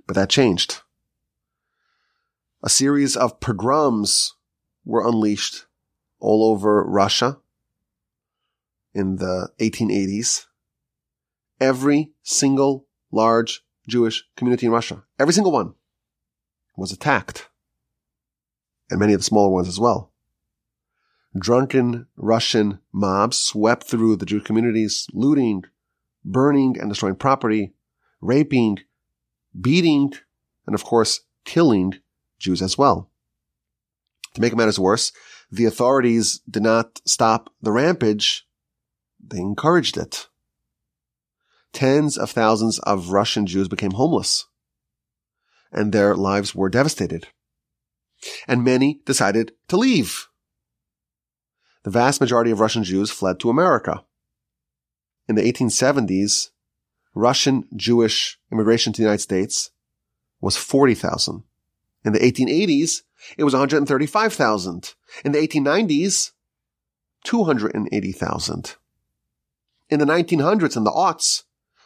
But 0.06 0.16
that 0.16 0.30
changed. 0.30 0.82
A 2.68 2.70
series 2.70 3.16
of 3.16 3.40
pogroms 3.40 4.36
were 4.84 5.08
unleashed 5.08 5.68
all 6.20 6.52
over 6.52 6.84
Russia 6.84 7.40
in 8.94 9.16
the 9.16 9.52
1880s. 9.62 10.48
Every 11.62 12.12
single 12.24 12.86
large 13.10 13.64
Jewish 13.88 14.26
community 14.36 14.66
in 14.66 14.74
Russia, 14.74 15.06
every 15.18 15.34
single 15.34 15.54
one 15.54 15.76
was 16.76 16.92
attacked. 16.92 17.48
And 18.90 19.00
many 19.00 19.14
of 19.14 19.22
the 19.22 19.24
smaller 19.24 19.50
ones 19.50 19.70
as 19.70 19.80
well. 19.80 20.12
Drunken 21.40 22.08
Russian 22.18 22.80
mobs 22.92 23.40
swept 23.40 23.86
through 23.86 24.18
the 24.18 24.26
Jewish 24.26 24.44
communities, 24.44 25.08
looting, 25.14 25.64
burning 26.26 26.78
and 26.78 26.90
destroying 26.90 27.16
property, 27.16 27.76
raping, 28.20 28.80
beating, 29.58 30.12
and 30.66 30.76
of 30.76 30.84
course, 30.84 31.22
killing 31.46 32.02
Jews 32.40 32.62
as 32.62 32.78
well. 32.78 33.10
To 34.34 34.42
make 34.42 34.56
matters 34.56 34.80
worse, 34.80 35.12
the 35.52 35.66
authorities 35.66 36.40
did 36.50 36.64
not 36.64 37.02
stop 37.06 37.50
the 37.62 37.72
rampage. 37.72 38.46
They 39.26 39.40
encouraged 39.40 39.98
it. 39.98 40.28
Tens 41.74 42.18
of 42.18 42.32
thousands 42.32 42.80
of 42.80 43.12
Russian 43.12 43.46
Jews 43.46 43.68
became 43.68 43.92
homeless 43.92 44.46
and 45.72 45.92
their 45.92 46.16
lives 46.16 46.56
were 46.56 46.70
devastated. 46.70 47.28
And 48.48 48.64
many 48.64 49.02
decided 49.06 49.52
to 49.68 49.78
leave. 49.78 50.28
The 51.84 51.92
vast 51.92 52.20
majority 52.20 52.52
of 52.52 52.60
Russian 52.60 52.84
Jews 52.84 53.12
fled 53.12 53.40
to 53.40 53.50
America. 53.50 54.04
In 55.28 55.36
the 55.36 55.44
1870s, 55.44 56.50
Russian 57.14 57.66
Jewish 57.76 58.40
immigration 58.52 58.94
to 58.94 58.98
the 58.98 59.04
United 59.04 59.22
States 59.22 59.72
was 60.42 60.58
40,000. 60.58 61.44
In 62.06 62.14
the 62.14 62.20
1880s, 62.20 63.02
it 63.38 63.44
was 63.44 63.54
135,000. 63.54 64.94
In 65.26 65.32
the 65.32 65.40
1890s, 65.40 66.32
280,000. 67.24 68.76
In 69.90 70.00
the 70.00 70.06
1900s 70.06 70.78
and 70.78 70.86
the 70.86 70.92
aughts, 70.92 71.44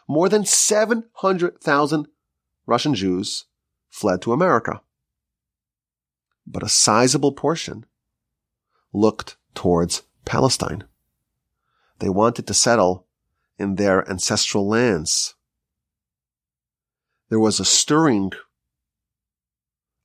more 0.07 0.30
than 0.30 0.45
700,000 0.45 2.07
Russian 2.66 2.95
Jews 2.95 3.45
fled 3.89 4.22
to 4.22 4.34
America. 4.34 4.82
But 6.45 6.64
a 6.64 6.70
sizable 6.70 7.32
portion 7.32 7.86
looked 8.93 9.38
towards 9.53 10.03
Palestine. 10.26 10.84
They 11.99 12.09
wanted 12.09 12.47
to 12.47 12.53
settle 12.53 13.07
in 13.57 13.76
their 13.76 14.09
ancestral 14.09 14.68
lands. 14.68 15.36
There 17.30 17.39
was 17.39 17.59
a 17.59 17.66
stirring, 17.66 18.32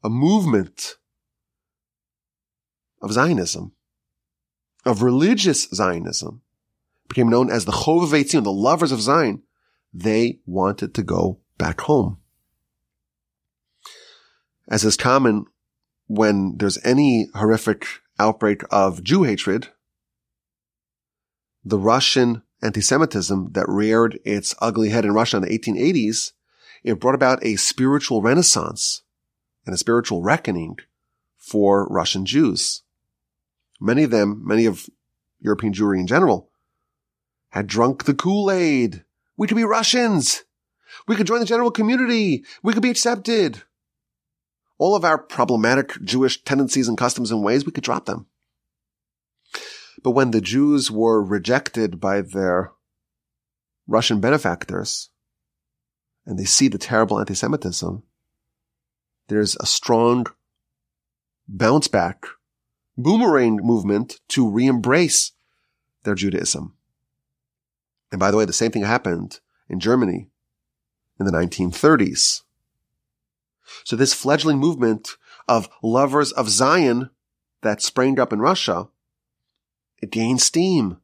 a 0.06 0.10
movement 0.10 0.96
of 3.02 3.12
Zionism, 3.12 3.72
of 4.84 5.02
religious 5.02 5.68
Zionism, 5.74 6.42
became 7.08 7.28
known 7.28 7.50
as 7.50 7.64
the 7.64 7.72
Chovevei 7.72 8.22
Tzion, 8.24 8.44
the 8.44 8.52
lovers 8.52 8.92
of 8.92 9.00
Zion. 9.00 9.42
They 9.92 10.40
wanted 10.46 10.94
to 10.94 11.02
go 11.02 11.40
back 11.58 11.82
home 11.82 12.18
as 14.68 14.84
is 14.84 14.96
common 14.96 15.46
when 16.06 16.56
there's 16.56 16.82
any 16.84 17.28
horrific 17.34 17.86
outbreak 18.18 18.62
of 18.70 19.02
Jew 19.02 19.24
hatred, 19.24 19.68
the 21.64 21.78
Russian 21.78 22.42
anti-Semitism 22.62 23.52
that 23.52 23.68
reared 23.68 24.18
its 24.24 24.54
ugly 24.60 24.90
head 24.90 25.04
in 25.04 25.12
Russia 25.12 25.38
in 25.38 25.42
the 25.42 25.58
1880s, 25.58 26.32
it 26.82 27.00
brought 27.00 27.14
about 27.14 27.44
a 27.44 27.56
spiritual 27.56 28.22
renaissance 28.22 29.02
and 29.66 29.74
a 29.74 29.78
spiritual 29.78 30.22
reckoning 30.22 30.78
for 31.36 31.86
Russian 31.88 32.24
Jews. 32.24 32.82
Many 33.80 34.04
of 34.04 34.10
them, 34.10 34.42
many 34.46 34.64
of 34.64 34.88
European 35.40 35.74
Jewry 35.74 35.98
in 35.98 36.06
general, 36.06 36.50
had 37.50 37.66
drunk 37.66 38.04
the 38.04 38.14
Kool-Aid. 38.14 39.04
We 39.36 39.46
could 39.46 39.56
be 39.56 39.64
Russians. 39.64 40.44
We 41.06 41.16
could 41.16 41.26
join 41.26 41.40
the 41.40 41.46
general 41.46 41.70
community. 41.70 42.44
We 42.62 42.72
could 42.72 42.82
be 42.82 42.90
accepted 42.90 43.62
all 44.78 44.94
of 44.94 45.04
our 45.04 45.18
problematic 45.18 46.00
Jewish 46.02 46.42
tendencies 46.44 46.88
and 46.88 46.98
customs 46.98 47.30
and 47.30 47.42
ways, 47.42 47.64
we 47.64 47.72
could 47.72 47.84
drop 47.84 48.06
them. 48.06 48.26
But 50.02 50.10
when 50.10 50.30
the 50.30 50.40
Jews 50.40 50.90
were 50.90 51.22
rejected 51.22 51.98
by 52.00 52.20
their 52.20 52.72
Russian 53.86 54.20
benefactors 54.20 55.10
and 56.26 56.38
they 56.38 56.44
see 56.44 56.68
the 56.68 56.78
terrible 56.78 57.18
anti-Semitism, 57.18 58.02
there's 59.28 59.56
a 59.56 59.66
strong 59.66 60.26
bounce 61.48 61.88
back 61.88 62.26
boomerang 62.96 63.56
movement 63.56 64.20
to 64.28 64.48
re-embrace 64.48 65.32
their 66.04 66.14
Judaism. 66.14 66.74
And 68.10 68.18
by 68.18 68.30
the 68.30 68.36
way, 68.36 68.44
the 68.44 68.52
same 68.52 68.70
thing 68.70 68.84
happened 68.84 69.40
in 69.68 69.80
Germany 69.80 70.28
in 71.18 71.26
the 71.26 71.32
1930s. 71.32 72.42
So 73.84 73.96
this 73.96 74.14
fledgling 74.14 74.58
movement 74.58 75.16
of 75.48 75.68
lovers 75.82 76.32
of 76.32 76.48
Zion 76.48 77.10
that 77.62 77.82
sprang 77.82 78.18
up 78.20 78.32
in 78.32 78.40
Russia, 78.40 78.88
it 80.00 80.10
gained 80.10 80.40
steam. 80.40 80.98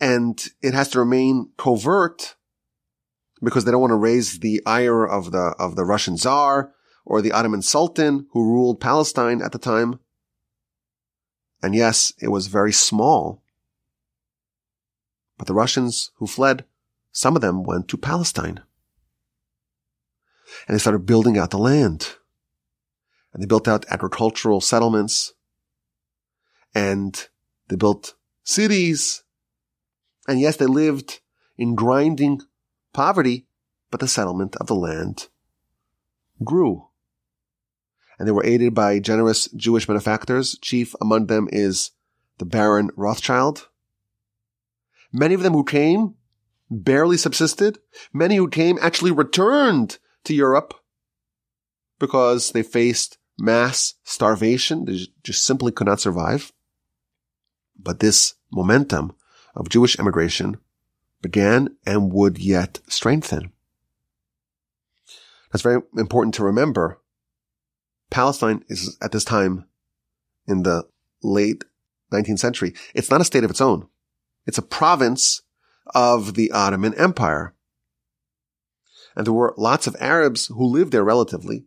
And 0.00 0.44
it 0.62 0.74
has 0.74 0.88
to 0.90 0.98
remain 0.98 1.50
covert 1.56 2.36
because 3.42 3.64
they 3.64 3.70
don't 3.70 3.80
want 3.80 3.92
to 3.92 3.96
raise 3.96 4.40
the 4.40 4.62
ire 4.66 5.06
of 5.06 5.32
the, 5.32 5.54
of 5.58 5.76
the 5.76 5.84
Russian 5.84 6.16
Tsar 6.16 6.72
or 7.04 7.22
the 7.22 7.32
Ottoman 7.32 7.62
Sultan 7.62 8.26
who 8.32 8.44
ruled 8.44 8.80
Palestine 8.80 9.40
at 9.42 9.52
the 9.52 9.58
time. 9.58 10.00
And 11.62 11.74
yes, 11.74 12.12
it 12.20 12.28
was 12.28 12.46
very 12.46 12.72
small. 12.72 13.42
But 15.36 15.46
the 15.46 15.54
Russians 15.54 16.10
who 16.16 16.26
fled, 16.26 16.64
some 17.12 17.36
of 17.36 17.42
them 17.42 17.62
went 17.62 17.88
to 17.88 17.96
Palestine 17.96 18.60
and 20.66 20.74
they 20.74 20.78
started 20.78 21.06
building 21.06 21.38
out 21.38 21.50
the 21.50 21.58
land. 21.58 22.16
And 23.32 23.42
they 23.42 23.46
built 23.46 23.68
out 23.68 23.86
agricultural 23.90 24.60
settlements 24.60 25.34
and 26.74 27.28
they 27.68 27.76
built 27.76 28.14
cities. 28.42 29.22
And 30.26 30.40
yes, 30.40 30.56
they 30.56 30.66
lived 30.66 31.20
in 31.56 31.74
grinding 31.74 32.40
poverty, 32.98 33.46
but 33.92 34.00
the 34.00 34.08
settlement 34.08 34.56
of 34.56 34.66
the 34.66 34.74
land 34.74 35.28
grew. 36.42 36.88
And 38.18 38.26
they 38.26 38.32
were 38.32 38.44
aided 38.44 38.74
by 38.74 38.98
generous 38.98 39.48
Jewish 39.52 39.86
benefactors. 39.86 40.58
Chief 40.60 40.96
among 41.00 41.26
them 41.26 41.48
is 41.52 41.92
the 42.38 42.44
Baron 42.44 42.90
Rothschild. 42.96 43.68
Many 45.12 45.34
of 45.34 45.44
them 45.44 45.52
who 45.52 45.62
came 45.62 46.16
barely 46.72 47.16
subsisted. 47.16 47.78
Many 48.12 48.34
who 48.34 48.48
came 48.48 48.80
actually 48.82 49.12
returned 49.12 49.98
to 50.24 50.34
Europe 50.34 50.74
because 52.00 52.50
they 52.50 52.64
faced 52.64 53.16
mass 53.38 53.94
starvation. 54.02 54.86
They 54.86 55.06
just 55.22 55.44
simply 55.44 55.70
could 55.70 55.86
not 55.86 56.00
survive. 56.00 56.52
But 57.78 58.00
this 58.00 58.34
momentum 58.50 59.12
of 59.54 59.68
Jewish 59.68 59.96
immigration 60.00 60.58
began 61.22 61.76
and 61.86 62.12
would 62.12 62.38
yet 62.38 62.80
strengthen. 62.88 63.52
That's 65.52 65.62
very 65.62 65.82
important 65.96 66.34
to 66.34 66.44
remember. 66.44 67.00
Palestine 68.10 68.64
is 68.68 68.96
at 69.02 69.12
this 69.12 69.24
time 69.24 69.66
in 70.46 70.62
the 70.62 70.84
late 71.22 71.64
19th 72.12 72.38
century. 72.38 72.74
It's 72.94 73.10
not 73.10 73.20
a 73.20 73.24
state 73.24 73.44
of 73.44 73.50
its 73.50 73.60
own. 73.60 73.88
It's 74.46 74.58
a 74.58 74.62
province 74.62 75.42
of 75.94 76.34
the 76.34 76.50
Ottoman 76.52 76.94
Empire. 76.94 77.54
And 79.16 79.26
there 79.26 79.32
were 79.32 79.54
lots 79.56 79.86
of 79.86 79.96
Arabs 80.00 80.46
who 80.46 80.64
lived 80.64 80.92
there 80.92 81.04
relatively, 81.04 81.66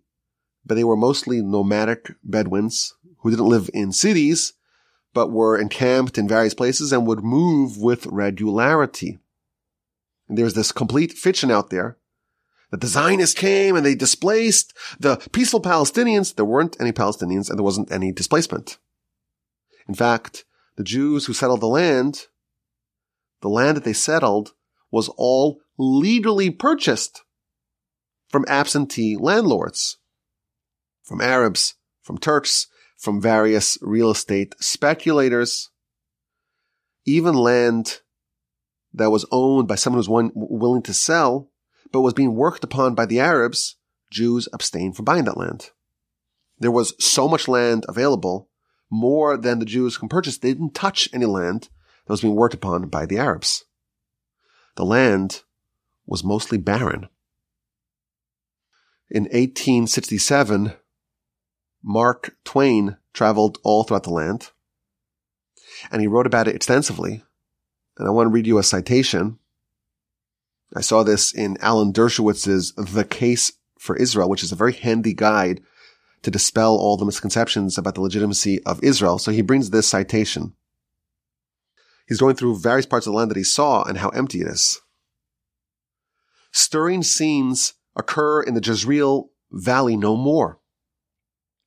but 0.66 0.76
they 0.76 0.84
were 0.84 0.96
mostly 0.96 1.42
nomadic 1.42 2.12
Bedouins 2.24 2.94
who 3.20 3.30
didn't 3.30 3.50
live 3.50 3.70
in 3.74 3.92
cities, 3.92 4.54
but 5.14 5.32
were 5.32 5.58
encamped 5.58 6.18
in 6.18 6.28
various 6.28 6.54
places 6.54 6.92
and 6.92 7.06
would 7.06 7.24
move 7.24 7.78
with 7.78 8.06
regularity. 8.08 9.20
And 10.32 10.38
there's 10.38 10.54
this 10.54 10.72
complete 10.72 11.12
fiction 11.12 11.52
out 11.52 11.72
there 11.72 11.98
that 12.70 12.80
the 12.80 12.88
Zionists 12.88 13.38
came 13.38 13.76
and 13.76 13.86
they 13.86 13.96
displaced 13.96 14.74
the 14.98 15.18
peaceful 15.34 15.62
Palestinians. 15.62 16.34
There 16.34 16.46
weren't 16.46 16.80
any 16.80 16.94
Palestinians 16.94 17.50
and 17.50 17.60
there 17.60 17.66
wasn't 17.66 17.92
any 17.92 18.14
displacement. 18.14 18.78
In 19.90 19.94
fact, 19.94 20.46
the 20.78 20.86
Jews 20.86 21.26
who 21.26 21.34
settled 21.34 21.60
the 21.60 21.68
land, 21.68 22.28
the 23.42 23.50
land 23.50 23.76
that 23.76 23.84
they 23.84 23.92
settled 23.92 24.54
was 24.90 25.10
all 25.18 25.60
legally 25.78 26.50
purchased 26.50 27.24
from 28.30 28.46
absentee 28.48 29.18
landlords, 29.18 29.98
from 31.04 31.20
Arabs, 31.20 31.74
from 32.02 32.18
Turks, 32.18 32.68
from 32.96 33.20
various 33.20 33.78
real 33.82 34.10
estate 34.12 34.56
speculators, 34.62 35.72
even 37.06 37.36
land 37.36 38.00
that 38.94 39.12
was 39.12 39.26
owned 39.32 39.68
by 39.68 39.76
someone 39.76 40.04
who 40.04 40.40
was 40.40 40.48
willing 40.50 40.82
to 40.84 40.94
sell, 40.94 41.50
but 41.92 42.02
was 42.02 42.14
being 42.14 42.36
worked 42.36 42.64
upon 42.64 42.96
by 42.96 43.06
the 43.06 43.20
Arabs, 43.20 43.78
Jews 44.10 44.48
abstained 44.54 44.96
from 44.96 45.06
buying 45.06 45.26
that 45.26 45.38
land. 45.38 45.72
There 46.60 46.72
was 46.72 46.94
so 47.04 47.28
much 47.28 47.48
land 47.48 47.86
available, 47.88 48.50
more 48.90 49.38
than 49.38 49.60
the 49.60 49.66
Jews 49.66 49.98
can 49.98 50.10
purchase. 50.10 50.38
They 50.38 50.54
didn't 50.54 50.76
touch 50.76 51.10
any 51.14 51.26
land 51.26 51.70
that 52.06 52.14
was 52.14 52.22
being 52.22 52.36
worked 52.36 52.54
upon 52.54 52.90
by 52.90 53.06
the 53.06 53.18
Arabs. 53.18 53.66
The 54.76 54.86
land 54.86 55.44
was 56.06 56.24
mostly 56.24 56.58
barren. 56.58 57.08
In 59.10 59.24
1867, 59.24 60.74
Mark 61.84 62.36
Twain 62.44 62.98
traveled 63.14 63.58
all 63.64 63.84
throughout 63.84 64.04
the 64.04 64.12
land 64.12 64.52
and 65.90 66.02
he 66.02 66.08
wrote 66.08 66.28
about 66.28 66.48
it 66.48 66.56
extensively. 66.56 67.24
And 68.02 68.08
I 68.08 68.12
want 68.12 68.26
to 68.26 68.32
read 68.32 68.48
you 68.48 68.58
a 68.58 68.64
citation. 68.64 69.38
I 70.76 70.82
saw 70.82 71.04
this 71.04 71.32
in 71.32 71.56
Alan 71.62 71.94
Dershowitz's 71.94 72.74
The 72.74 73.06
Case 73.06 73.52
for 73.78 73.96
Israel, 73.96 74.28
which 74.28 74.42
is 74.42 74.52
a 74.52 74.56
very 74.56 74.74
handy 74.74 75.14
guide 75.14 75.62
to 76.24 76.32
dispel 76.32 76.76
all 76.76 76.98
the 76.98 77.06
misconceptions 77.06 77.78
about 77.78 77.94
the 77.94 78.02
legitimacy 78.02 78.60
of 78.64 78.84
Israel. 78.84 79.20
So 79.20 79.32
he 79.32 79.44
brings 79.44 79.70
this 79.70 79.88
citation. 79.88 80.56
He's 82.08 82.18
going 82.18 82.36
through 82.36 82.58
various 82.58 82.88
parts 82.88 83.06
of 83.06 83.14
the 83.14 83.18
land 83.18 83.30
that 83.30 83.38
he 83.38 83.44
saw 83.44 83.84
and 83.84 84.00
how 84.00 84.10
empty 84.10 84.42
it 84.42 84.48
is. 84.48 84.82
Stirring 86.52 87.04
scenes 87.04 87.76
occur 87.96 88.42
in 88.42 88.56
the 88.56 88.64
Jezreel 88.66 89.30
Valley 89.52 89.96
no 89.96 90.16
more. 90.16 90.60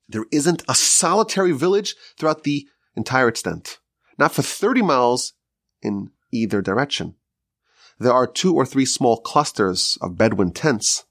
There 0.09 0.26
isn't 0.32 0.64
a 0.68 0.74
solitary 0.74 1.53
village 1.53 1.95
throughout 2.18 2.43
the 2.43 2.66
entire 2.97 3.28
extent, 3.28 3.78
not 4.18 4.32
for 4.32 4.43
30 4.43 4.82
miles 4.82 5.35
in 5.80 6.11
either 6.35 6.61
direction. 6.61 7.14
There 7.99 8.12
are 8.12 8.26
two 8.26 8.55
or 8.55 8.66
three 8.66 8.85
small 8.85 9.18
clusters 9.18 9.97
of 10.01 10.18
Bedouin 10.18 10.53
tents, 10.53 11.05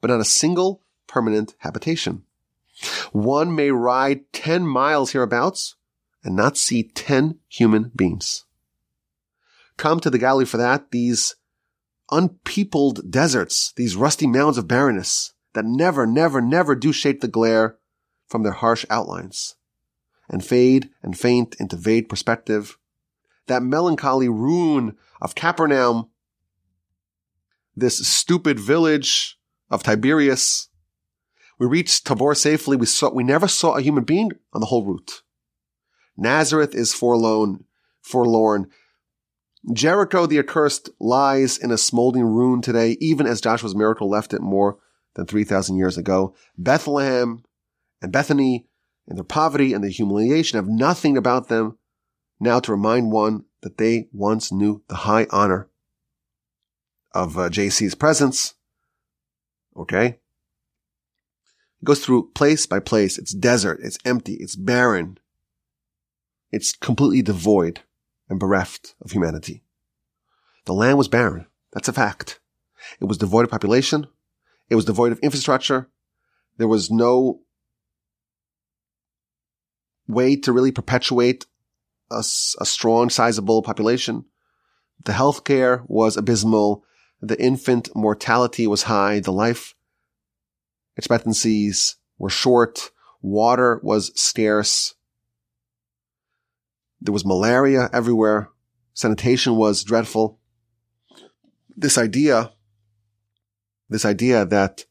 but 0.00 0.08
not 0.08 0.20
a 0.20 0.24
single 0.24 0.82
permanent 1.06 1.54
habitation. 1.58 2.22
One 3.12 3.54
may 3.54 3.70
ride 3.70 4.32
10 4.32 4.66
miles 4.66 5.12
hereabouts 5.12 5.74
and 6.24 6.36
not 6.36 6.56
see 6.56 6.84
10 6.84 7.38
human 7.48 7.90
beings. 7.94 8.44
Come 9.76 10.00
to 10.00 10.10
the 10.10 10.18
Galilee 10.18 10.44
for 10.44 10.58
that, 10.58 10.90
these 10.90 11.34
unpeopled 12.10 13.10
deserts, 13.10 13.72
these 13.76 13.96
rusty 13.96 14.26
mounds 14.26 14.58
of 14.58 14.68
barrenness 14.68 15.32
that 15.54 15.64
never, 15.64 16.06
never, 16.06 16.40
never 16.40 16.74
do 16.74 16.92
shape 16.92 17.20
the 17.20 17.28
glare 17.28 17.78
from 18.28 18.42
their 18.42 18.52
harsh 18.52 18.84
outlines 18.88 19.56
and 20.28 20.44
fade 20.44 20.90
and 21.02 21.18
faint 21.18 21.56
into 21.58 21.76
vague 21.76 22.08
perspective. 22.08 22.78
That 23.46 23.62
melancholy 23.62 24.28
ruin 24.28 24.96
of 25.20 25.34
Capernaum, 25.34 26.10
this 27.74 28.06
stupid 28.06 28.60
village 28.60 29.38
of 29.70 29.82
Tiberias. 29.82 30.68
We 31.58 31.66
reached 31.66 32.06
Tabor 32.06 32.34
safely. 32.34 32.76
We 32.76 32.86
saw, 32.86 33.10
we 33.10 33.24
never 33.24 33.48
saw 33.48 33.76
a 33.76 33.82
human 33.82 34.04
being 34.04 34.32
on 34.52 34.60
the 34.60 34.66
whole 34.66 34.84
route. 34.84 35.22
Nazareth 36.16 36.74
is 36.74 36.92
forlorn, 36.92 37.64
forlorn. 38.00 38.68
Jericho, 39.72 40.26
the 40.26 40.38
accursed, 40.38 40.90
lies 40.98 41.56
in 41.56 41.70
a 41.70 41.78
smoldering 41.78 42.26
ruin 42.26 42.60
today, 42.62 42.96
even 43.00 43.26
as 43.26 43.40
Joshua's 43.40 43.76
miracle 43.76 44.10
left 44.10 44.34
it 44.34 44.42
more 44.42 44.78
than 45.14 45.26
3,000 45.26 45.76
years 45.76 45.96
ago. 45.96 46.34
Bethlehem 46.58 47.44
and 48.00 48.12
Bethany 48.12 48.66
and 49.06 49.16
their 49.16 49.24
poverty 49.24 49.72
and 49.72 49.82
their 49.82 49.90
humiliation 49.90 50.56
have 50.56 50.68
nothing 50.68 51.16
about 51.16 51.48
them 51.48 51.78
now 52.42 52.58
to 52.60 52.72
remind 52.72 53.12
one 53.12 53.44
that 53.60 53.78
they 53.78 54.08
once 54.12 54.52
knew 54.52 54.82
the 54.88 54.96
high 54.96 55.26
honor 55.30 55.68
of 57.14 57.38
uh, 57.38 57.48
JC's 57.48 57.94
presence. 57.94 58.54
Okay. 59.76 60.06
It 60.06 61.84
goes 61.84 62.04
through 62.04 62.32
place 62.34 62.66
by 62.66 62.80
place. 62.80 63.16
It's 63.16 63.32
desert. 63.32 63.78
It's 63.82 63.98
empty. 64.04 64.34
It's 64.34 64.56
barren. 64.56 65.18
It's 66.50 66.72
completely 66.72 67.22
devoid 67.22 67.80
and 68.28 68.40
bereft 68.40 68.94
of 69.00 69.12
humanity. 69.12 69.62
The 70.64 70.74
land 70.74 70.98
was 70.98 71.08
barren. 71.08 71.46
That's 71.72 71.88
a 71.88 71.92
fact. 71.92 72.40
It 73.00 73.04
was 73.04 73.18
devoid 73.18 73.44
of 73.44 73.50
population. 73.50 74.08
It 74.68 74.74
was 74.74 74.84
devoid 74.84 75.12
of 75.12 75.18
infrastructure. 75.20 75.88
There 76.58 76.68
was 76.68 76.90
no 76.90 77.40
way 80.08 80.36
to 80.36 80.52
really 80.52 80.72
perpetuate 80.72 81.46
a, 82.12 82.20
a 82.62 82.66
strong, 82.66 83.10
sizable 83.10 83.62
population. 83.62 84.24
The 85.04 85.12
healthcare 85.12 85.84
was 85.88 86.16
abysmal. 86.16 86.84
The 87.20 87.40
infant 87.40 87.88
mortality 87.94 88.66
was 88.66 88.84
high. 88.84 89.20
The 89.20 89.32
life 89.32 89.74
expectancies 90.96 91.96
were 92.18 92.30
short. 92.30 92.90
Water 93.20 93.80
was 93.82 94.12
scarce. 94.20 94.94
There 97.00 97.12
was 97.12 97.24
malaria 97.24 97.88
everywhere. 97.92 98.50
Sanitation 98.94 99.56
was 99.56 99.82
dreadful. 99.82 100.38
This 101.74 101.96
idea, 101.96 102.52
this 103.88 104.04
idea 104.04 104.44
that 104.44 104.84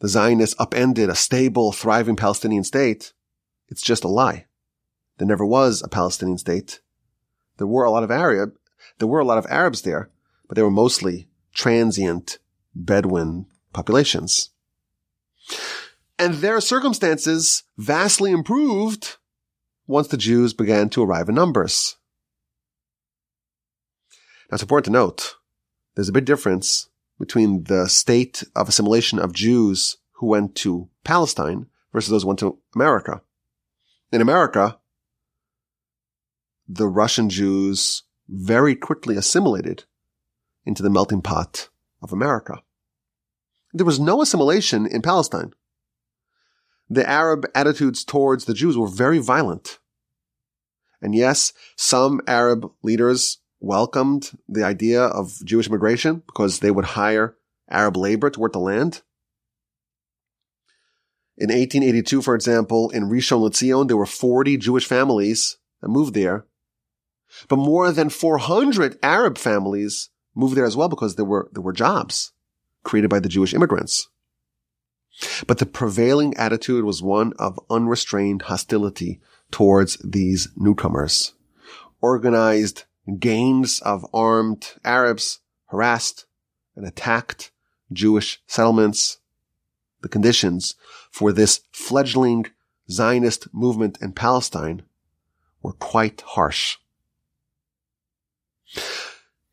the 0.00 0.08
Zionists 0.08 0.54
upended 0.58 1.08
a 1.08 1.14
stable, 1.14 1.72
thriving 1.72 2.16
Palestinian 2.16 2.62
state, 2.62 3.12
it's 3.68 3.82
just 3.82 4.04
a 4.04 4.08
lie. 4.08 4.46
There 5.18 5.26
never 5.26 5.44
was 5.44 5.82
a 5.82 5.88
Palestinian 5.88 6.38
state. 6.38 6.80
There 7.58 7.66
were 7.66 7.84
a 7.84 7.90
lot 7.90 8.04
of 8.04 8.10
Arab, 8.10 8.54
there 8.98 9.08
were 9.08 9.20
a 9.20 9.24
lot 9.24 9.38
of 9.38 9.46
Arabs 9.50 9.82
there, 9.82 10.10
but 10.46 10.56
they 10.56 10.62
were 10.62 10.70
mostly 10.70 11.28
transient 11.52 12.38
Bedouin 12.74 13.46
populations. 13.72 14.50
And 16.18 16.34
their 16.34 16.60
circumstances 16.60 17.64
vastly 17.76 18.30
improved 18.32 19.16
once 19.86 20.08
the 20.08 20.16
Jews 20.16 20.52
began 20.52 20.88
to 20.90 21.02
arrive 21.02 21.28
in 21.28 21.34
numbers. 21.34 21.96
Now 24.50 24.54
it's 24.54 24.62
important 24.62 24.86
to 24.86 24.92
note 24.92 25.34
there's 25.94 26.08
a 26.08 26.12
big 26.12 26.24
difference 26.24 26.88
between 27.18 27.64
the 27.64 27.88
state 27.88 28.44
of 28.54 28.68
assimilation 28.68 29.18
of 29.18 29.32
Jews 29.32 29.96
who 30.12 30.26
went 30.26 30.54
to 30.56 30.88
Palestine 31.04 31.66
versus 31.92 32.10
those 32.10 32.22
who 32.22 32.28
went 32.28 32.40
to 32.40 32.58
America. 32.74 33.22
In 34.12 34.20
America, 34.20 34.77
the 36.68 36.86
Russian 36.86 37.30
Jews 37.30 38.02
very 38.28 38.76
quickly 38.76 39.16
assimilated 39.16 39.84
into 40.64 40.82
the 40.82 40.90
melting 40.90 41.22
pot 41.22 41.70
of 42.02 42.12
America. 42.12 42.62
There 43.72 43.86
was 43.86 43.98
no 43.98 44.22
assimilation 44.22 44.86
in 44.86 45.02
Palestine 45.02 45.52
the 46.90 47.08
Arab 47.08 47.46
attitudes 47.54 48.04
towards 48.04 48.44
the 48.44 48.54
Jews 48.54 48.76
were 48.76 48.88
very 48.88 49.18
violent. 49.18 49.78
And 51.00 51.14
yes, 51.14 51.52
some 51.76 52.20
Arab 52.26 52.70
leaders 52.82 53.38
welcomed 53.60 54.32
the 54.48 54.64
idea 54.64 55.02
of 55.02 55.44
Jewish 55.44 55.68
immigration 55.68 56.22
because 56.26 56.60
they 56.60 56.70
would 56.70 56.84
hire 56.84 57.36
Arab 57.70 57.96
labor 57.96 58.30
to 58.30 58.40
work 58.40 58.52
the 58.52 58.58
land. 58.58 59.02
In 61.36 61.50
1882, 61.50 62.22
for 62.22 62.34
example, 62.34 62.90
in 62.90 63.04
Rishon 63.04 63.48
LeZion, 63.48 63.86
there 63.86 63.96
were 63.96 64.06
40 64.06 64.56
Jewish 64.56 64.86
families 64.86 65.58
that 65.80 65.88
moved 65.88 66.14
there. 66.14 66.46
But 67.48 67.56
more 67.56 67.92
than 67.92 68.10
400 68.10 68.98
Arab 69.02 69.38
families 69.38 70.10
moved 70.34 70.56
there 70.56 70.64
as 70.64 70.76
well 70.76 70.88
because 70.88 71.16
there 71.16 71.24
were, 71.24 71.48
there 71.52 71.62
were 71.62 71.72
jobs 71.72 72.32
created 72.82 73.10
by 73.10 73.20
the 73.20 73.28
Jewish 73.28 73.54
immigrants. 73.54 74.08
But 75.46 75.58
the 75.58 75.66
prevailing 75.66 76.36
attitude 76.36 76.84
was 76.84 77.02
one 77.02 77.32
of 77.38 77.58
unrestrained 77.68 78.42
hostility 78.42 79.20
towards 79.50 79.96
these 80.04 80.48
newcomers. 80.56 81.34
Organized 82.00 82.84
gangs 83.18 83.80
of 83.80 84.06
armed 84.14 84.74
Arabs 84.84 85.40
harassed 85.66 86.26
and 86.76 86.86
attacked 86.86 87.50
Jewish 87.92 88.40
settlements. 88.46 89.18
The 90.02 90.08
conditions 90.08 90.76
for 91.10 91.32
this 91.32 91.60
fledgling 91.72 92.46
Zionist 92.90 93.52
movement 93.52 93.98
in 94.00 94.12
Palestine 94.12 94.82
were 95.62 95.72
quite 95.72 96.22
harsh. 96.22 96.76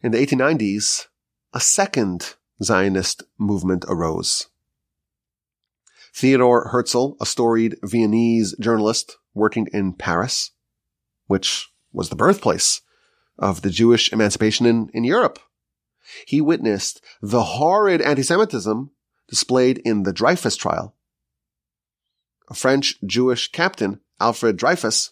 In 0.01 0.11
the 0.11 0.17
1890s, 0.17 1.07
a 1.53 1.59
second 1.59 2.35
Zionist 2.61 3.23
movement 3.37 3.85
arose. 3.87 4.47
Theodor 6.13 6.69
Herzl, 6.69 7.17
a 7.19 7.25
storied 7.25 7.75
Viennese 7.83 8.55
journalist 8.59 9.17
working 9.33 9.67
in 9.73 9.93
Paris, 9.93 10.51
which 11.27 11.69
was 11.91 12.09
the 12.09 12.15
birthplace 12.15 12.81
of 13.37 13.61
the 13.61 13.69
Jewish 13.69 14.11
emancipation 14.13 14.65
in, 14.65 14.89
in 14.93 15.03
Europe. 15.03 15.39
He 16.25 16.39
witnessed 16.39 17.03
the 17.21 17.43
horrid 17.43 18.01
anti-Semitism 18.01 18.91
displayed 19.27 19.79
in 19.79 20.03
the 20.03 20.13
Dreyfus 20.13 20.55
trial. 20.55 20.95
A 22.49 22.53
French 22.53 22.99
Jewish 23.05 23.51
captain, 23.51 23.99
Alfred 24.19 24.55
Dreyfus, 24.55 25.11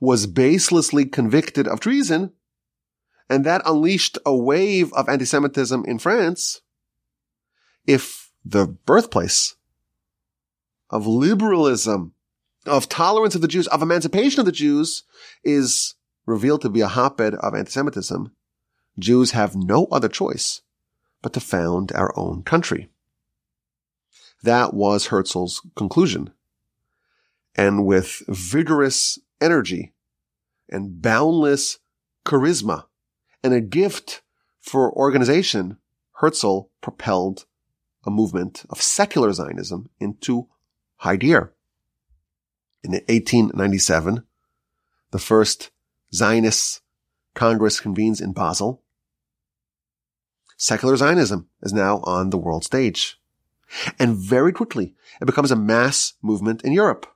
was 0.00 0.26
baselessly 0.26 1.10
convicted 1.10 1.66
of 1.66 1.80
treason, 1.80 2.32
and 3.30 3.46
that 3.46 3.62
unleashed 3.64 4.18
a 4.26 4.34
wave 4.34 4.92
of 4.92 5.08
anti-Semitism 5.08 5.84
in 5.86 6.00
France. 6.00 6.60
If 7.86 8.32
the 8.44 8.66
birthplace 8.66 9.54
of 10.90 11.06
liberalism, 11.06 12.12
of 12.66 12.88
tolerance 12.88 13.36
of 13.36 13.40
the 13.40 13.48
Jews, 13.48 13.68
of 13.68 13.82
emancipation 13.82 14.40
of 14.40 14.46
the 14.46 14.52
Jews 14.52 15.04
is 15.44 15.94
revealed 16.26 16.60
to 16.62 16.68
be 16.68 16.80
a 16.80 16.88
hotbed 16.88 17.36
of 17.36 17.54
anti-Semitism, 17.54 18.32
Jews 18.98 19.30
have 19.30 19.54
no 19.54 19.86
other 19.86 20.08
choice 20.08 20.62
but 21.22 21.32
to 21.34 21.40
found 21.40 21.92
our 21.92 22.12
own 22.18 22.42
country. 22.42 22.90
That 24.42 24.74
was 24.74 25.06
Herzl's 25.06 25.64
conclusion. 25.76 26.32
And 27.54 27.86
with 27.86 28.22
vigorous 28.26 29.18
energy 29.40 29.92
and 30.68 31.00
boundless 31.00 31.78
charisma 32.26 32.86
and 33.42 33.54
a 33.54 33.60
gift 33.60 34.22
for 34.60 34.92
organization, 34.92 35.78
Herzl 36.20 36.68
propelled 36.80 37.46
a 38.04 38.10
movement 38.10 38.64
of 38.70 38.80
secular 38.80 39.32
Zionism 39.32 39.88
into 39.98 40.48
high 40.96 41.16
gear. 41.16 41.52
In 42.82 42.92
1897, 42.92 44.24
the 45.10 45.18
first 45.18 45.70
Zionist 46.14 46.80
Congress 47.34 47.80
convenes 47.80 48.20
in 48.20 48.32
Basel. 48.32 48.82
Secular 50.56 50.96
Zionism 50.96 51.48
is 51.62 51.72
now 51.72 51.98
on 52.04 52.30
the 52.30 52.38
world 52.38 52.64
stage. 52.64 53.18
And 53.98 54.16
very 54.16 54.52
quickly, 54.52 54.94
it 55.20 55.26
becomes 55.26 55.50
a 55.50 55.56
mass 55.56 56.14
movement 56.22 56.62
in 56.62 56.72
Europe. 56.72 57.06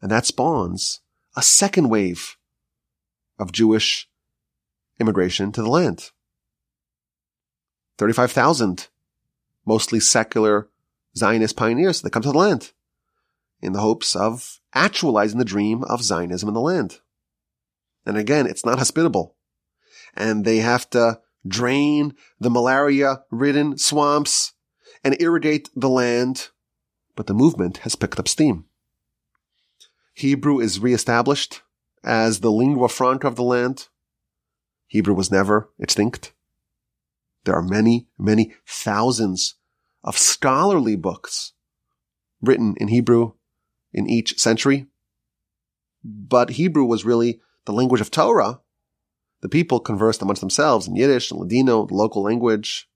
And 0.00 0.10
that 0.10 0.26
spawns 0.26 1.00
a 1.36 1.42
second 1.42 1.88
wave 1.88 2.36
of 3.38 3.52
Jewish 3.52 4.08
immigration 5.00 5.52
to 5.52 5.62
the 5.62 5.68
land. 5.68 6.10
35,000 7.98 8.88
mostly 9.66 10.00
secular 10.00 10.68
Zionist 11.16 11.56
pioneers 11.56 12.02
that 12.02 12.10
come 12.10 12.22
to 12.22 12.32
the 12.32 12.38
land 12.38 12.72
in 13.60 13.72
the 13.72 13.80
hopes 13.80 14.14
of 14.14 14.60
actualizing 14.74 15.38
the 15.38 15.44
dream 15.44 15.84
of 15.84 16.02
Zionism 16.02 16.48
in 16.48 16.54
the 16.54 16.60
land. 16.60 17.00
And 18.04 18.16
again, 18.16 18.46
it's 18.46 18.66
not 18.66 18.78
hospitable. 18.78 19.36
And 20.14 20.44
they 20.44 20.58
have 20.58 20.90
to 20.90 21.20
drain 21.46 22.14
the 22.38 22.50
malaria 22.50 23.22
ridden 23.30 23.78
swamps 23.78 24.52
and 25.02 25.20
irrigate 25.20 25.70
the 25.74 25.88
land. 25.88 26.50
But 27.16 27.26
the 27.26 27.34
movement 27.34 27.78
has 27.78 27.96
picked 27.96 28.18
up 28.18 28.28
steam. 28.28 28.66
Hebrew 30.14 30.60
is 30.60 30.80
reestablished 30.80 31.62
as 32.02 32.40
the 32.40 32.50
lingua 32.50 32.88
franca 32.88 33.26
of 33.26 33.36
the 33.36 33.42
land. 33.42 33.88
Hebrew 34.86 35.14
was 35.14 35.30
never 35.30 35.70
extinct. 35.78 36.32
There 37.44 37.54
are 37.54 37.62
many, 37.62 38.08
many 38.18 38.54
thousands 38.66 39.56
of 40.02 40.18
scholarly 40.18 40.96
books 40.96 41.52
written 42.40 42.74
in 42.78 42.88
Hebrew 42.88 43.32
in 43.92 44.08
each 44.08 44.38
century. 44.38 44.86
But 46.02 46.50
Hebrew 46.50 46.84
was 46.84 47.04
really 47.04 47.40
the 47.64 47.72
language 47.72 48.00
of 48.00 48.10
Torah. 48.10 48.60
The 49.40 49.48
people 49.48 49.80
conversed 49.80 50.22
amongst 50.22 50.40
themselves 50.40 50.86
in 50.86 50.96
Yiddish 50.96 51.30
and 51.30 51.40
Ladino, 51.40 51.86
the 51.86 51.94
local 51.94 52.22
language. 52.22 52.88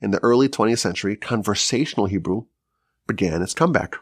In 0.00 0.10
the 0.10 0.22
early 0.22 0.48
20th 0.48 0.78
century, 0.78 1.16
conversational 1.16 2.06
Hebrew 2.06 2.44
began 3.06 3.42
its 3.42 3.54
comeback. 3.54 3.96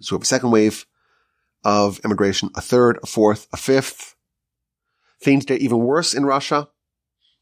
So 0.00 0.14
we 0.14 0.18
have 0.18 0.22
a 0.22 0.26
second 0.26 0.50
wave 0.50 0.86
of 1.64 2.00
immigration, 2.04 2.50
a 2.54 2.60
third, 2.60 2.98
a 3.02 3.06
fourth, 3.06 3.46
a 3.52 3.56
fifth. 3.56 4.13
Things 5.20 5.44
get 5.44 5.60
even 5.60 5.78
worse 5.78 6.14
in 6.14 6.24
Russia. 6.26 6.68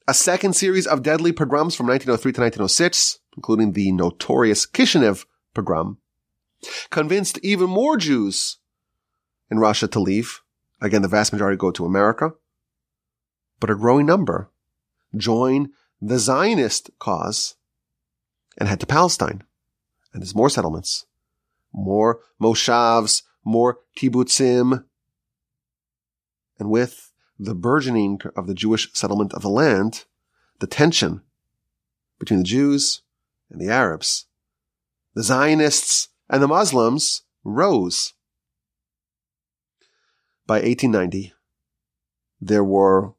A 0.08 0.14
second 0.14 0.54
series 0.54 0.86
of 0.86 1.02
deadly 1.02 1.32
pogroms 1.32 1.74
from 1.74 1.86
1903 1.86 2.32
to 2.32 2.40
1906, 2.40 3.20
including 3.36 3.72
the 3.72 3.92
notorious 3.92 4.66
Kishinev 4.66 5.24
pogrom, 5.54 5.98
convinced 6.90 7.38
even 7.42 7.70
more 7.70 7.96
Jews 7.96 8.58
in 9.50 9.58
Russia 9.58 9.86
to 9.88 10.00
leave. 10.00 10.40
Again, 10.80 11.02
the 11.02 11.08
vast 11.08 11.32
majority 11.32 11.56
go 11.56 11.70
to 11.70 11.86
America, 11.86 12.32
but 13.60 13.70
a 13.70 13.76
growing 13.76 14.06
number 14.06 14.50
join 15.16 15.70
the 16.00 16.18
Zionist 16.18 16.90
cause 16.98 17.54
and 18.58 18.68
head 18.68 18.80
to 18.80 18.86
Palestine. 18.86 19.44
And 20.12 20.20
there's 20.20 20.34
more 20.34 20.50
settlements, 20.50 21.06
more 21.72 22.20
moshavs, 22.40 23.22
more 23.44 23.78
kibbutzim. 23.96 24.84
And 26.58 26.70
with 26.70 27.11
the 27.39 27.55
burgeoning 27.55 28.20
of 28.37 28.47
the 28.47 28.55
Jewish 28.55 28.93
settlement 28.93 29.33
of 29.33 29.43
the 29.43 29.49
land, 29.49 30.05
the 30.61 30.66
tension 30.66 31.22
between 32.18 32.39
the 32.39 32.45
Jews 32.45 33.03
and 33.51 33.61
the 33.61 33.68
Arabs, 33.68 34.26
the 35.14 35.22
Zionists 35.22 36.09
and 36.28 36.43
the 36.43 36.49
Muslims 36.49 37.22
rose. 37.45 38.14
By 40.47 40.57
1890, 40.57 41.33
there 42.41 42.64
were 42.64 43.14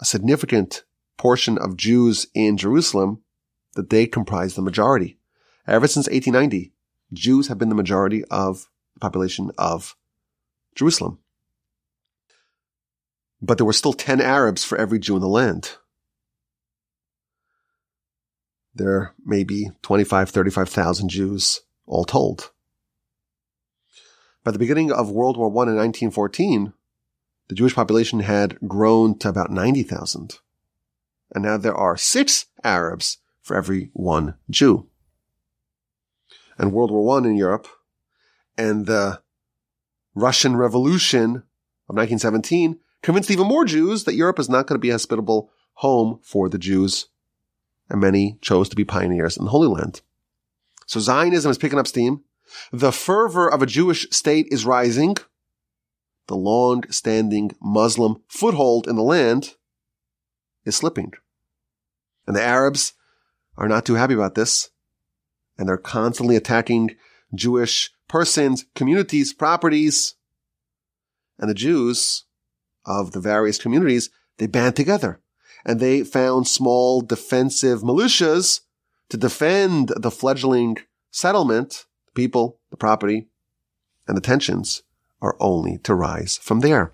a 0.00 0.04
significant 0.04 0.84
portion 1.16 1.58
of 1.58 1.76
Jews 1.76 2.26
in 2.34 2.56
Jerusalem 2.56 3.22
that 3.74 3.90
they 3.90 4.06
comprised 4.06 4.56
the 4.56 4.62
majority. 4.62 5.18
Ever 5.66 5.86
since 5.86 6.06
1890, 6.06 6.72
Jews 7.12 7.48
have 7.48 7.58
been 7.58 7.68
the 7.68 7.74
majority 7.74 8.24
of 8.26 8.68
the 8.94 9.00
population 9.00 9.50
of 9.58 9.96
Jerusalem. 10.74 11.18
But 13.40 13.58
there 13.58 13.66
were 13.66 13.72
still 13.72 13.92
10 13.92 14.20
Arabs 14.20 14.64
for 14.64 14.76
every 14.78 14.98
Jew 14.98 15.16
in 15.16 15.22
the 15.22 15.28
land. 15.28 15.76
There 18.74 19.14
may 19.24 19.44
be 19.44 19.70
25, 19.82 20.30
35,000 20.30 21.08
Jews 21.08 21.60
all 21.86 22.04
told. 22.04 22.50
By 24.44 24.52
the 24.52 24.58
beginning 24.58 24.92
of 24.92 25.10
World 25.10 25.36
War 25.36 25.48
I 25.48 25.70
in 25.70 25.76
1914, 25.76 26.72
the 27.48 27.54
Jewish 27.54 27.74
population 27.74 28.20
had 28.20 28.58
grown 28.66 29.18
to 29.18 29.28
about 29.28 29.50
90,000. 29.50 30.38
And 31.34 31.44
now 31.44 31.56
there 31.56 31.74
are 31.74 31.96
six 31.96 32.46
Arabs 32.62 33.18
for 33.42 33.56
every 33.56 33.90
one 33.92 34.34
Jew. 34.48 34.86
And 36.56 36.72
World 36.72 36.90
War 36.90 37.20
I 37.20 37.24
in 37.26 37.36
Europe 37.36 37.68
and 38.56 38.86
the 38.86 39.22
Russian 40.14 40.56
Revolution 40.56 41.42
of 41.88 41.96
1917 41.96 42.78
convinced 43.02 43.30
even 43.30 43.46
more 43.46 43.64
Jews 43.64 44.04
that 44.04 44.14
Europe 44.14 44.38
is 44.38 44.48
not 44.48 44.66
going 44.66 44.76
to 44.76 44.82
be 44.82 44.90
a 44.90 44.94
hospitable 44.94 45.50
home 45.74 46.20
for 46.22 46.48
the 46.48 46.58
Jews. 46.58 47.06
And 47.88 48.00
many 48.00 48.38
chose 48.40 48.68
to 48.68 48.76
be 48.76 48.84
pioneers 48.84 49.36
in 49.36 49.44
the 49.44 49.50
Holy 49.50 49.68
Land. 49.68 50.02
So 50.86 51.00
Zionism 51.00 51.50
is 51.50 51.58
picking 51.58 51.78
up 51.78 51.86
steam. 51.86 52.22
The 52.72 52.92
fervor 52.92 53.48
of 53.48 53.62
a 53.62 53.66
Jewish 53.66 54.08
state 54.10 54.46
is 54.50 54.66
rising. 54.66 55.16
The 56.26 56.36
long-standing 56.36 57.52
Muslim 57.60 58.22
foothold 58.28 58.86
in 58.86 58.96
the 58.96 59.02
land 59.02 59.54
is 60.64 60.76
slipping. 60.76 61.12
And 62.26 62.36
the 62.36 62.42
Arabs 62.42 62.92
are 63.56 63.68
not 63.68 63.86
too 63.86 63.94
happy 63.94 64.14
about 64.14 64.34
this. 64.34 64.70
And 65.56 65.68
they're 65.68 65.78
constantly 65.78 66.36
attacking 66.36 66.96
Jewish 67.34 67.90
persons, 68.08 68.66
communities, 68.74 69.32
properties. 69.32 70.14
And 71.38 71.48
the 71.48 71.54
Jews 71.54 72.24
of 72.84 73.12
the 73.12 73.20
various 73.20 73.58
communities, 73.58 74.10
they 74.38 74.46
band 74.46 74.76
together 74.76 75.20
and 75.64 75.80
they 75.80 76.04
found 76.04 76.46
small 76.46 77.00
defensive 77.00 77.82
militias 77.82 78.60
to 79.08 79.16
defend 79.16 79.92
the 79.96 80.10
fledgling 80.10 80.78
settlement, 81.10 81.86
the 82.06 82.12
people, 82.12 82.58
the 82.70 82.76
property, 82.76 83.28
and 84.06 84.16
the 84.16 84.22
tensions 84.22 84.82
are 85.20 85.36
only 85.40 85.78
to 85.78 85.94
rise 85.94 86.38
from 86.38 86.60
there. 86.60 86.92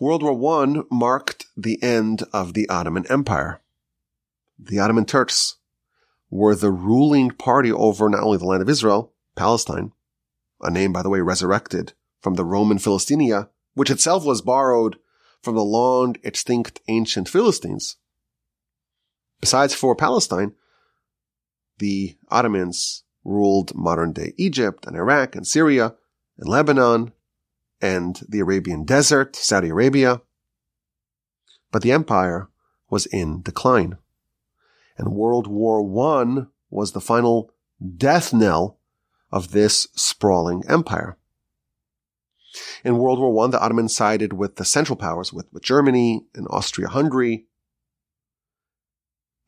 World 0.00 0.22
War 0.22 0.64
I 0.64 0.82
marked 0.90 1.46
the 1.56 1.82
end 1.82 2.22
of 2.32 2.54
the 2.54 2.68
Ottoman 2.68 3.06
Empire. 3.08 3.60
The 4.58 4.78
Ottoman 4.78 5.06
Turks 5.06 5.56
were 6.30 6.54
the 6.54 6.70
ruling 6.70 7.30
party 7.30 7.72
over 7.72 8.08
not 8.08 8.22
only 8.22 8.38
the 8.38 8.44
land 8.44 8.62
of 8.62 8.68
Israel, 8.68 9.12
Palestine, 9.34 9.92
a 10.60 10.70
name, 10.70 10.92
by 10.92 11.02
the 11.02 11.08
way, 11.08 11.20
resurrected 11.20 11.94
from 12.20 12.34
the 12.34 12.44
Roman 12.44 12.78
Philistinia, 12.78 13.48
which 13.78 13.90
itself 13.90 14.24
was 14.24 14.42
borrowed 14.42 14.96
from 15.40 15.54
the 15.54 15.62
long 15.62 16.16
extinct 16.24 16.80
ancient 16.88 17.28
Philistines. 17.28 17.94
Besides 19.40 19.72
for 19.72 19.94
Palestine, 19.94 20.54
the 21.78 22.16
Ottomans 22.28 23.04
ruled 23.22 23.76
modern 23.76 24.12
day 24.12 24.34
Egypt 24.36 24.84
and 24.84 24.96
Iraq 24.96 25.36
and 25.36 25.46
Syria 25.46 25.94
and 26.38 26.48
Lebanon 26.48 27.12
and 27.80 28.20
the 28.28 28.40
Arabian 28.40 28.82
desert, 28.82 29.36
Saudi 29.36 29.68
Arabia. 29.68 30.22
But 31.70 31.82
the 31.82 31.92
empire 31.92 32.48
was 32.90 33.06
in 33.06 33.42
decline. 33.42 33.96
And 34.96 35.12
World 35.12 35.46
War 35.46 35.78
I 36.16 36.46
was 36.68 36.90
the 36.90 37.00
final 37.00 37.52
death 37.96 38.32
knell 38.34 38.80
of 39.30 39.52
this 39.52 39.86
sprawling 39.94 40.64
empire. 40.68 41.16
In 42.84 42.98
World 42.98 43.18
War 43.18 43.44
I, 43.44 43.50
the 43.50 43.60
Ottomans 43.60 43.94
sided 43.94 44.32
with 44.32 44.56
the 44.56 44.64
Central 44.64 44.96
Powers, 44.96 45.32
with, 45.32 45.46
with 45.52 45.62
Germany 45.62 46.24
and 46.34 46.46
Austria-Hungary, 46.50 47.46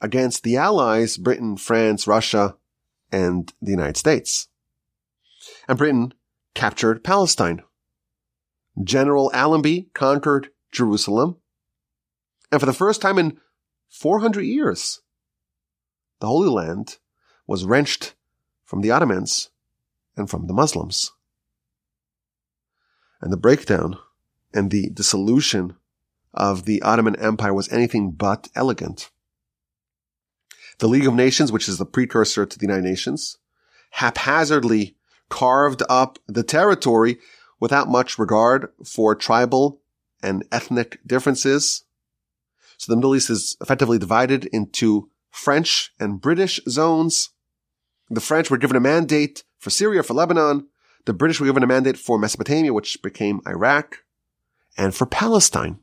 against 0.01 0.42
the 0.42 0.57
Allies, 0.57 1.16
Britain, 1.16 1.57
France, 1.57 2.07
Russia, 2.07 2.57
and 3.12 3.53
the 3.61 3.70
United 3.70 3.96
States. 3.96 4.48
And 5.68 5.78
Britain 5.78 6.14
captured 6.55 7.05
Palestine. 7.05 7.62
General 8.82 9.30
Allenby 9.34 9.90
conquered 9.94 10.51
Jerusalem. 10.72 11.36
And 12.51 12.61
for 12.61 12.66
the 12.66 12.72
first 12.72 13.01
time 13.01 13.18
in 13.18 13.38
400 13.88 14.42
years, 14.42 15.01
the 16.20 16.26
Holy 16.26 16.48
Land 16.48 16.98
was 17.46 17.64
wrenched 17.64 18.14
from 18.64 18.80
the 18.80 18.90
Ottomans 18.90 19.51
and 20.16 20.30
from 20.30 20.46
the 20.46 20.55
Muslims. 20.55 21.12
And 23.20 23.32
the 23.32 23.36
breakdown 23.36 23.98
and 24.52 24.70
the 24.70 24.90
dissolution 24.90 25.76
of 26.32 26.64
the 26.64 26.80
Ottoman 26.82 27.16
Empire 27.16 27.54
was 27.54 27.70
anything 27.72 28.12
but 28.12 28.48
elegant. 28.54 29.10
The 30.78 30.88
League 30.88 31.06
of 31.06 31.14
Nations, 31.14 31.52
which 31.52 31.68
is 31.68 31.78
the 31.78 31.84
precursor 31.84 32.46
to 32.46 32.58
the 32.58 32.64
United 32.64 32.84
Nations, 32.84 33.36
haphazardly 33.90 34.96
carved 35.28 35.82
up 35.88 36.18
the 36.26 36.42
territory 36.42 37.18
without 37.58 37.88
much 37.88 38.18
regard 38.18 38.68
for 38.84 39.14
tribal 39.14 39.80
and 40.22 40.44
ethnic 40.50 40.98
differences. 41.06 41.84
So 42.78 42.90
the 42.90 42.96
Middle 42.96 43.14
East 43.14 43.28
is 43.28 43.56
effectively 43.60 43.98
divided 43.98 44.46
into 44.46 45.10
French 45.30 45.92
and 46.00 46.20
British 46.20 46.60
zones. 46.68 47.30
The 48.08 48.20
French 48.20 48.50
were 48.50 48.56
given 48.56 48.76
a 48.76 48.80
mandate 48.80 49.44
for 49.58 49.70
Syria, 49.70 50.02
for 50.02 50.14
Lebanon. 50.14 50.66
The 51.11 51.14
British 51.14 51.40
were 51.40 51.46
given 51.46 51.64
a 51.64 51.66
mandate 51.66 51.98
for 51.98 52.20
Mesopotamia, 52.20 52.72
which 52.72 53.02
became 53.02 53.40
Iraq, 53.44 54.04
and 54.78 54.94
for 54.94 55.06
Palestine. 55.06 55.80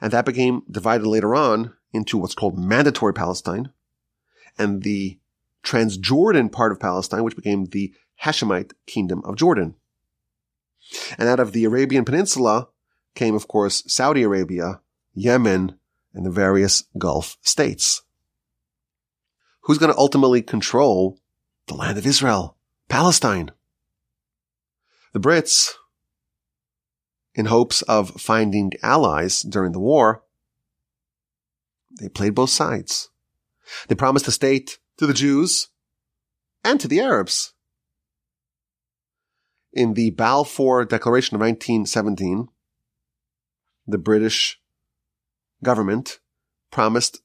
And 0.00 0.12
that 0.12 0.24
became 0.24 0.62
divided 0.70 1.08
later 1.08 1.34
on 1.34 1.74
into 1.92 2.16
what's 2.16 2.36
called 2.36 2.56
mandatory 2.56 3.12
Palestine 3.12 3.72
and 4.56 4.84
the 4.84 5.18
Transjordan 5.64 6.52
part 6.52 6.70
of 6.70 6.78
Palestine, 6.78 7.24
which 7.24 7.34
became 7.34 7.64
the 7.64 7.92
Hashemite 8.22 8.70
kingdom 8.86 9.20
of 9.24 9.34
Jordan. 9.34 9.74
And 11.18 11.28
out 11.28 11.40
of 11.40 11.50
the 11.50 11.64
Arabian 11.64 12.04
Peninsula 12.04 12.68
came, 13.16 13.34
of 13.34 13.48
course, 13.48 13.82
Saudi 13.92 14.22
Arabia, 14.22 14.80
Yemen, 15.12 15.76
and 16.14 16.24
the 16.24 16.30
various 16.30 16.84
Gulf 16.96 17.36
states. 17.40 18.02
Who's 19.62 19.78
going 19.78 19.92
to 19.92 19.98
ultimately 19.98 20.40
control 20.40 21.18
the 21.66 21.74
land 21.74 21.98
of 21.98 22.06
Israel, 22.06 22.58
Palestine? 22.92 23.50
The 25.14 25.18
Brits, 25.18 25.70
in 27.34 27.46
hopes 27.46 27.80
of 27.80 28.20
finding 28.20 28.72
allies 28.82 29.40
during 29.40 29.72
the 29.72 29.80
war, 29.80 30.24
they 31.98 32.10
played 32.10 32.34
both 32.34 32.50
sides. 32.50 33.08
They 33.88 33.94
promised 33.94 34.26
the 34.26 34.30
state 34.30 34.78
to 34.98 35.06
the 35.06 35.14
Jews 35.14 35.68
and 36.62 36.78
to 36.80 36.86
the 36.86 37.00
Arabs. 37.00 37.54
In 39.72 39.94
the 39.94 40.10
Balfour 40.10 40.84
Declaration 40.84 41.34
of 41.34 41.40
1917, 41.40 42.48
the 43.86 43.96
British 43.96 44.60
government 45.64 46.20
promised 46.70 47.22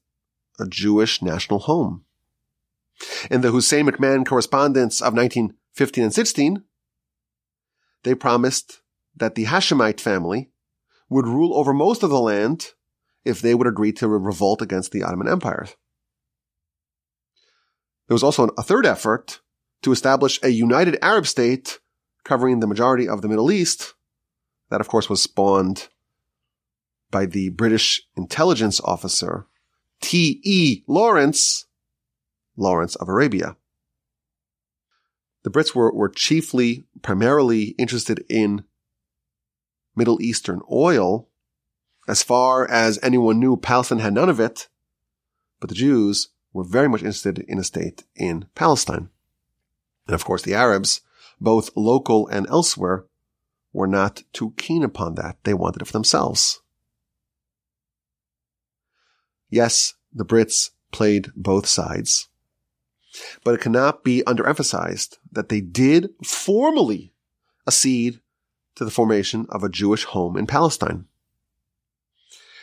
a 0.58 0.66
Jewish 0.66 1.20
national 1.20 1.58
home. 1.58 2.06
In 3.30 3.42
the 3.42 3.50
Hussein 3.50 3.86
McMahon 3.86 4.26
correspondence 4.26 5.02
of 5.02 5.12
1915 5.80 6.04
and 6.04 6.14
16, 6.14 6.64
they 8.02 8.14
promised 8.14 8.80
that 9.16 9.36
the 9.36 9.44
Hashemite 9.44 10.00
family 10.00 10.50
would 11.08 11.26
rule 11.26 11.56
over 11.56 11.72
most 11.72 12.02
of 12.02 12.10
the 12.10 12.20
land 12.20 12.72
if 13.24 13.40
they 13.40 13.54
would 13.54 13.66
agree 13.66 13.92
to 13.92 14.08
revolt 14.08 14.60
against 14.60 14.90
the 14.90 15.04
Ottoman 15.04 15.28
Empire. 15.28 15.68
There 18.08 18.14
was 18.14 18.24
also 18.24 18.48
a 18.58 18.62
third 18.62 18.86
effort 18.86 19.40
to 19.82 19.92
establish 19.92 20.40
a 20.42 20.48
united 20.48 20.98
Arab 21.00 21.26
state 21.26 21.78
covering 22.24 22.58
the 22.58 22.66
majority 22.66 23.08
of 23.08 23.22
the 23.22 23.28
Middle 23.28 23.52
East. 23.52 23.94
That, 24.70 24.80
of 24.80 24.88
course, 24.88 25.08
was 25.08 25.22
spawned 25.22 25.88
by 27.10 27.26
the 27.26 27.50
British 27.50 28.02
intelligence 28.16 28.80
officer 28.80 29.46
T.E. 30.00 30.82
Lawrence, 30.88 31.66
Lawrence 32.56 32.96
of 32.96 33.08
Arabia. 33.08 33.56
The 35.42 35.50
Brits 35.50 35.74
were, 35.74 35.92
were 35.92 36.08
chiefly, 36.08 36.84
primarily 37.02 37.74
interested 37.78 38.24
in 38.28 38.64
Middle 39.94 40.20
Eastern 40.20 40.60
oil. 40.70 41.28
As 42.06 42.22
far 42.22 42.68
as 42.68 42.98
anyone 43.02 43.38
knew, 43.38 43.56
Palestine 43.56 43.98
had 43.98 44.14
none 44.14 44.28
of 44.28 44.40
it, 44.40 44.68
but 45.60 45.68
the 45.68 45.74
Jews 45.74 46.28
were 46.52 46.64
very 46.64 46.88
much 46.88 47.02
interested 47.02 47.38
in 47.40 47.58
a 47.58 47.64
state 47.64 48.04
in 48.16 48.46
Palestine. 48.54 49.10
And 50.06 50.14
of 50.14 50.24
course, 50.24 50.42
the 50.42 50.54
Arabs, 50.54 51.02
both 51.40 51.70
local 51.76 52.26
and 52.28 52.46
elsewhere, 52.48 53.04
were 53.72 53.86
not 53.86 54.22
too 54.32 54.54
keen 54.56 54.82
upon 54.82 55.14
that. 55.16 55.36
They 55.44 55.54
wanted 55.54 55.82
it 55.82 55.84
for 55.84 55.92
themselves. 55.92 56.60
Yes, 59.50 59.94
the 60.12 60.24
Brits 60.24 60.70
played 60.90 61.30
both 61.36 61.66
sides, 61.66 62.28
but 63.44 63.54
it 63.54 63.60
cannot 63.60 64.04
be 64.04 64.22
underemphasized 64.26 65.18
that 65.30 65.48
they 65.48 65.60
did 65.60 66.10
formally 66.24 67.12
accede 67.66 68.20
to 68.74 68.84
the 68.84 68.90
formation 68.90 69.46
of 69.50 69.62
a 69.62 69.68
Jewish 69.68 70.04
home 70.04 70.36
in 70.36 70.46
Palestine. 70.46 71.06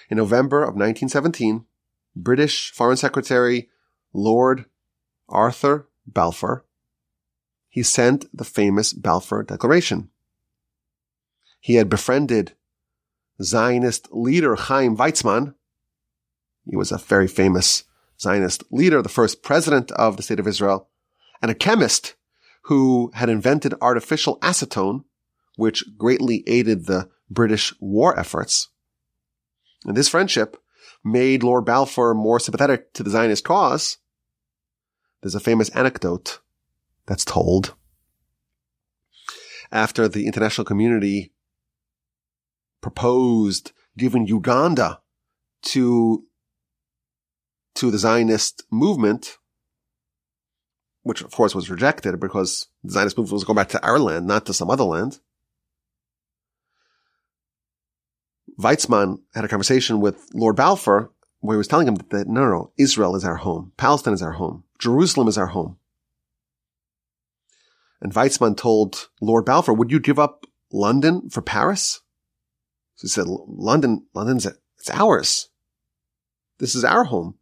In 0.10 0.18
November 0.18 0.62
of 0.62 0.76
1917, 0.76 1.66
British 2.16 2.72
Foreign 2.72 2.98
Secretary 2.98 3.70
Lord 4.14 4.66
Arthur 5.28 5.88
Balfour, 6.08 6.64
he 7.70 7.84
sent 7.84 8.26
the 8.36 8.46
famous 8.46 8.94
Balfour 8.94 9.44
Declaration. 9.44 10.10
He 11.60 11.76
had 11.76 11.90
befriended 11.90 12.54
Zionist 13.42 14.08
leader 14.14 14.56
Chaim 14.56 14.96
Weizmann, 14.96 15.56
he 16.66 16.76
was 16.76 16.92
a 16.92 16.98
very 16.98 17.28
famous 17.28 17.84
Zionist 18.20 18.64
leader, 18.72 19.02
the 19.02 19.10
first 19.10 19.44
president 19.44 19.92
of 19.92 20.18
the 20.18 20.24
state 20.24 20.40
of 20.40 20.48
Israel, 20.48 20.90
and 21.42 21.52
a 21.52 21.56
chemist 21.56 22.16
who 22.64 23.12
had 23.14 23.30
invented 23.30 23.74
artificial 23.82 24.40
acetone, 24.40 25.04
which 25.56 25.84
greatly 25.98 26.44
aided 26.48 26.86
the 26.86 27.10
British 27.30 27.74
war 27.80 28.18
efforts. 28.18 28.70
And 29.86 29.96
this 29.96 30.10
friendship 30.10 30.58
made 31.04 31.44
Lord 31.44 31.66
Balfour 31.66 32.14
more 32.14 32.40
sympathetic 32.40 32.94
to 32.94 33.04
the 33.04 33.10
Zionist 33.10 33.44
cause. 33.44 33.98
There's 35.22 35.36
a 35.36 35.40
famous 35.40 35.70
anecdote 35.70 36.40
that's 37.06 37.26
told. 37.26 37.76
After 39.72 40.08
the 40.08 40.26
international 40.26 40.66
community 40.66 41.34
proposed 42.82 43.72
giving 43.98 44.28
Uganda 44.28 45.02
to 45.64 46.26
to 47.76 47.92
the 47.92 47.98
Zionist 47.98 48.64
movement, 48.72 49.38
which 51.04 51.22
of 51.22 51.32
course 51.32 51.54
was 51.54 51.70
rejected 51.70 52.20
because 52.20 52.68
the 52.84 52.92
Zionist 52.92 53.18
movement 53.18 53.34
was 53.34 53.44
going 53.44 53.56
back 53.56 53.70
to 53.70 53.86
our 53.86 54.00
land, 54.00 54.28
not 54.28 54.46
to 54.46 54.54
some 54.54 54.70
other 54.70 54.84
land. 54.84 55.20
Weizmann 58.58 59.20
had 59.34 59.44
a 59.44 59.50
conversation 59.50 60.00
with 60.00 60.30
Lord 60.34 60.56
Balfour 60.56 61.12
where 61.42 61.56
he 61.56 61.58
was 61.58 61.68
telling 61.68 61.88
him 61.88 61.96
that 61.96 62.28
no, 62.28 62.46
no, 62.46 62.72
Israel 62.78 63.16
is 63.16 63.26
our 63.26 63.36
home. 63.36 63.74
Palestine 63.78 64.14
is 64.14 64.22
our 64.22 64.34
home. 64.34 64.64
Jerusalem 64.80 65.28
is 65.28 65.38
our 65.38 65.48
home. 65.48 65.78
And 68.02 68.14
Weizmann 68.14 68.56
told 68.58 69.10
Lord 69.22 69.46
Balfour, 69.46 69.74
would 69.74 69.92
you 69.92 70.00
give 70.00 70.20
up 70.20 70.46
London 70.72 71.30
for 71.30 71.42
Paris? 71.42 72.02
So 72.96 73.04
he 73.04 73.10
said, 73.10 73.26
London, 73.28 74.06
London's, 74.14 74.46
it's 74.46 74.90
ours. 74.90 75.50
This 76.60 76.76
is 76.76 76.86
our 76.86 77.06
home. 77.06 77.36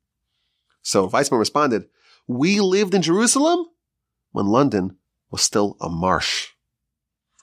So 0.84 1.09
Weizmann 1.09 1.39
responded, 1.39 1.88
we 2.27 2.59
lived 2.59 2.93
in 2.93 3.01
Jerusalem 3.01 3.65
when 4.31 4.45
London 4.47 4.97
was 5.31 5.41
still 5.41 5.77
a 5.81 5.89
marsh. 5.89 6.49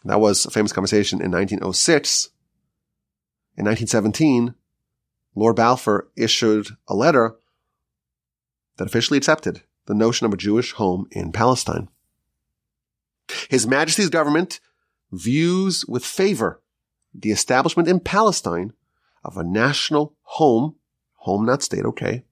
That 0.04 0.20
was 0.20 0.46
a 0.46 0.50
famous 0.50 0.72
conversation 0.72 1.20
in 1.20 1.30
1906. 1.30 2.30
In 3.56 3.64
1917, 3.64 4.54
Lord 5.34 5.56
Balfour 5.56 6.08
issued 6.16 6.68
a 6.86 6.94
letter 6.94 7.36
that 8.76 8.86
officially 8.86 9.18
accepted 9.18 9.62
the 9.86 9.94
notion 9.94 10.26
of 10.26 10.32
a 10.32 10.38
Jewish 10.38 10.72
home 10.72 11.06
in 11.10 11.32
Palestine. 11.32 11.88
His 13.48 13.66
Majesty's 13.66 14.08
government 14.08 14.60
views 15.12 15.84
with 15.86 16.04
favor 16.04 16.62
the 17.12 17.32
establishment 17.32 17.88
in 17.88 18.00
Palestine 18.00 18.72
of 19.24 19.36
a 19.36 19.44
national 19.44 20.14
home, 20.22 20.76
home 21.16 21.44
not 21.44 21.62
state, 21.62 21.84
okay, 21.84 22.24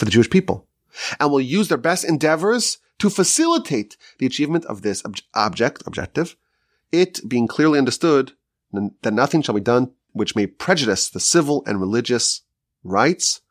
for 0.00 0.06
the 0.06 0.10
Jewish 0.10 0.30
people, 0.30 0.66
and 1.20 1.30
will 1.30 1.42
use 1.42 1.68
their 1.68 1.76
best 1.76 2.04
endeavors 2.04 2.78
to 2.98 3.10
facilitate 3.10 3.98
the 4.18 4.24
achievement 4.24 4.64
of 4.64 4.80
this 4.80 5.04
ob- 5.04 5.16
object, 5.34 5.82
objective, 5.86 6.36
it 6.90 7.20
being 7.28 7.46
clearly 7.46 7.78
understood 7.78 8.32
that 8.72 9.12
nothing 9.12 9.42
shall 9.42 9.54
be 9.54 9.60
done 9.60 9.92
which 10.12 10.34
may 10.34 10.46
prejudice 10.46 11.10
the 11.10 11.20
civil 11.20 11.62
and 11.66 11.78
religious 11.78 12.40
rights 12.82 13.42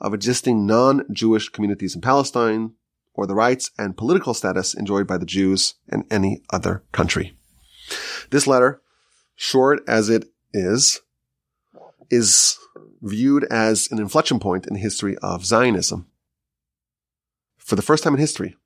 of 0.00 0.14
existing 0.14 0.64
non-Jewish 0.64 1.48
communities 1.48 1.96
in 1.96 2.00
Palestine 2.00 2.72
or 3.12 3.26
the 3.26 3.34
rights 3.34 3.72
and 3.76 3.96
political 3.96 4.32
status 4.32 4.74
enjoyed 4.74 5.08
by 5.08 5.18
the 5.18 5.26
Jews 5.26 5.74
in 5.88 6.06
any 6.08 6.42
other 6.50 6.84
country. 6.92 7.36
This 8.30 8.46
letter, 8.46 8.80
short 9.34 9.80
as 9.88 10.08
it 10.08 10.30
is, 10.52 11.00
is 12.10 12.58
viewed 13.02 13.44
as 13.44 13.90
an 13.90 13.98
inflection 13.98 14.38
point 14.38 14.66
in 14.66 14.74
the 14.74 14.80
history 14.80 15.16
of 15.18 15.44
Zionism. 15.44 16.06
For 17.56 17.76
the 17.76 17.82
first 17.82 18.04
time 18.04 18.14
in 18.14 18.20
history, 18.20 18.56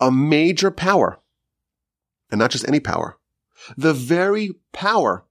a 0.00 0.10
major 0.10 0.70
power, 0.70 1.20
and 2.30 2.38
not 2.38 2.50
just 2.50 2.66
any 2.66 2.80
power, 2.80 3.18
the 3.76 3.92
very 3.92 4.52
power 4.72 5.24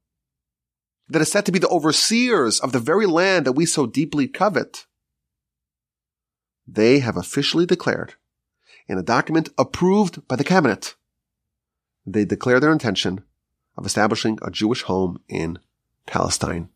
that 1.10 1.22
is 1.22 1.32
said 1.32 1.46
to 1.46 1.52
be 1.52 1.60
the 1.60 1.68
overseers 1.70 2.60
of 2.60 2.72
the 2.72 2.80
very 2.80 3.06
land 3.06 3.46
that 3.46 3.54
we 3.54 3.66
so 3.66 3.86
deeply 3.86 4.28
covet, 4.28 4.86
they 6.68 7.00
have 7.00 7.18
officially 7.18 7.66
declared 7.66 8.16
in 8.88 8.98
a 8.98 9.04
document 9.04 9.50
approved 9.58 10.28
by 10.28 10.36
the 10.36 10.44
cabinet, 10.44 10.96
they 12.06 12.26
declare 12.26 12.60
their 12.60 12.72
intention 12.72 13.24
of 13.78 13.86
establishing 13.86 14.38
a 14.42 14.52
Jewish 14.52 14.84
home 14.84 15.22
in 15.28 15.60
Palestine. 16.06 16.70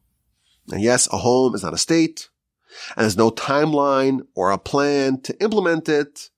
And 0.71 0.81
yes, 0.81 1.07
a 1.11 1.17
home 1.17 1.53
is 1.55 1.63
not 1.63 1.73
a 1.73 1.77
state, 1.77 2.29
and 2.95 3.03
there's 3.03 3.17
no 3.17 3.31
timeline 3.31 4.21
or 4.35 4.51
a 4.51 4.57
plan 4.57 5.21
to 5.21 5.41
implement 5.41 5.87
it. 5.87 6.29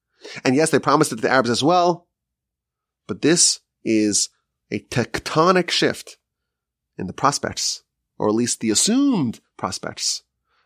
And 0.43 0.55
yes, 0.55 0.71
they 0.71 0.79
promised 0.79 1.11
it 1.11 1.17
to 1.17 1.21
the 1.21 1.29
Arabs 1.29 1.49
as 1.49 1.63
well. 1.63 2.07
But 3.07 3.21
this 3.21 3.61
is 3.83 4.29
a 4.69 4.79
tectonic 4.79 5.71
shift 5.71 6.17
in 6.97 7.07
the 7.07 7.13
prospects, 7.13 7.83
or 8.17 8.27
at 8.27 8.35
least 8.35 8.59
the 8.59 8.69
assumed 8.69 9.39
prospects 9.55 10.23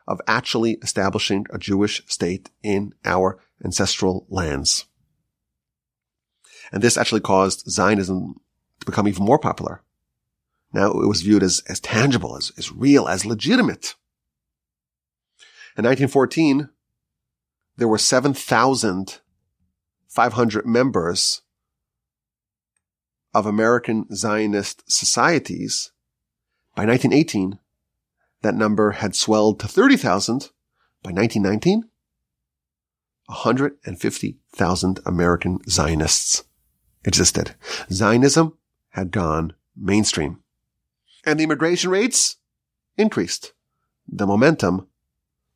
of 0.08 0.20
actually 0.28 0.74
establishing 0.82 1.46
a 1.52 1.60
Jewish 1.60 2.02
state 2.08 2.50
in 2.64 2.94
our 3.06 3.40
ancestral 3.64 4.26
lands. 4.30 4.86
And 6.72 6.82
this 6.82 6.98
actually 6.98 7.22
caused 7.22 7.70
Zionism 7.70 8.40
to 8.80 8.86
become 8.86 9.08
even 9.08 9.26
more 9.26 9.40
popular. 9.40 9.84
Now 10.74 10.92
it 10.92 11.08
was 11.08 11.22
viewed 11.22 11.44
as, 11.44 11.62
as 11.68 11.80
tangible, 11.80 12.36
as, 12.38 12.52
as 12.58 12.72
real, 12.72 13.08
as 13.08 13.26
legitimate. 13.26 13.96
In 15.78 15.86
1914, 15.86 16.70
there 17.78 17.88
were 17.88 17.98
7,500 17.98 20.66
members 20.66 21.42
of 23.34 23.46
American 23.46 24.14
Zionist 24.14 24.84
societies. 24.92 25.94
By 26.76 26.86
1918, 26.86 27.60
that 28.42 28.56
number 28.56 28.92
had 28.92 29.16
swelled 29.16 29.62
to 29.62 29.68
30,000. 29.68 30.50
By 31.04 31.12
1919, 31.12 31.90
150,000 33.26 35.00
American 35.06 35.60
Zionists 35.70 36.44
existed. 37.04 37.56
Zionism 37.92 38.58
had 38.90 39.12
gone 39.12 39.54
mainstream. 39.76 40.41
And 41.26 41.40
the 41.40 41.44
immigration 41.44 41.90
rates 41.90 42.38
increased. 42.98 43.54
The 44.08 44.26
momentum 44.26 44.88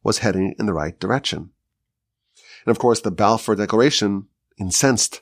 was 0.03 0.19
heading 0.19 0.55
in 0.59 0.65
the 0.65 0.73
right 0.73 0.99
direction. 0.99 1.49
And 2.65 2.71
of 2.71 2.79
course, 2.79 3.01
the 3.01 3.11
Balfour 3.11 3.55
Declaration 3.55 4.27
incensed 4.57 5.21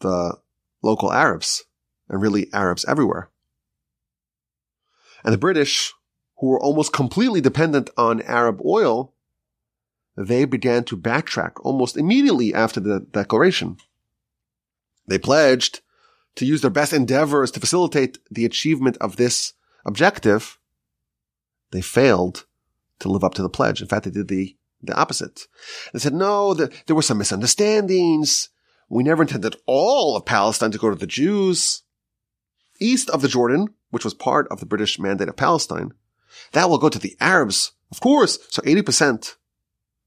the 0.00 0.38
local 0.82 1.12
Arabs 1.12 1.64
and 2.08 2.20
really 2.20 2.52
Arabs 2.52 2.84
everywhere. 2.86 3.30
And 5.24 5.32
the 5.32 5.38
British, 5.38 5.92
who 6.38 6.48
were 6.48 6.60
almost 6.60 6.92
completely 6.92 7.40
dependent 7.40 7.90
on 7.96 8.22
Arab 8.22 8.60
oil, 8.64 9.14
they 10.16 10.44
began 10.44 10.84
to 10.84 10.96
backtrack 10.96 11.52
almost 11.60 11.96
immediately 11.96 12.52
after 12.52 12.80
the 12.80 13.00
declaration. 13.00 13.76
They 15.06 15.18
pledged 15.18 15.80
to 16.36 16.46
use 16.46 16.60
their 16.60 16.70
best 16.70 16.92
endeavors 16.92 17.50
to 17.52 17.60
facilitate 17.60 18.18
the 18.30 18.44
achievement 18.44 18.96
of 18.98 19.16
this 19.16 19.52
objective. 19.84 20.58
They 21.70 21.80
failed 21.80 22.46
to 23.00 23.08
live 23.08 23.24
up 23.24 23.34
to 23.34 23.42
the 23.42 23.48
pledge. 23.48 23.80
In 23.80 23.88
fact, 23.88 24.04
they 24.04 24.10
did 24.10 24.28
the, 24.28 24.56
the 24.82 24.94
opposite. 24.94 25.46
They 25.92 25.98
said, 25.98 26.14
no, 26.14 26.54
the, 26.54 26.72
there 26.86 26.96
were 26.96 27.02
some 27.02 27.18
misunderstandings. 27.18 28.48
We 28.88 29.02
never 29.02 29.22
intended 29.22 29.56
all 29.66 30.16
of 30.16 30.26
Palestine 30.26 30.70
to 30.72 30.78
go 30.78 30.90
to 30.90 30.96
the 30.96 31.06
Jews. 31.06 31.82
East 32.80 33.08
of 33.10 33.22
the 33.22 33.28
Jordan, 33.28 33.68
which 33.90 34.04
was 34.04 34.14
part 34.14 34.48
of 34.48 34.60
the 34.60 34.66
British 34.66 34.98
Mandate 34.98 35.28
of 35.28 35.36
Palestine, 35.36 35.92
that 36.52 36.68
will 36.68 36.78
go 36.78 36.88
to 36.88 36.98
the 36.98 37.16
Arabs, 37.20 37.72
of 37.90 38.00
course. 38.00 38.38
So 38.50 38.62
80% 38.62 39.36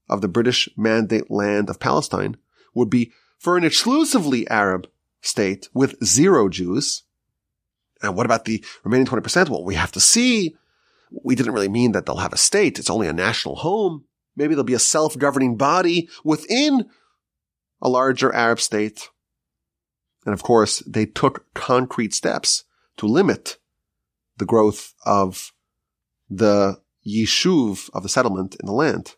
of 0.08 0.20
the 0.20 0.28
British 0.28 0.68
Mandate 0.76 1.30
land 1.30 1.70
of 1.70 1.80
Palestine 1.80 2.36
would 2.74 2.90
be 2.90 3.12
for 3.38 3.56
an 3.56 3.64
exclusively 3.64 4.48
Arab 4.48 4.88
state 5.26 5.68
with 5.74 6.02
zero 6.04 6.48
Jews. 6.48 7.02
And 8.02 8.16
what 8.16 8.26
about 8.26 8.44
the 8.44 8.64
remaining 8.84 9.06
20%? 9.06 9.48
Well, 9.48 9.64
we 9.64 9.74
have 9.74 9.92
to 9.92 10.00
see. 10.00 10.56
We 11.10 11.34
didn't 11.34 11.54
really 11.54 11.68
mean 11.68 11.92
that 11.92 12.06
they'll 12.06 12.16
have 12.16 12.32
a 12.32 12.38
state. 12.38 12.78
It's 12.78 12.90
only 12.90 13.08
a 13.08 13.12
national 13.12 13.56
home. 13.56 14.04
Maybe 14.36 14.54
there'll 14.54 14.64
be 14.64 14.74
a 14.74 14.78
self-governing 14.78 15.56
body 15.56 16.08
within 16.24 16.86
a 17.80 17.88
larger 17.88 18.32
Arab 18.32 18.60
state. 18.60 19.08
And 20.24 20.34
of 20.34 20.42
course, 20.42 20.80
they 20.80 21.06
took 21.06 21.46
concrete 21.54 22.12
steps 22.12 22.64
to 22.96 23.06
limit 23.06 23.58
the 24.36 24.44
growth 24.44 24.92
of 25.04 25.52
the 26.28 26.80
yishuv 27.06 27.88
of 27.94 28.02
the 28.02 28.08
settlement 28.08 28.56
in 28.60 28.66
the 28.66 28.72
land. 28.72 29.14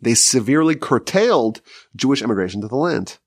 They 0.00 0.14
severely 0.14 0.76
curtailed 0.76 1.62
Jewish 1.96 2.22
immigration 2.22 2.60
to 2.60 2.68
the 2.68 2.76
land. 2.76 3.18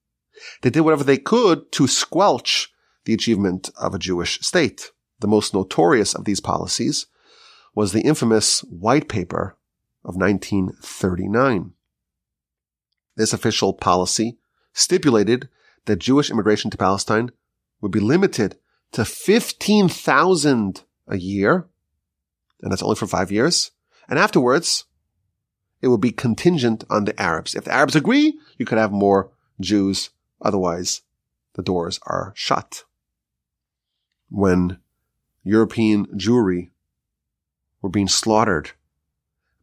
They 0.61 0.69
did 0.69 0.81
whatever 0.81 1.03
they 1.03 1.17
could 1.17 1.71
to 1.73 1.87
squelch 1.87 2.71
the 3.05 3.13
achievement 3.13 3.69
of 3.79 3.93
a 3.93 3.99
Jewish 3.99 4.39
state. 4.41 4.91
The 5.19 5.27
most 5.27 5.53
notorious 5.53 6.13
of 6.13 6.25
these 6.25 6.39
policies 6.39 7.07
was 7.75 7.91
the 7.91 8.01
infamous 8.01 8.61
White 8.61 9.09
Paper 9.09 9.57
of 10.03 10.15
1939. 10.15 11.73
This 13.15 13.33
official 13.33 13.73
policy 13.73 14.37
stipulated 14.73 15.49
that 15.85 15.97
Jewish 15.97 16.29
immigration 16.29 16.71
to 16.71 16.77
Palestine 16.77 17.31
would 17.81 17.91
be 17.91 17.99
limited 17.99 18.57
to 18.91 19.05
15,000 19.05 20.83
a 21.07 21.17
year, 21.17 21.67
and 22.61 22.71
that's 22.71 22.83
only 22.83 22.95
for 22.95 23.07
five 23.07 23.31
years. 23.31 23.71
And 24.07 24.17
afterwards, 24.17 24.85
it 25.81 25.87
would 25.87 26.01
be 26.01 26.11
contingent 26.11 26.83
on 26.89 27.05
the 27.05 27.19
Arabs. 27.21 27.55
If 27.55 27.65
the 27.65 27.73
Arabs 27.73 27.95
agree, 27.95 28.39
you 28.57 28.65
could 28.65 28.77
have 28.77 28.91
more 28.91 29.31
Jews 29.59 30.09
Otherwise, 30.41 31.01
the 31.53 31.61
doors 31.61 31.99
are 32.03 32.33
shut. 32.35 32.83
When 34.29 34.79
European 35.43 36.05
Jewry 36.17 36.69
were 37.81 37.89
being 37.89 38.07
slaughtered 38.07 38.71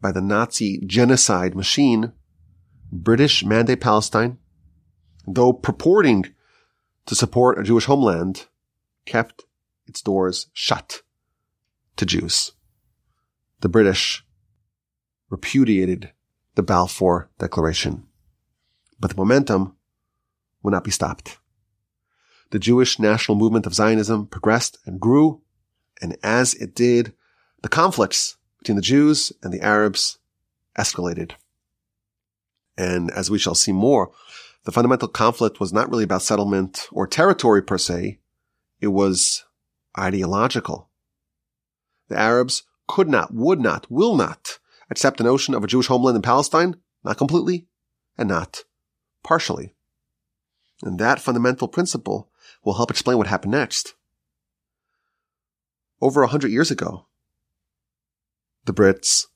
by 0.00 0.12
the 0.12 0.20
Nazi 0.20 0.80
genocide 0.84 1.54
machine, 1.54 2.12
British 2.92 3.44
Mandate 3.44 3.80
Palestine, 3.80 4.38
though 5.26 5.52
purporting 5.52 6.26
to 7.06 7.14
support 7.14 7.58
a 7.58 7.62
Jewish 7.62 7.86
homeland, 7.86 8.46
kept 9.04 9.44
its 9.86 10.02
doors 10.02 10.48
shut 10.52 11.02
to 11.96 12.04
Jews. 12.04 12.52
The 13.60 13.68
British 13.68 14.24
repudiated 15.30 16.12
the 16.54 16.62
Balfour 16.62 17.30
Declaration. 17.38 18.06
But 18.98 19.10
the 19.10 19.16
momentum 19.16 19.75
would 20.66 20.72
not 20.72 20.84
be 20.84 20.90
stopped. 20.90 21.38
The 22.50 22.58
Jewish 22.58 22.98
national 22.98 23.38
movement 23.38 23.66
of 23.66 23.74
Zionism 23.74 24.26
progressed 24.26 24.78
and 24.84 25.00
grew, 25.00 25.40
and 26.02 26.18
as 26.24 26.54
it 26.54 26.74
did, 26.74 27.14
the 27.62 27.68
conflicts 27.68 28.36
between 28.58 28.74
the 28.74 28.82
Jews 28.82 29.32
and 29.44 29.52
the 29.52 29.62
Arabs 29.62 30.18
escalated. 30.76 31.32
And 32.76 33.12
as 33.12 33.30
we 33.30 33.38
shall 33.38 33.54
see 33.54 33.70
more, 33.70 34.10
the 34.64 34.72
fundamental 34.72 35.06
conflict 35.06 35.60
was 35.60 35.72
not 35.72 35.88
really 35.88 36.02
about 36.02 36.22
settlement 36.22 36.88
or 36.90 37.06
territory 37.06 37.62
per 37.62 37.78
se. 37.78 38.18
It 38.80 38.88
was 38.88 39.44
ideological. 39.96 40.90
The 42.08 42.18
Arabs 42.18 42.64
could 42.88 43.08
not, 43.08 43.32
would 43.32 43.60
not, 43.60 43.86
will 43.88 44.16
not 44.16 44.58
accept 44.90 45.18
the 45.18 45.24
notion 45.24 45.54
of 45.54 45.62
a 45.62 45.68
Jewish 45.68 45.86
homeland 45.86 46.16
in 46.16 46.22
Palestine, 46.22 46.74
not 47.04 47.18
completely 47.18 47.68
and 48.18 48.28
not 48.28 48.64
partially. 49.22 49.75
And 50.82 50.98
that 50.98 51.20
fundamental 51.20 51.68
principle 51.68 52.30
will 52.64 52.74
help 52.74 52.90
explain 52.90 53.18
what 53.18 53.26
happened 53.26 53.52
next. 53.52 53.94
Over 56.00 56.22
a 56.22 56.28
hundred 56.28 56.50
years 56.50 56.70
ago, 56.70 57.06
the 58.66 58.74
Brits 58.74 59.26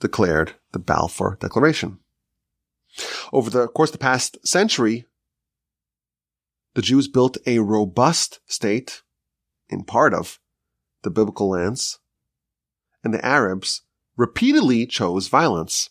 declared 0.00 0.54
the 0.72 0.78
Balfour 0.78 1.36
Declaration. 1.40 1.98
Over 3.32 3.50
the 3.50 3.68
course 3.68 3.90
of 3.90 3.92
the 3.92 3.98
past 3.98 4.46
century, 4.46 5.06
the 6.74 6.82
Jews 6.82 7.06
built 7.06 7.36
a 7.46 7.60
robust 7.60 8.40
state 8.46 9.02
in 9.68 9.84
part 9.84 10.12
of 10.12 10.40
the 11.02 11.10
biblical 11.10 11.50
lands, 11.50 11.98
and 13.04 13.12
the 13.12 13.24
Arabs 13.24 13.82
repeatedly 14.16 14.86
chose 14.86 15.28
violence. 15.28 15.90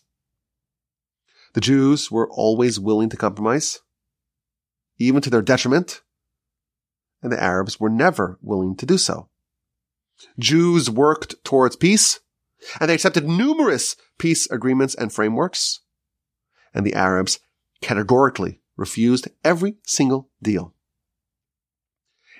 The 1.54 1.60
Jews 1.60 2.10
were 2.10 2.30
always 2.30 2.80
willing 2.80 3.10
to 3.10 3.16
compromise, 3.16 3.80
even 4.98 5.22
to 5.22 5.30
their 5.30 5.42
detriment, 5.42 6.02
and 7.22 7.32
the 7.32 7.42
Arabs 7.42 7.78
were 7.78 7.90
never 7.90 8.38
willing 8.42 8.76
to 8.76 8.86
do 8.86 8.98
so. 8.98 9.28
Jews 10.38 10.90
worked 10.90 11.42
towards 11.44 11.76
peace, 11.76 12.20
and 12.80 12.88
they 12.88 12.94
accepted 12.94 13.28
numerous 13.28 13.96
peace 14.18 14.50
agreements 14.50 14.94
and 14.94 15.12
frameworks, 15.12 15.80
and 16.74 16.86
the 16.86 16.94
Arabs 16.94 17.40
categorically 17.80 18.60
refused 18.76 19.28
every 19.44 19.76
single 19.84 20.30
deal. 20.42 20.74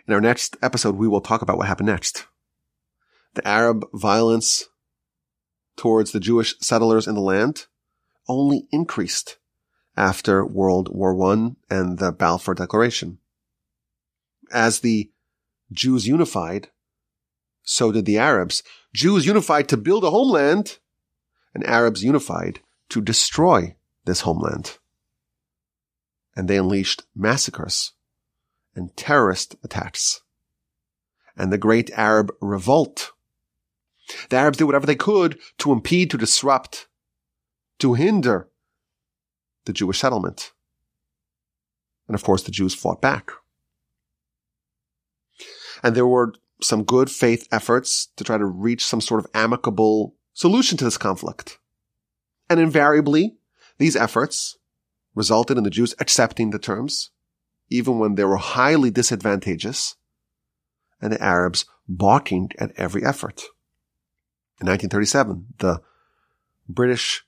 In 0.06 0.14
our 0.14 0.20
next 0.20 0.56
episode, 0.62 0.96
we 0.96 1.08
will 1.08 1.20
talk 1.20 1.42
about 1.42 1.58
what 1.58 1.68
happened 1.68 1.88
next. 1.88 2.26
The 3.34 3.46
Arab 3.46 3.84
violence 3.94 4.68
towards 5.76 6.12
the 6.12 6.20
Jewish 6.20 6.58
settlers 6.60 7.06
in 7.06 7.14
the 7.14 7.20
land 7.20 7.66
only 8.28 8.66
increased 8.70 9.38
after 9.96 10.44
World 10.44 10.88
War 10.88 11.20
I 11.32 11.52
and 11.70 11.98
the 11.98 12.12
Balfour 12.12 12.54
Declaration. 12.54 13.18
As 14.52 14.80
the 14.80 15.10
Jews 15.70 16.06
unified, 16.06 16.68
so 17.62 17.92
did 17.92 18.04
the 18.04 18.18
Arabs. 18.18 18.62
Jews 18.92 19.26
unified 19.26 19.68
to 19.68 19.76
build 19.76 20.04
a 20.04 20.10
homeland, 20.10 20.78
and 21.54 21.64
Arabs 21.66 22.02
unified 22.02 22.60
to 22.88 23.00
destroy 23.00 23.76
this 24.04 24.20
homeland. 24.20 24.78
And 26.34 26.48
they 26.48 26.56
unleashed 26.56 27.04
massacres 27.14 27.92
and 28.74 28.96
terrorist 28.96 29.56
attacks 29.62 30.22
and 31.36 31.52
the 31.52 31.58
great 31.58 31.90
Arab 31.92 32.32
revolt. 32.40 33.12
The 34.28 34.36
Arabs 34.36 34.58
did 34.58 34.64
whatever 34.64 34.86
they 34.86 34.96
could 34.96 35.38
to 35.58 35.72
impede, 35.72 36.10
to 36.10 36.18
disrupt, 36.18 36.88
to 37.78 37.94
hinder 37.94 38.48
the 39.64 39.72
Jewish 39.72 40.00
settlement. 40.00 40.52
And 42.08 42.14
of 42.14 42.24
course, 42.24 42.42
the 42.42 42.52
Jews 42.52 42.74
fought 42.74 43.00
back. 43.00 43.30
And 45.82 45.94
there 45.94 46.06
were 46.06 46.34
some 46.60 46.84
good 46.84 47.10
faith 47.10 47.48
efforts 47.50 48.08
to 48.16 48.24
try 48.24 48.38
to 48.38 48.44
reach 48.44 48.84
some 48.86 49.00
sort 49.00 49.24
of 49.24 49.30
amicable 49.34 50.14
solution 50.32 50.78
to 50.78 50.84
this 50.84 50.98
conflict. 50.98 51.58
And 52.48 52.60
invariably, 52.60 53.36
these 53.78 53.96
efforts 53.96 54.58
resulted 55.14 55.58
in 55.58 55.64
the 55.64 55.70
Jews 55.70 55.94
accepting 55.98 56.50
the 56.50 56.58
terms, 56.58 57.10
even 57.68 57.98
when 57.98 58.14
they 58.14 58.24
were 58.24 58.36
highly 58.36 58.90
disadvantageous, 58.90 59.96
and 61.00 61.12
the 61.12 61.22
Arabs 61.22 61.64
balking 61.88 62.50
at 62.58 62.72
every 62.76 63.04
effort. 63.04 63.42
In 64.60 64.68
1937, 64.68 65.46
the 65.58 65.82
British 66.68 67.24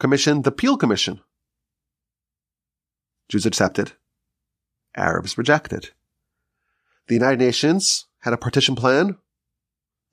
commissioned 0.00 0.44
the 0.44 0.52
Peel 0.52 0.76
Commission. 0.76 1.20
Jews 3.28 3.46
accepted, 3.46 3.92
Arabs 4.96 5.36
rejected. 5.38 5.90
The 7.08 7.14
United 7.14 7.38
Nations 7.38 8.06
had 8.20 8.32
a 8.32 8.38
partition 8.38 8.74
plan, 8.74 9.16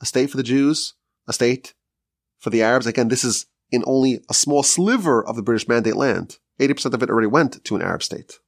a 0.01 0.05
state 0.05 0.29
for 0.29 0.37
the 0.37 0.43
Jews, 0.43 0.95
a 1.27 1.33
state 1.33 1.73
for 2.39 2.49
the 2.49 2.61
Arabs. 2.61 2.87
Again, 2.87 3.07
this 3.07 3.23
is 3.23 3.45
in 3.71 3.83
only 3.85 4.21
a 4.29 4.33
small 4.33 4.63
sliver 4.63 5.25
of 5.25 5.35
the 5.35 5.43
British 5.43 5.67
Mandate 5.67 5.95
land. 5.95 6.39
80% 6.59 6.93
of 6.93 7.01
it 7.01 7.09
already 7.09 7.27
went 7.27 7.63
to 7.63 7.75
an 7.75 7.81
Arab 7.81 8.03
state. 8.03 8.39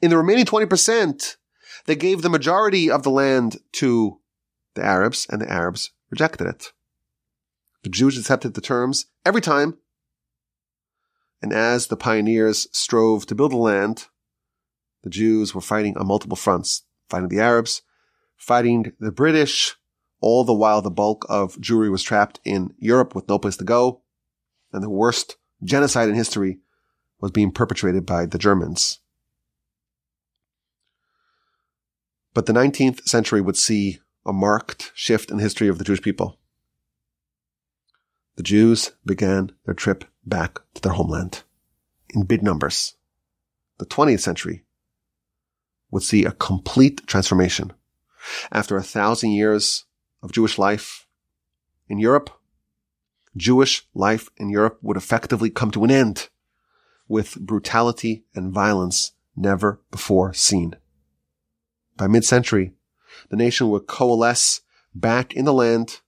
In 0.00 0.10
the 0.10 0.16
remaining 0.16 0.44
20%, 0.44 1.36
they 1.86 1.96
gave 1.96 2.22
the 2.22 2.30
majority 2.30 2.90
of 2.90 3.02
the 3.02 3.10
land 3.10 3.58
to 3.72 4.20
the 4.74 4.84
Arabs, 4.84 5.26
and 5.30 5.40
the 5.40 5.50
Arabs 5.50 5.90
rejected 6.10 6.46
it. 6.46 6.72
The 7.82 7.90
Jews 7.90 8.18
accepted 8.18 8.54
the 8.54 8.60
terms 8.60 9.06
every 9.24 9.40
time. 9.40 9.78
And 11.42 11.52
as 11.52 11.88
the 11.88 11.96
pioneers 11.96 12.68
strove 12.72 13.26
to 13.26 13.34
build 13.34 13.52
the 13.52 13.56
land, 13.56 14.06
the 15.02 15.10
Jews 15.10 15.54
were 15.54 15.60
fighting 15.60 15.96
on 15.98 16.06
multiple 16.06 16.36
fronts 16.36 16.82
fighting 17.08 17.28
the 17.28 17.40
Arabs, 17.40 17.82
fighting 18.36 18.92
the 18.98 19.12
British, 19.12 19.76
all 20.20 20.44
the 20.44 20.54
while 20.54 20.82
the 20.82 20.90
bulk 20.90 21.26
of 21.28 21.56
Jewry 21.56 21.90
was 21.90 22.02
trapped 22.02 22.40
in 22.44 22.74
Europe 22.78 23.14
with 23.14 23.28
no 23.28 23.38
place 23.38 23.56
to 23.58 23.64
go. 23.64 24.02
And 24.72 24.82
the 24.82 24.90
worst 24.90 25.36
genocide 25.62 26.08
in 26.08 26.14
history 26.14 26.58
was 27.20 27.30
being 27.30 27.52
perpetrated 27.52 28.04
by 28.06 28.26
the 28.26 28.38
Germans. 28.38 29.00
But 32.32 32.46
the 32.46 32.52
19th 32.52 33.04
century 33.04 33.40
would 33.40 33.56
see 33.56 34.00
a 34.26 34.32
marked 34.32 34.90
shift 34.94 35.30
in 35.30 35.36
the 35.36 35.42
history 35.42 35.68
of 35.68 35.78
the 35.78 35.84
Jewish 35.84 36.02
people. 36.02 36.38
The 38.36 38.42
Jews 38.42 38.92
began 39.06 39.52
their 39.64 39.74
trip 39.74 40.04
back 40.26 40.58
to 40.74 40.82
their 40.82 40.92
homeland 40.92 41.42
in 42.10 42.24
big 42.24 42.42
numbers. 42.42 42.96
The 43.78 43.86
20th 43.86 44.20
century 44.20 44.64
would 45.90 46.02
see 46.02 46.24
a 46.24 46.32
complete 46.32 47.06
transformation. 47.06 47.72
After 48.50 48.76
a 48.76 48.82
thousand 48.82 49.30
years 49.30 49.84
of 50.22 50.32
Jewish 50.32 50.58
life 50.58 51.06
in 51.88 51.98
Europe, 51.98 52.30
Jewish 53.36 53.86
life 53.94 54.28
in 54.36 54.48
Europe 54.48 54.78
would 54.82 54.96
effectively 54.96 55.50
come 55.50 55.70
to 55.72 55.84
an 55.84 55.90
end 55.90 56.28
with 57.06 57.38
brutality 57.40 58.24
and 58.34 58.52
violence 58.52 59.12
never 59.36 59.80
before 59.90 60.32
seen. 60.32 60.74
By 61.96 62.06
mid-century, 62.06 62.72
the 63.28 63.36
nation 63.36 63.68
would 63.70 63.86
coalesce 63.86 64.62
back 64.94 65.34
in 65.34 65.44
the 65.44 65.52
land 65.52 66.00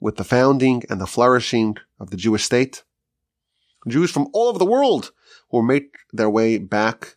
with 0.00 0.16
the 0.16 0.24
founding 0.24 0.82
and 0.88 1.00
the 1.00 1.06
flourishing 1.06 1.76
of 1.98 2.10
the 2.10 2.16
Jewish 2.16 2.44
state. 2.44 2.84
Jews 3.86 4.10
from 4.10 4.28
all 4.32 4.48
over 4.48 4.58
the 4.58 4.64
world 4.64 5.12
will 5.50 5.62
make 5.62 5.96
their 6.12 6.30
way 6.30 6.58
back 6.58 7.16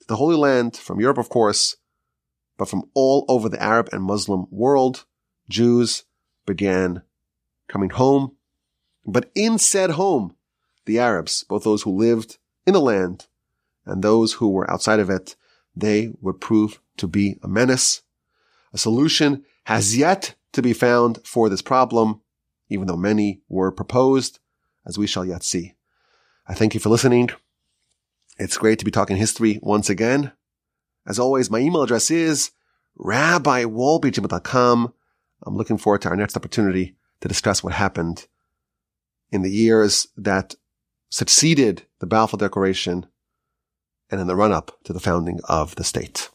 to 0.00 0.06
the 0.06 0.16
Holy 0.16 0.36
Land, 0.36 0.76
from 0.76 1.00
Europe, 1.00 1.18
of 1.18 1.28
course, 1.28 1.76
but 2.56 2.68
from 2.68 2.84
all 2.94 3.24
over 3.28 3.48
the 3.48 3.62
Arab 3.62 3.88
and 3.92 4.02
Muslim 4.02 4.46
world, 4.50 5.04
Jews 5.48 6.04
began 6.46 7.02
coming 7.68 7.90
home. 7.90 8.36
But 9.06 9.30
in 9.34 9.58
said 9.58 9.90
home, 9.90 10.36
the 10.84 10.98
Arabs, 10.98 11.44
both 11.44 11.64
those 11.64 11.82
who 11.82 11.90
lived 11.90 12.38
in 12.66 12.74
the 12.74 12.80
land 12.80 13.26
and 13.84 14.02
those 14.02 14.34
who 14.34 14.48
were 14.48 14.70
outside 14.70 15.00
of 15.00 15.10
it, 15.10 15.36
they 15.74 16.12
would 16.20 16.40
prove 16.40 16.80
to 16.98 17.06
be 17.06 17.38
a 17.42 17.48
menace. 17.48 18.02
A 18.72 18.78
solution 18.78 19.44
has 19.64 19.96
yet 19.96 20.34
to 20.54 20.62
be 20.62 20.72
found 20.72 21.20
for 21.24 21.48
this 21.48 21.62
problem, 21.62 22.20
even 22.68 22.86
though 22.86 22.96
many 22.96 23.42
were 23.48 23.70
proposed, 23.70 24.40
as 24.86 24.98
we 24.98 25.06
shall 25.06 25.24
yet 25.24 25.42
see. 25.42 25.74
I 26.46 26.54
thank 26.54 26.74
you 26.74 26.80
for 26.80 26.88
listening. 26.88 27.30
It's 28.38 28.58
great 28.58 28.78
to 28.80 28.84
be 28.84 28.90
talking 28.90 29.16
history 29.16 29.58
once 29.62 29.88
again. 29.88 30.32
As 31.06 31.18
always, 31.18 31.50
my 31.50 31.58
email 31.58 31.82
address 31.82 32.10
is 32.10 32.50
rabbiwolbe.com. 32.98 34.94
I'm 35.46 35.56
looking 35.56 35.78
forward 35.78 36.02
to 36.02 36.08
our 36.08 36.16
next 36.16 36.36
opportunity 36.36 36.96
to 37.20 37.28
discuss 37.28 37.62
what 37.62 37.74
happened 37.74 38.26
in 39.30 39.42
the 39.42 39.50
years 39.50 40.08
that 40.16 40.54
succeeded 41.10 41.82
the 42.00 42.06
Balfour 42.06 42.38
Declaration 42.38 43.06
and 44.10 44.20
in 44.20 44.26
the 44.26 44.36
run 44.36 44.52
up 44.52 44.78
to 44.84 44.92
the 44.92 45.00
founding 45.00 45.40
of 45.48 45.76
the 45.76 45.84
state. 45.84 46.30